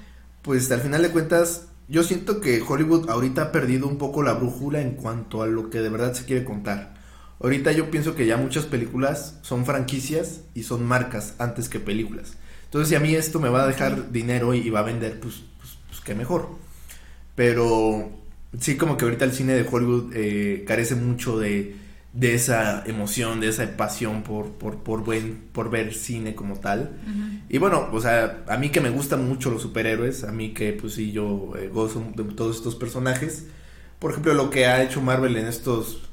[0.41, 4.33] Pues al final de cuentas, yo siento que Hollywood ahorita ha perdido un poco la
[4.33, 6.95] brújula en cuanto a lo que de verdad se quiere contar.
[7.39, 12.33] Ahorita yo pienso que ya muchas películas son franquicias y son marcas antes que películas.
[12.65, 15.43] Entonces, si a mí esto me va a dejar dinero y, va a vender, pues,
[15.59, 16.49] pues, pues, qué mejor.
[17.35, 18.11] Pero
[18.59, 21.75] sí, como que ahorita el cine de Hollywood eh, carece mucho de,
[22.13, 26.91] de, esa emoción, de esa pasión por, por, por, buen, por ver cine como tal.
[27.49, 30.73] Y bueno, o sea, a mí que me gustan mucho los superhéroes, a mí que
[30.73, 33.47] pues sí, yo eh, gozo de todos estos personajes.
[33.99, 36.09] Por ejemplo, lo que ha hecho Marvel en estos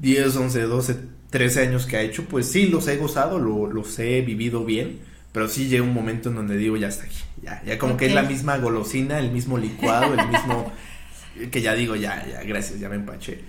[0.00, 0.96] 10, 11, 12,
[1.30, 5.00] 13 años que ha hecho, pues sí, los he gozado, lo, los he vivido bien,
[5.32, 8.06] pero sí llega un momento en donde digo, ya está aquí, ya, ya como que
[8.06, 10.72] es la misma golosina, el mismo licuado, el mismo,
[11.50, 13.40] que ya digo, ya, ya, gracias, ya me empaché.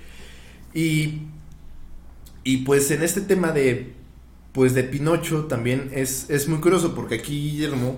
[0.73, 1.21] Y,
[2.45, 3.93] y pues en este tema de,
[4.53, 7.97] pues de Pinocho también es, es muy curioso, porque aquí Guillermo,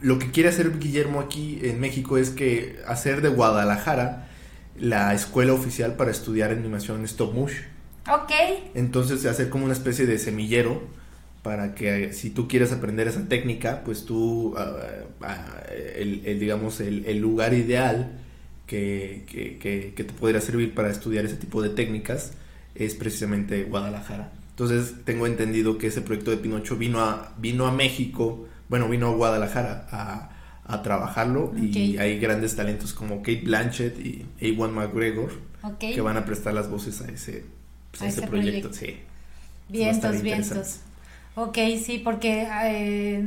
[0.00, 4.28] lo que quiere hacer Guillermo aquí en México es que hacer de Guadalajara,
[4.78, 7.64] la escuela oficial para estudiar animación stop motion.
[8.08, 8.30] Ok.
[8.74, 10.80] Entonces hacer como una especie de semillero
[11.42, 14.76] para que si tú quieres aprender esa técnica, pues tú, ah,
[15.20, 15.62] ah,
[15.96, 18.20] el, digamos, el, lugar ideal
[18.68, 22.34] que, que, que, te podría servir para estudiar ese tipo de técnicas
[22.74, 24.32] es precisamente Guadalajara.
[24.50, 29.08] Entonces tengo entendido que ese proyecto de Pinocho vino a, vino a México, bueno, vino
[29.08, 30.30] a Guadalajara a,
[30.66, 35.32] a trabajarlo y hay grandes talentos como Kate Blanchett y Ewan McGregor
[35.78, 37.44] que van a prestar las voces a ese,
[37.98, 38.72] pues, proyecto.
[38.72, 38.96] Sí.
[39.68, 40.80] Vientos, vientos.
[41.34, 43.24] Ok, sí, porque eh,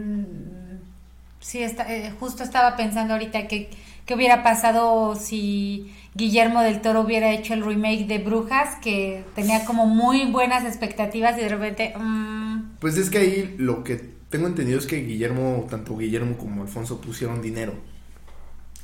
[1.40, 3.70] sí, está, eh, justo estaba pensando ahorita que,
[4.06, 9.66] que hubiera pasado si Guillermo del Toro hubiera hecho el remake de Brujas, que tenía
[9.66, 11.94] como muy buenas expectativas y de repente...
[11.96, 12.78] Mm.
[12.80, 17.00] Pues es que ahí lo que tengo entendido es que Guillermo, tanto Guillermo como Alfonso
[17.00, 17.74] pusieron dinero.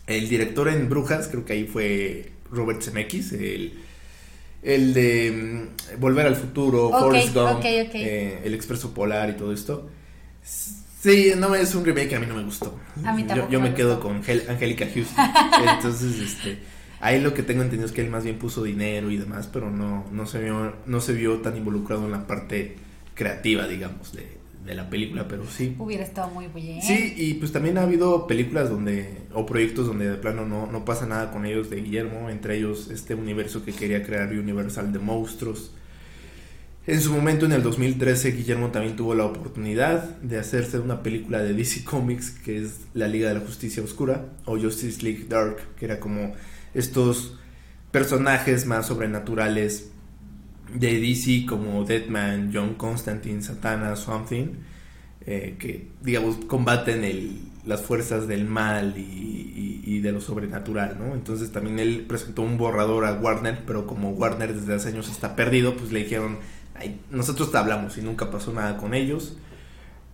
[0.05, 3.79] El director en Brujas, creo que ahí fue Robert Zemeckis, el,
[4.61, 9.89] el de mm, Volver al Futuro, Forrest Gump, eh, El Expreso Polar y todo esto.
[10.43, 12.79] Sí, no es un remake que a mí no me gustó.
[13.03, 15.25] A mí yo, yo me, quedo con Angélica Houston.
[15.67, 16.59] Entonces, este,
[17.03, 19.69] ahí lo que tengo entendido es que él más bien puso dinero y demás, pero
[19.69, 22.77] no, no se vio, no se vio tan involucrado en la parte
[23.13, 25.75] creativa, digamos, de, de la película, pero sí.
[25.77, 26.81] Hubiera estado muy bien.
[26.81, 30.85] Sí, y pues también ha habido películas donde, o proyectos donde de plano no, no
[30.85, 34.99] pasa nada con ellos de Guillermo, entre ellos este universo que quería crear Universal de
[34.99, 35.73] monstruos.
[36.87, 41.41] En su momento, en el 2013, Guillermo también tuvo la oportunidad de hacerse una película
[41.41, 45.57] de DC Comics, que es La Liga de la Justicia Oscura, o Justice League Dark,
[45.77, 46.33] que era como
[46.73, 47.37] estos
[47.91, 49.91] personajes más sobrenaturales
[50.73, 54.47] de DC como Deadman, John Constantine, Satana, Something,
[55.25, 61.13] eh, que digamos combaten el, las fuerzas del mal y, de lo sobrenatural, ¿no?
[61.13, 65.37] Entonces también él presentó un borrador a Warner, pero como Warner desde hace años está
[65.37, 66.39] perdido, pues le dijeron,
[67.09, 69.37] nosotros te hablamos y nunca pasó nada con ellos.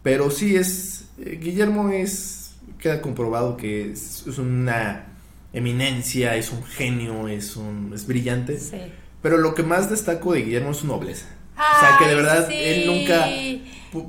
[0.03, 5.08] Pero sí es, eh, Guillermo es, queda comprobado que es, una
[5.53, 8.59] eminencia, es un genio, es, un, es brillante.
[8.59, 8.77] Sí
[9.21, 11.27] pero lo que más destaco de Guillermo es su nobleza.
[11.55, 13.27] o sea, que de verdad él nunca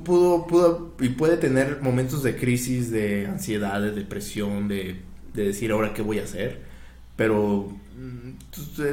[0.03, 5.01] pudo, pudo y puede tener momentos de crisis, de ansiedad, de depresión, de,
[5.33, 6.61] de decir ahora qué voy a hacer.
[7.15, 7.77] pero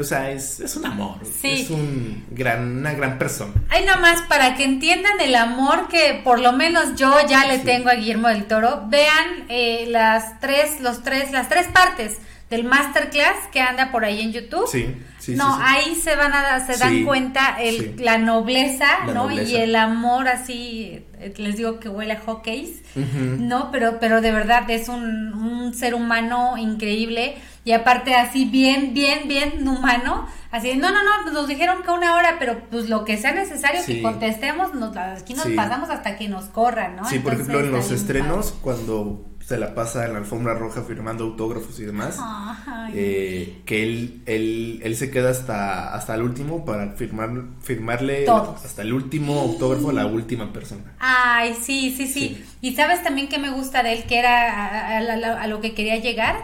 [0.00, 1.20] o sea, es, es un amor.
[1.24, 1.62] Sí.
[1.62, 3.54] Es un gran, una gran persona.
[3.70, 7.88] Hay nomás para que entiendan el amor que por lo menos yo ya le tengo
[7.88, 8.84] a Guillermo del Toro.
[8.88, 12.18] Vean eh, las tres, los tres, las tres partes
[12.50, 14.66] del masterclass que anda por ahí en YouTube.
[14.70, 15.34] Sí, sí.
[15.34, 17.94] No, sí, ahí se van a se dan Sí, cuenta el, sí.
[17.98, 19.24] la nobleza, La ¿no?
[19.24, 19.50] nobleza.
[19.50, 22.82] Y el amor así, eh, les digo que huele a hockeys.
[22.94, 28.94] No, pero, pero de verdad es un, un ser humano increíble y aparte así bien,
[28.94, 30.26] bien, bien humano.
[30.50, 33.82] Así, no, no, no, nos dijeron que una hora, pero pues lo que sea necesario
[33.82, 33.96] Sí.
[33.96, 35.52] que contestemos, nos, aquí nos Sí.
[35.54, 37.04] pasamos hasta que nos corran, ¿no?
[37.06, 40.82] Sí, por Entonces, ejemplo, en los estrenos, cuando se la pasa en la alfombra roja
[40.82, 42.18] firmando autógrafos y demás.
[42.20, 42.92] Ay.
[42.94, 47.30] eh, que él, él, él se queda hasta, hasta el último para firmar,
[47.62, 48.62] firmarle Todos.
[48.62, 50.92] hasta el último autógrafo a la última persona.
[50.98, 52.44] Ay, sí, sí, sí, Sí.
[52.60, 55.62] Y sabes también que me gusta de él, que era a, a- a- a lo
[55.62, 56.36] que quería llegar,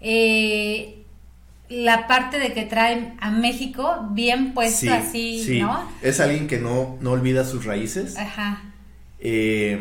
[0.00, 0.96] Eh,
[1.68, 5.60] la parte de que trae a México bien puesto Sí, así, sí.
[5.60, 5.88] ¿no?
[6.02, 8.16] Es alguien que no, no olvida sus raíces.
[8.16, 8.60] Ajá.
[9.20, 9.78] Eh,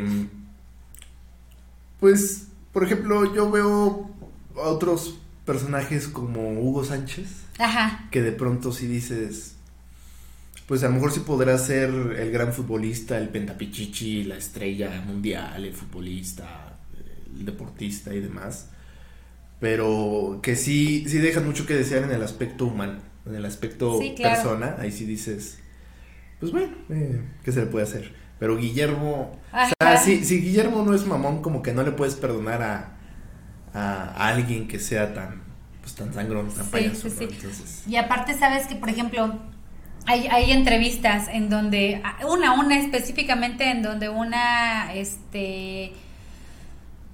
[1.99, 4.09] pues, por ejemplo, yo veo
[4.55, 7.27] a otros personajes como Hugo Sánchez,
[7.57, 8.07] Ajá.
[8.11, 9.55] que de pronto si dices,
[10.67, 15.65] pues a lo mejor sí podrá ser el gran futbolista, el pentapichichi, la estrella mundial,
[15.65, 16.77] el futbolista,
[17.37, 18.69] el deportista y demás,
[19.59, 23.97] pero que sí, sí dejan mucho que desear en el aspecto humano, en el aspecto
[23.99, 24.35] Sí, claro.
[24.35, 25.57] persona, ahí sí dices,
[26.39, 28.13] pues bueno, eh, ¿qué se le puede hacer?
[28.40, 32.16] Pero Guillermo, o sea, si, si Guillermo no es mamón, como que no le puedes
[32.16, 32.91] perdonar a,
[33.74, 35.44] a, alguien que sea tan,
[35.82, 37.07] pues tan sangrón, tan Sí, payaso,
[37.88, 39.38] Y aparte, sabes que, por ejemplo,
[40.06, 45.91] hay, hay entrevistas en donde, una, una específicamente en donde una, este,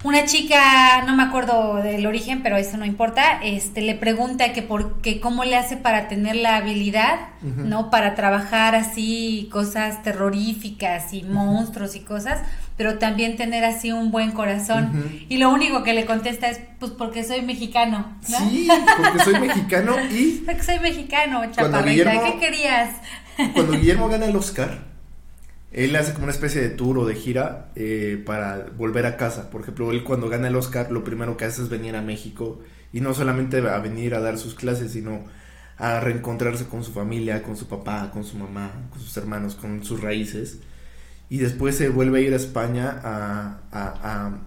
[0.04, 4.62] una chica, no me acuerdo del origen, pero eso no importa, este, le pregunta que
[4.62, 7.18] por que cómo le hace para tener la habilidad.
[7.42, 7.90] ¿no?
[7.90, 12.40] Para trabajar así cosas terroríficas y monstruos y cosas,
[12.76, 15.24] pero también tener así un buen corazón.
[15.28, 18.38] Y lo único que le contesta es, pues porque soy mexicano, ¿no?
[18.50, 22.10] Sí, porque soy mexicano y Porque soy mexicano, chaparrita.
[22.12, 22.90] Guillermo- ¿Qué querías?
[23.54, 24.78] cuando Guillermo gana el Oscar,
[25.76, 29.50] él hace como una especie de tour o de gira eh, para volver a casa.
[29.50, 32.60] Por ejemplo, él cuando gana el Oscar, lo primero que hace es venir a México
[32.94, 35.24] y no solamente a venir a dar sus clases, sino
[35.76, 39.84] a reencontrarse con su familia, con su papá, con su mamá, con sus hermanos, con
[39.84, 40.60] sus raíces.
[41.28, 42.98] Y después se vuelve a ir a España
[43.70, 44.38] a,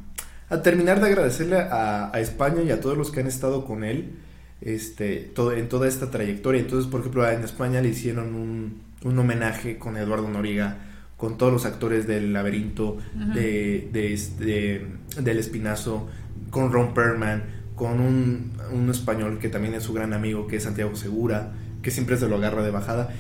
[0.64, 4.16] terminar de agradecerle a, España y a todos los que han estado con él
[4.62, 6.60] este, todo, en toda esta trayectoria.
[6.60, 10.89] Entonces, por ejemplo, en España le hicieron un, un homenaje con Eduardo Noriga,
[11.20, 12.98] con todos los actores del laberinto,
[13.36, 14.88] de, de este-
[15.22, 16.08] del Espinazo,
[16.50, 17.44] con Ron Perlman,
[17.76, 21.52] con un, un español que también es su gran amigo, que es Santiago Segura,
[21.84, 23.14] que siempre se lo agarra de bajada.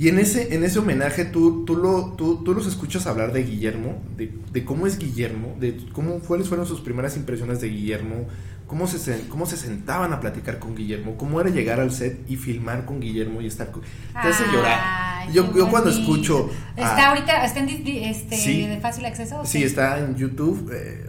[0.00, 3.42] Y en ese, en ese homenaje tú, tú, lo, tú, tú los escuchas hablar de
[3.42, 8.26] Guillermo, de, de cómo es Guillermo, de cómo cuáles fueron sus primeras impresiones de Guillermo,
[8.66, 12.36] cómo se, cómo se sentaban a platicar con Guillermo, cómo era llegar al set y
[12.36, 13.82] filmar con Guillermo y estar con...
[13.82, 15.30] Te hace llorar.
[15.34, 16.48] Yo, yo cuando escucho...
[16.78, 18.66] a- ¿Está ahorita, está en este, Sí.
[18.66, 19.44] de fácil acceso?
[19.44, 21.04] Sí, está en YouTube, eh,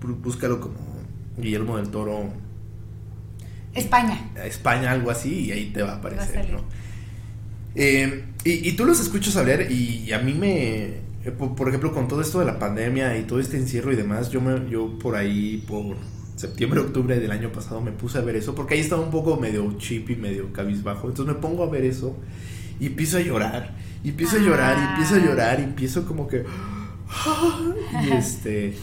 [0.00, 0.76] bú- búscalo como
[1.38, 2.28] Guillermo del Toro
[3.74, 4.30] España.
[4.44, 6.52] España, algo así, y ahí te va a aparecer, salir.
[6.52, 6.60] ¿no?
[7.78, 12.08] Eh, y, y tú los escuchas hablar y a mí me, eh, por, ejemplo, con
[12.08, 15.16] todo esto de la pandemia y todo este encierro y demás, yo, me, yo por
[15.16, 15.96] ahí, por
[16.36, 19.36] septiembre, octubre del año pasado me puse a ver eso, porque ahí estaba un poco
[19.36, 22.16] medio chip y medio cabizbajo, entonces me pongo a ver eso
[22.80, 25.26] y empiezo a llorar, y empiezo a llorar, y empiezo a Ah.
[25.26, 26.44] llorar, y empiezo como que...
[28.06, 28.74] Y este...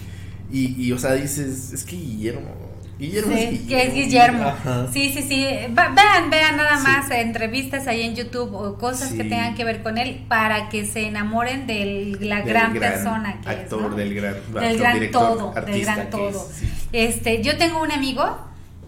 [0.52, 2.65] Y, y, o sea, dices, es que Guillermo...
[2.98, 3.68] Guillermo es Sí, Guillermo.
[3.68, 4.44] que es Guillermo.
[4.48, 4.88] Ajá.
[4.94, 5.46] Sí, sí, sí.
[5.78, 6.84] Va- vean, vean nada Sí.
[6.84, 10.86] más entrevistas ahí en YouTube o cosas que tengan que ver con él para que
[10.86, 13.90] se enamoren de la Del gran, persona que actor, es.
[13.92, 13.96] ¿no?
[13.98, 16.30] del gran, del actor, gran director, todo, del gran todo.
[16.30, 16.64] es.
[16.94, 18.38] Este, yo tengo un amigo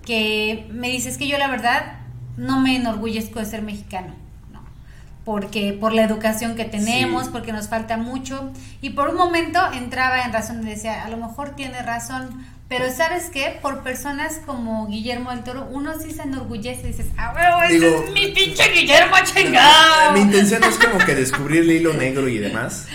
[0.06, 1.98] que me dice es que yo la verdad
[2.38, 4.27] no me enorgullezco de ser mexicano, no,
[5.28, 7.30] porque por la educación que tenemos, Sí.
[7.34, 8.50] porque nos falta mucho
[8.82, 12.30] y por un momento entraba en razón y decía a lo mejor tiene razón.
[12.70, 17.08] Pero sabes qué, por personas como Guillermo del Toro, uno sí se enorgullece y dices,
[17.18, 20.18] ah, huevo, ese Digo, es mi pinche Guillermo Mi chingado.
[20.18, 22.88] intención no es como que descubrir el hilo negro y demás.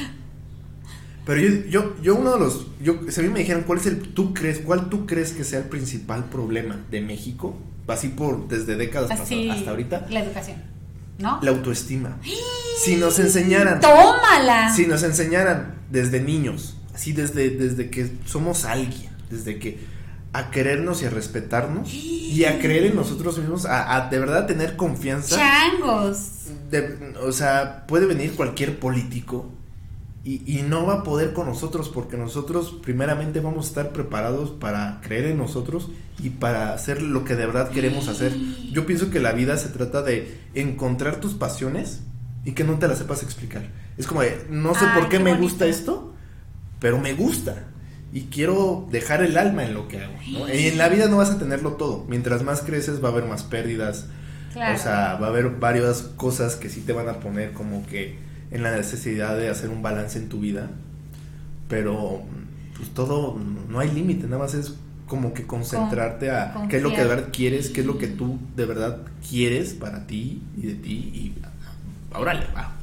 [1.26, 3.86] Pero yo, yo, yo uno de los, yo, si a mí me dijeran cuál es
[3.86, 7.56] el, tú crees, cuál tú crees que sea el principal problema de México,
[7.88, 10.56] así por desde décadas Así, pasadas hasta ahorita, la educación,
[11.18, 11.38] ¿no?
[11.42, 12.18] la autoestima.
[12.82, 14.74] Si nos enseñaran, Tómala.
[14.74, 19.78] si nos enseñaran desde niños, así desde, desde que somos alguien, desde que
[20.32, 24.76] a querernos y a respetarnos y a creer en nosotros mismos, a, de verdad tener
[24.76, 25.36] confianza.
[25.36, 26.30] Changos.
[27.22, 29.52] o sea, puede venir cualquier político
[30.24, 35.00] y, no va a poder con nosotros porque nosotros primeramente vamos a estar preparados para
[35.02, 35.90] creer en nosotros
[36.22, 38.32] y para hacer lo que de verdad queremos hacer.
[38.70, 42.02] Yo pienso que la vida se trata de encontrar tus pasiones
[42.44, 43.64] y que no te las sepas explicar.
[43.98, 46.14] Es como de, no sé por qué, me gusta esto,
[46.78, 47.64] pero me gusta
[48.12, 50.14] y quiero dejar el alma en lo que hago.
[50.22, 52.04] Y en la vida no vas a tenerlo todo.
[52.08, 54.06] Mientras más creces va a haber más pérdidas.
[54.50, 58.18] O sea, va a haber varias cosas que sí te van a poner como que
[58.52, 60.70] en la necesidad de hacer un balance en tu vida.
[61.68, 62.22] Pero
[62.76, 63.38] pues todo,
[63.68, 64.74] no hay límite, nada más es
[65.06, 68.06] como que concentrarte a qué es lo que de verdad quieres, qué es lo que
[68.06, 68.98] tú de verdad
[69.28, 71.34] quieres para ti y de ti y
[72.12, 72.76] ahora le va.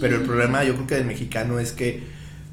[0.00, 2.02] Pero el problema yo creo que del mexicano es que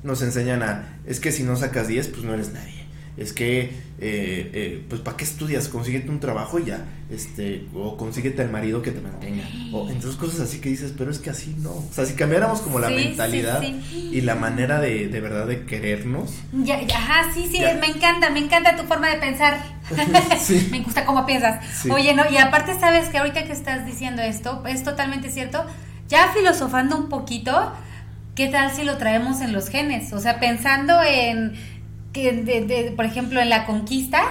[0.04, 2.83] nos enseñan a, es que si no sacas 10, pues no eres nadie.
[3.16, 3.70] Es que, eh,
[4.00, 5.68] eh, pues, ¿para qué estudias?
[5.68, 9.44] Consíguete un trabajo y ya, este, o consíguete al marido que te mantenga.
[9.72, 11.72] O entonces cosas así que dices, pero es que así no.
[11.72, 16.32] O sea, si cambiáramos como la mentalidad y la manera de, de verdad de querernos.
[16.54, 19.64] Ya, ajá, sí, sí, me encanta, me encanta tu forma de pensar.
[20.72, 21.86] me gusta cómo piensas.
[21.92, 25.64] Oye, no, y aparte sabes que ahorita que estás diciendo esto, es totalmente cierto.
[26.08, 27.74] Ya filosofando un poquito,
[28.36, 30.14] ¿qué tal si lo traemos en los genes?
[30.14, 31.54] O sea, pensando en,
[32.14, 34.24] que por ejemplo, en la conquista.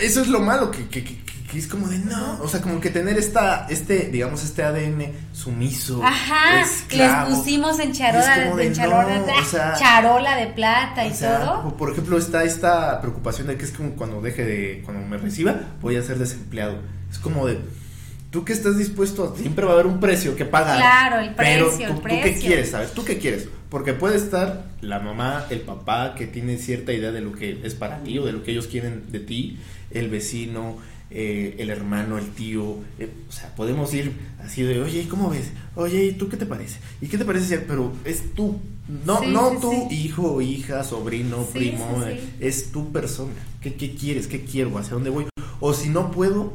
[0.00, 2.90] Eso es lo malo, que, que, que, es como de no, o sea, como que
[2.90, 6.00] tener esta, este, digamos, este ADN sumiso.
[6.02, 11.76] Ajá, les pusimos en charola, de, charola de plata y todo.
[11.76, 15.56] Por ejemplo, está esta preocupación de que es como cuando deje de, cuando me reciba,
[15.80, 16.78] voy a ser desempleado.
[17.10, 17.58] Es como de
[18.30, 20.76] tú que estás dispuesto, siempre va a haber un precio que pagar.
[20.76, 22.92] Claro, el precio, tú, qué quieres, ¿sabes?
[22.92, 23.48] ¿Tú qué quieres?
[23.68, 27.74] Porque puede estar la mamá, el papá que tiene cierta idea de lo que es
[27.74, 29.58] para ti o de lo que ellos quieren de ti,
[29.90, 30.78] el vecino,
[31.10, 34.12] eh, el hermano, el tío, eh, o sea, podemos ir
[34.44, 35.50] así de, oye, ¿cómo ves?
[35.74, 36.78] Oye, ¿y tú qué te parece?
[37.00, 37.66] ¿Y qué te parece ser?
[37.66, 38.60] Pero es tú,
[39.04, 42.04] no, no tu hijo, hija, sobrino, primo,
[42.38, 43.32] es tu persona.
[43.60, 44.28] ¿Qué, ¿Qué quieres?
[44.28, 44.78] ¿Qué quiero?
[44.78, 45.26] ¿Hacia dónde voy?
[45.58, 46.54] O si no puedo,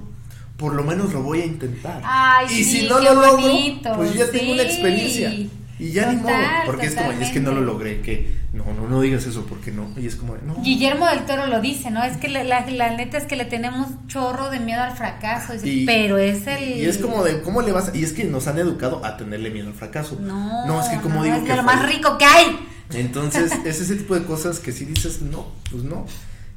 [0.58, 2.02] por lo menos lo voy a intentar.
[2.50, 3.52] y si no lo logro,
[3.96, 5.34] pues ya tengo una experiencia.
[5.78, 6.32] Y ya ni modo,
[6.66, 9.72] porque es como, es que no lo logré, que no, no, no digas eso, porque
[9.72, 10.56] no, y es como, no.
[10.62, 12.02] Guillermo del Toro lo dice, ¿no?
[12.02, 15.54] Es que la, la, neta es que le tenemos chorro de miedo al fracaso,
[15.86, 16.78] pero es el...
[16.80, 17.92] Y es como de, ¿cómo le vas?
[17.94, 20.18] Y es que nos han educado a tenerle miedo al fracaso.
[20.22, 22.58] No, no es que como digo es que lo más rico que hay.
[22.94, 26.06] Entonces, es ese tipo de cosas que si dices, no, pues no.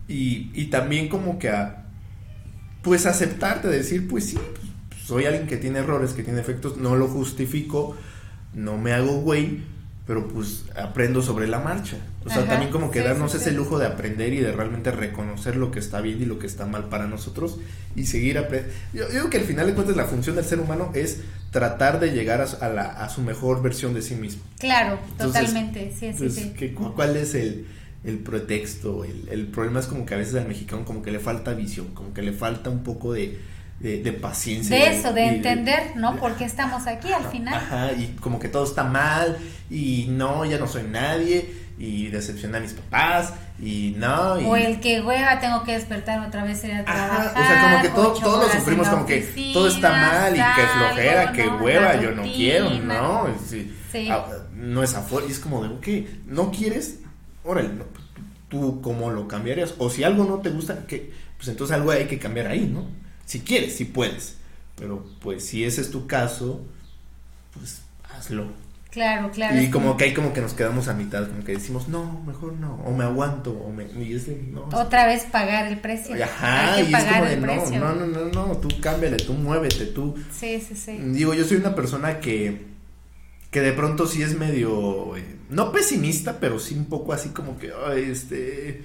[0.06, 1.88] Y, y también como que a
[2.82, 4.38] pues aceptarte, decir, pues sí,
[5.05, 7.96] soy alguien que tiene errores, que tiene efectos, no lo justifico,
[8.55, 9.62] no me hago güey,
[10.06, 11.96] pero pues aprendo sobre la marcha.
[12.24, 15.70] O sea, también como que darnos ese lujo de aprender y de realmente reconocer lo
[15.70, 17.59] que está bien y lo que está mal para nosotros
[17.94, 18.74] y seguir aprendiendo.
[18.94, 22.12] Yo, digo que al final de cuentas la función del ser humano es tratar de
[22.12, 24.42] llegar a, la, a su mejor versión de sí mismo.
[24.59, 26.74] Claro, totalmente, sí, sí, pues, sí.
[26.94, 27.66] ¿Cuál es el
[28.04, 31.18] el pretexto, el, el, problema es como que a veces al mexicano como que le
[31.18, 33.38] falta visión, como que le falta un poco de,
[33.80, 34.76] de, paciencia.
[34.76, 36.16] De eso, de entender, ¿no?
[36.16, 37.54] ¿Por qué estamos aquí al final?
[37.54, 39.38] Ajá, y como que todo está mal,
[39.70, 44.34] y no, ya no soy nadie, y decepciona a mis papás, y no.
[44.34, 47.32] O el que hueva, tengo que despertar otra vez a trabajar.
[47.36, 47.88] o sea, como que
[48.20, 49.20] todos lo sufrimos, como que
[49.52, 53.26] todo está mal, y que flojera, que hueva, yo no quiero, ¿no?
[53.46, 57.00] Sí, ah, no es afuera, y es como de, ok, no quieres,
[57.48, 57.70] órale,
[58.48, 59.74] tú cómo lo cambiarías.
[59.78, 62.86] O si algo no te gusta, que, pues entonces algo hay que cambiar ahí, ¿no?
[63.24, 64.36] Si quieres, si puedes.
[64.76, 66.64] Pero pues si ese es tu caso,
[67.54, 67.82] pues
[68.14, 68.46] hazlo.
[68.90, 69.60] Claro, claro.
[69.60, 72.54] Y como que ahí como que nos quedamos a mitad, como que decimos, no, mejor
[72.54, 73.86] no, o me aguanto, o me...
[74.72, 76.16] Otra vez pagar el precio.
[76.22, 77.78] Ajá, hay que pagar el precio.
[77.80, 80.16] No, no, no, no, tú cámbiale, tú muévete, tú...
[80.32, 80.96] Sí, sí, sí.
[80.98, 82.66] Digo, yo soy una persona que
[83.50, 87.58] que de pronto sí es medio, eh, no pesimista, pero sí un poco así como
[87.58, 87.72] que,
[88.10, 88.82] este,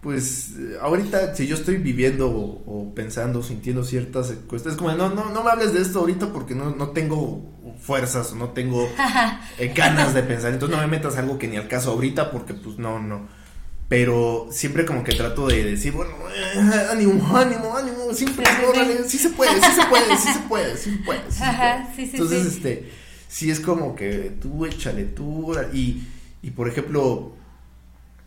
[0.00, 5.42] pues ahorita si yo estoy viviendo o, pensando, sintiendo ciertas cuestiones, como, no, no, no
[5.42, 7.42] me hables de esto ahorita porque no, no tengo
[7.80, 8.88] fuerzas o no tengo
[9.58, 12.54] eh, ganas de pensar, entonces no me metas algo que ni al caso ahorita porque
[12.54, 13.44] pues no, no.
[13.88, 18.46] Pero siempre como que trato de decir, bueno, eh, ánimo, ánimo, ánimo, siempre,
[19.06, 21.20] sí se puede, sí se puede, sí se puede, sí se puede.
[21.30, 22.10] Sí se puede.
[22.12, 23.03] Entonces, este
[23.34, 26.04] sí es como que tú échale tú y,
[26.40, 27.32] y por ejemplo,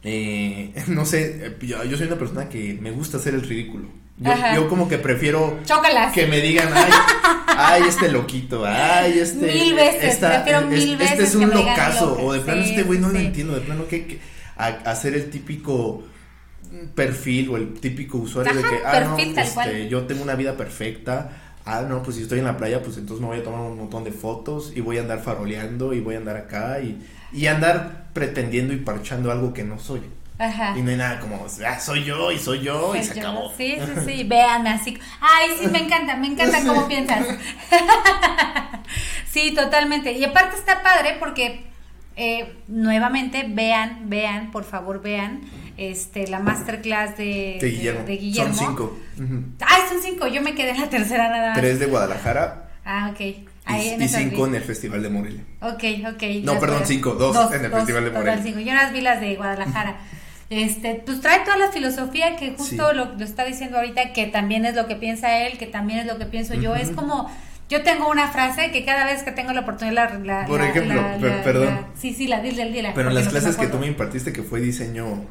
[0.04, 3.88] eh, no sé, yo, soy una persona que me gusta hacer el ridículo.
[4.56, 5.60] Yo, como que prefiero
[6.14, 6.92] que me digan, ay,
[7.46, 9.46] ay, este loquito, ay, este.
[9.46, 11.12] Mil veces, prefiero mil este veces.
[11.12, 14.20] Este es un locazo, o de plano este güey no lo entiendo, de plano que,
[14.58, 16.04] hacer el típico
[16.96, 21.47] perfil o el típico usuario de que, ah, no, este, yo tengo una vida perfecta.
[21.70, 23.78] Ah, no, pues si estoy en la playa, pues entonces me voy a tomar un
[23.78, 27.48] montón de fotos y voy a andar faroleando y voy a andar acá y, y
[27.48, 30.02] andar pretendiendo y parchando algo que no soy.
[30.40, 30.76] Ajá.
[30.78, 33.22] Y no hay nada como, ah, soy yo y soy yo y se yo.
[33.22, 33.52] acabó.
[33.58, 34.98] Sí, sí, sí, véanme así.
[35.20, 37.26] Ay, sí, me encanta, me encanta cómo piensas.
[39.30, 40.14] sí, totalmente.
[40.14, 41.66] Y aparte está padre porque
[42.16, 45.42] eh, nuevamente vean, vean, por favor vean
[45.78, 48.04] este la masterclass de, De Guillermo.
[48.06, 48.54] de Guillermo.
[48.54, 48.98] Son cinco.
[49.18, 49.44] Ujú.
[49.66, 51.58] Ay, son cinco, yo me quedé en la tercera nada más.
[51.60, 53.20] Tres de Guadalajara Ah, ok.
[53.22, 53.36] y,
[53.70, 54.50] en cinco vi.
[54.50, 55.44] en el Festival de Morelia.
[55.62, 55.84] Ok,
[56.14, 56.24] ok.
[56.44, 58.42] No, perdón, cinco, dos en el Festival de Morelia.
[58.44, 58.60] cinco.
[58.60, 59.98] Yo las vi las de Guadalajara.
[60.50, 62.96] Este, pues trae toda la filosofía que justo Sí.
[62.96, 66.06] lo, lo está diciendo ahorita, que también es lo que piensa él, que también es
[66.06, 66.74] lo que pienso yo.
[66.74, 67.30] Es como,
[67.70, 70.40] yo tengo una frase que cada vez que tengo la oportunidad la...
[70.44, 71.80] la- Por la- ejemplo, la- per- la- perdón.
[72.00, 72.94] sí, sí, la dile, dile.
[72.96, 75.26] Pero en las no clases que tú me impartiste, que fue diseño,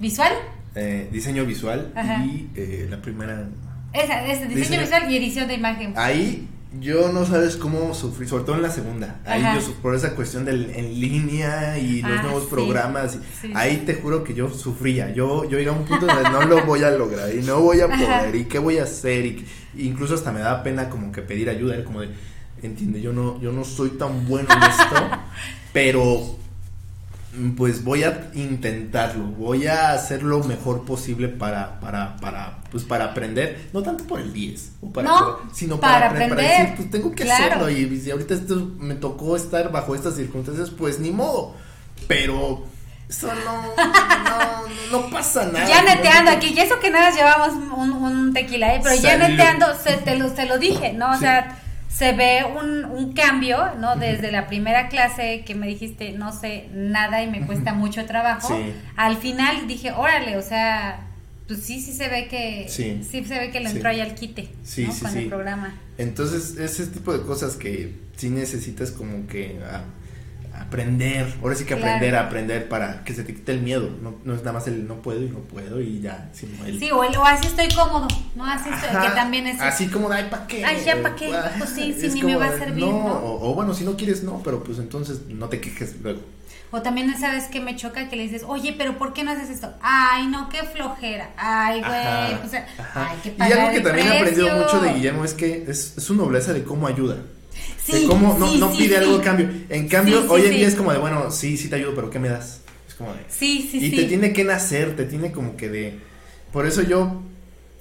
[0.00, 0.32] ¿Visual?
[0.74, 2.24] eh, diseño visual Ajá.
[2.24, 3.48] y eh, la primera...
[3.94, 5.94] Esa, es diseño Diseño- visual y edición de imagen.
[5.96, 6.48] Ahí
[6.80, 9.20] yo no sabes cómo sufrí, sobre todo en la segunda.
[9.24, 9.58] Ahí Ajá.
[9.58, 12.48] yo por esa cuestión del en línea y los Ah, nuevos sí.
[12.50, 13.18] programas.
[13.40, 13.50] Sí.
[13.54, 15.14] Ahí te juro que yo sufría.
[15.14, 17.80] Yo, yo iba a un punto donde no lo voy a lograr y no voy
[17.80, 17.96] a Ajá.
[18.20, 19.24] poder y qué voy a hacer.
[19.24, 19.46] Y,
[19.78, 21.76] incluso hasta me daba pena como que pedir ayuda.
[21.76, 22.10] Era como de,
[22.62, 24.94] entiende, yo no, yo no soy tan bueno en esto,
[25.72, 26.36] pero
[27.56, 33.06] pues voy a intentarlo, voy a hacer lo mejor posible para, para, para, pues para
[33.06, 36.90] aprender, no tanto por el 10, o para, No, sino para para, aprender, decir, pues
[36.90, 37.44] tengo que claro.
[37.44, 41.54] hacerlo y si ahorita esto me tocó estar bajo estas circunstancias, pues ni modo,
[42.08, 42.64] pero
[43.08, 45.66] eso no, no, no pasa nada.
[45.68, 48.80] Ya neteando aquí, y eso que nada llevamos un, un tequila, ¿eh?
[48.82, 51.10] pero ya neteando, se, te, lo, te lo dije, ¿no?
[51.10, 51.20] O Sí.
[51.20, 51.62] sea,
[51.96, 53.96] se ve un, un cambio, ¿no?
[53.96, 58.48] Desde la primera clase que me dijiste, no sé nada y me cuesta mucho trabajo,
[58.54, 58.72] Sí.
[58.96, 61.00] al final dije, órale, o sea,
[61.46, 63.24] pues sí, sí se ve que, sí, Sí.
[63.24, 63.76] se ve que le Sí.
[63.76, 64.92] entró ahí al quite, Sí, ¿no?
[64.92, 65.18] sí, Con sí.
[65.20, 65.74] el programa.
[65.96, 69.84] Entonces, ese tipo de cosas que sí necesitas como que a-
[70.60, 71.86] aprender, ahora sí que Claro.
[71.94, 74.66] aprender a aprender para que se te quite el miedo, no, no es nada más
[74.68, 76.78] el no puedo y no puedo y ya, sino el...
[76.78, 78.44] Sí, o, el- o así estoy cómodo, ¿no?
[78.44, 79.60] Así estoy, Ajá, que también es...
[79.60, 80.64] Así como, ay, ¿para qué?
[80.64, 81.34] Ay, ya, ¿pa' qué?
[81.34, 82.88] Ajá, Pues sí, sí, ni me va a servir, ¿no?
[82.96, 86.20] O, o bueno, si no quieres, no, pero pues entonces no te quejes luego.
[86.72, 88.08] O también, ¿sabes qué me choca?
[88.08, 89.72] Que le dices, oye, pero ¿por qué no haces esto?
[89.80, 91.30] Ay, no, qué flojera.
[91.36, 92.54] Ay, güey, pues,
[92.94, 96.02] hay que Y algo que también he aprendido mucho de Guillermo es que es, es
[96.04, 97.18] su nobleza de cómo ayuda.
[97.86, 98.94] Sí, de cómo no, sí, no sí, pide sí.
[98.96, 99.48] algo a cambio.
[99.68, 102.18] En cambio, hoy en día es como de, bueno, sí, sí te ayudo, pero ¿qué
[102.18, 102.60] me das?
[102.88, 103.20] Es como de...
[103.28, 105.98] Sí, sí, y te tiene que nacer, te tiene como que de...
[106.52, 107.22] Por eso yo,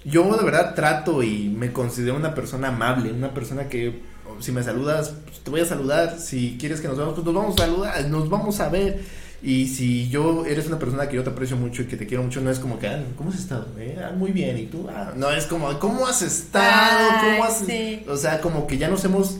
[0.04, 4.02] yo de verdad trato y me considero una persona amable, una persona que
[4.40, 7.36] si me saludas, pues, te voy a saludar, si quieres que nos veamos, pues nos
[7.36, 9.02] vamos a saludar, nos vamos a ver.
[9.42, 12.24] Y si yo eres una persona que yo te aprecio mucho y que te quiero
[12.24, 13.68] mucho, no es como que, ah, ¿cómo has estado?
[13.78, 14.88] Eh, ah, muy bien, ¿y tú?
[14.90, 17.10] Ah, no, es como, ¿cómo has estado?
[17.22, 17.64] ¿Cómo has...?
[18.08, 19.38] O sea, como que ya nos hemos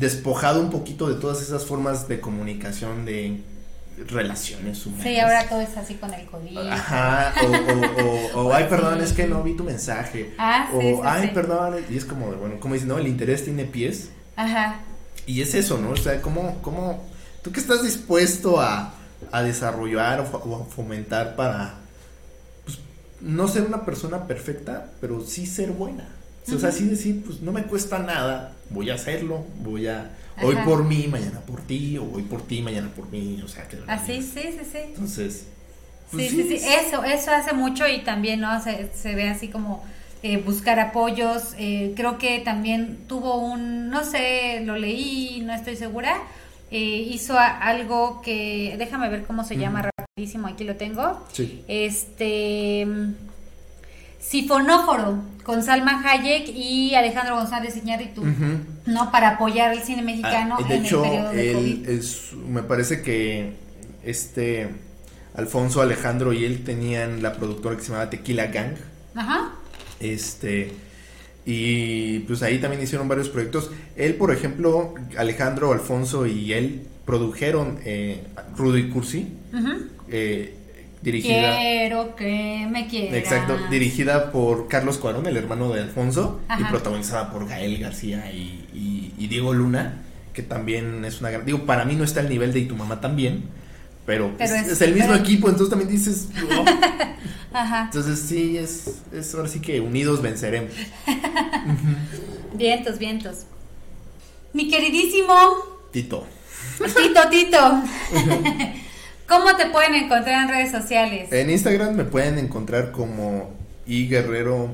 [0.00, 3.42] despojado un poquito de todas esas formas de comunicación, de
[4.08, 5.04] relaciones humanas.
[5.04, 6.56] Sí, ahora todo es así con el COVID.
[6.56, 10.34] Ajá, o, o, o, o, ay, perdón, es que no vi tu mensaje.
[10.38, 13.44] Ah, sí, o, sí, ay, perdón, y es como, bueno, como dicen, no, el interés
[13.44, 14.08] tiene pies.
[14.36, 14.80] Ajá.
[15.26, 15.90] Y es eso, ¿no?
[15.90, 17.06] O sea, ¿cómo, cómo,
[17.42, 18.94] tú qué estás dispuesto a,
[19.30, 21.74] a desarrollar o a fomentar para,
[22.64, 22.78] pues,
[23.20, 26.08] no ser una persona perfecta, pero sí ser buena?
[26.56, 26.78] O sea, Ujú.
[26.78, 30.10] sí decir, pues, no me cuesta nada, voy a hacerlo, voy a,
[30.42, 30.64] hoy Ajá.
[30.64, 33.78] por mí, mañana por ti, o hoy por ti, mañana por mí, o sea, que...
[33.86, 34.78] Así, sí, sí, sí.
[34.84, 35.46] Entonces...
[36.10, 38.60] Sí, pues, sí, sí, es- eso, eso hace mucho y también, ¿no?
[38.62, 39.84] Se, se ve así como
[40.24, 41.54] eh, buscar apoyos.
[41.56, 46.16] eh, creo que también tuvo un, no sé, lo leí, no estoy segura.
[46.72, 46.78] eh,
[47.10, 51.24] hizo a- algo que, déjame ver cómo se llama rapidísimo, aquí lo tengo.
[51.32, 51.64] Sí.
[51.68, 52.86] Este.
[54.20, 58.22] Sifonóforo con Salma Hayek y Alejandro González Iñárritu.
[58.86, 59.10] ¿no?
[59.10, 61.88] Para apoyar el cine mexicano Ah, de en hecho, el periodo de él COVID.
[61.88, 63.54] es, me parece que
[64.04, 64.68] este
[65.34, 68.74] Alfonso Alejandro y él tenían la productora que se llamaba Tequila Gang.
[69.14, 69.52] Ajá.
[70.00, 70.72] Este
[71.46, 73.70] y pues ahí también hicieron varios proyectos.
[73.96, 78.22] Él, por ejemplo, Alejandro, Alfonso y él produjeron eh,
[78.56, 79.32] Rudo y Cursi,
[80.08, 80.54] eh,
[81.02, 81.58] dirigida.
[81.58, 83.14] Quiero que me quieras.
[83.16, 88.66] Exacto, dirigida por Carlos Cuarón, el hermano de Alfonso, y protagonizada por Gael García y,
[88.74, 90.02] y- y Diego Luna,
[90.32, 91.44] que también es una gran...
[91.46, 93.44] Digo, para mí no está al nivel de Y tu mamá también,
[94.06, 96.28] pero, Pero es, es- es el mismo pero- equipo, entonces también dices...
[96.56, 96.64] "Oh".
[97.52, 97.84] Ajá.
[97.86, 100.70] Entonces sí, es, es ahora sí que unidos venceremos.
[102.54, 103.38] Vientos, vientos.
[104.52, 105.34] Mi queridísimo
[105.92, 106.26] Tito.
[106.78, 107.82] Tito, Tito.
[109.30, 111.30] ¿Cómo te pueden encontrar en redes sociales?
[111.30, 113.50] En Instagram me pueden encontrar como
[113.86, 114.70] iGuerrero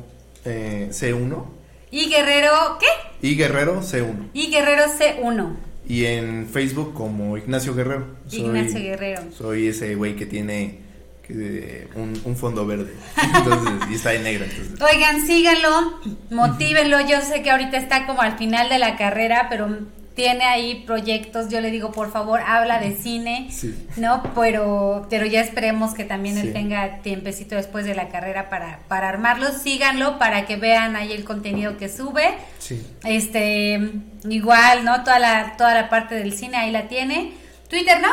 [0.46, 1.44] eh, C1.
[1.90, 2.86] Y Guerrero, ¿qué?
[3.28, 4.30] Y Guerrero C1.
[4.32, 5.56] Y Guerrero C1.
[5.86, 8.06] Y en Facebook como Ignacio Guerrero.
[8.30, 9.24] Ignacio Guerrero.
[9.36, 10.78] Soy ese güey que tiene
[11.22, 12.94] que, un, un, fondo verde.
[13.36, 14.46] Entonces, y está en negro.
[14.46, 14.80] Entonces.
[14.80, 16.00] Oigan, síganlo,
[16.30, 17.00] motívenlo.
[17.06, 19.68] Yo sé que ahorita está como al final de la carrera, pero
[20.16, 23.50] tiene ahí proyectos, yo le digo, por favor, habla de cine,
[23.98, 24.22] ¿no?
[24.34, 29.10] Pero, pero ya esperemos que también él tenga tiempecito después de la carrera para, para
[29.10, 29.52] armarlo.
[29.52, 32.34] Síganlo para que vean ahí el contenido que sube.
[32.58, 32.82] Sí.
[33.04, 33.92] Este,
[34.26, 35.04] igual, ¿no?
[35.04, 37.34] Toda la, toda la parte del cine ahí la tiene.
[37.68, 38.08] Twitter, ¿no?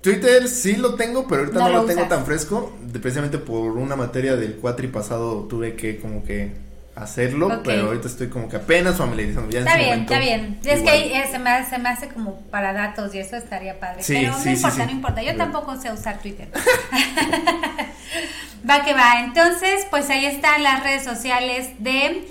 [0.00, 2.74] Twitter sí lo tengo, pero ahorita no, lo, tengo tan fresco.
[2.90, 6.67] Precisamente por una materia del cuatri pasado tuve que como que
[7.02, 9.50] hacerlo, pero ahorita estoy como que apenas familiarizando.
[9.50, 10.58] Ya está bien, está bien.
[10.64, 14.02] Es que eh, se, me, se me hace como para datos y eso estaría padre.
[14.06, 15.22] pero no importa, no importa.
[15.22, 16.48] Yo tampoco sé usar Twitter.
[18.68, 19.20] va que va.
[19.20, 22.26] Entonces, pues ahí están las redes sociales de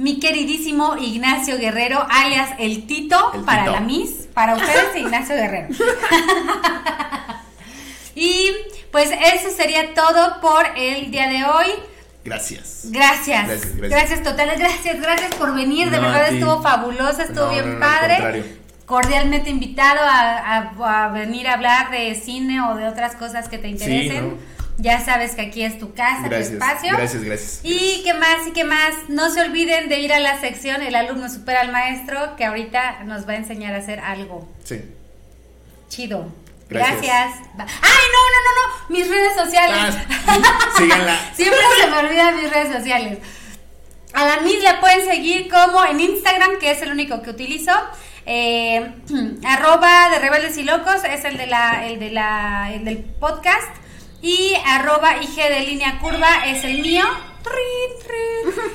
[0.00, 5.68] mi queridísimo Ignacio Guerrero, alias El Tito, para la Miss, para ustedes Ignacio Guerrero.
[8.14, 8.50] y
[8.90, 11.66] pues eso sería todo por el día de hoy.
[12.24, 12.82] Gracias.
[12.84, 13.76] Gracias.
[13.76, 14.58] Gracias, totales.
[14.58, 15.90] Gracias, gracias por venir.
[15.90, 18.44] de verdad estuvo fabulosa, estuvo bien padre.
[18.86, 24.38] Cordialmente invitado a, venir a hablar de cine o de otras cosas que te interesen.
[24.78, 26.96] Ya sabes que aquí es tu casa, tu espacio.
[26.96, 27.60] Gracias, gracias.
[27.62, 28.94] Y qué más, y qué más.
[29.08, 33.04] No se olviden de ir a la sección El alumno supera al maestro, que ahorita
[33.04, 34.48] nos va a enseñar a hacer algo.
[34.64, 34.80] Sí.
[35.90, 36.32] Chido.
[36.70, 37.34] Gracias.
[37.58, 38.88] Ay, no, no, no, no.
[38.88, 39.96] Mis redes sociales.
[40.26, 41.18] Ah, síganla.
[41.34, 43.18] Siempre se me olvidan mis redes sociales.
[44.12, 47.72] A la Miss la pueden seguir como en Instagram, que es el único que utilizo.
[48.24, 48.92] Eh,
[49.44, 53.74] arroba de Rebeldes y Locos es el de la, el de la, el del podcast.
[54.22, 57.04] Y arroba IG de línea curva es el mío.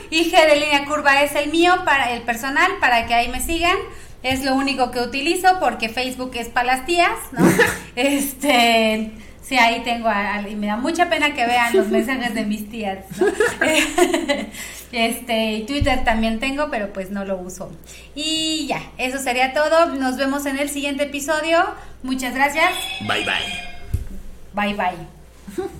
[0.09, 3.77] IG de línea curva es el mío para el personal, para que ahí me sigan
[4.25, 7.47] es lo único que utilizo porque Facebook es para las tías, ¿no?
[7.95, 9.11] este,
[9.43, 10.09] sí, ahí tengo,
[10.49, 13.27] y me da mucha pena que vean los mensajes de mis tías, ¿no?
[14.91, 17.71] este, Twitter también tengo, pero pues no lo uso.
[18.15, 19.93] Y ya, eso sería todo.
[19.93, 21.63] Nos vemos en el siguiente episodio.
[22.01, 22.73] Muchas gracias.
[23.01, 24.73] Bye bye.
[24.73, 25.75] Bye bye.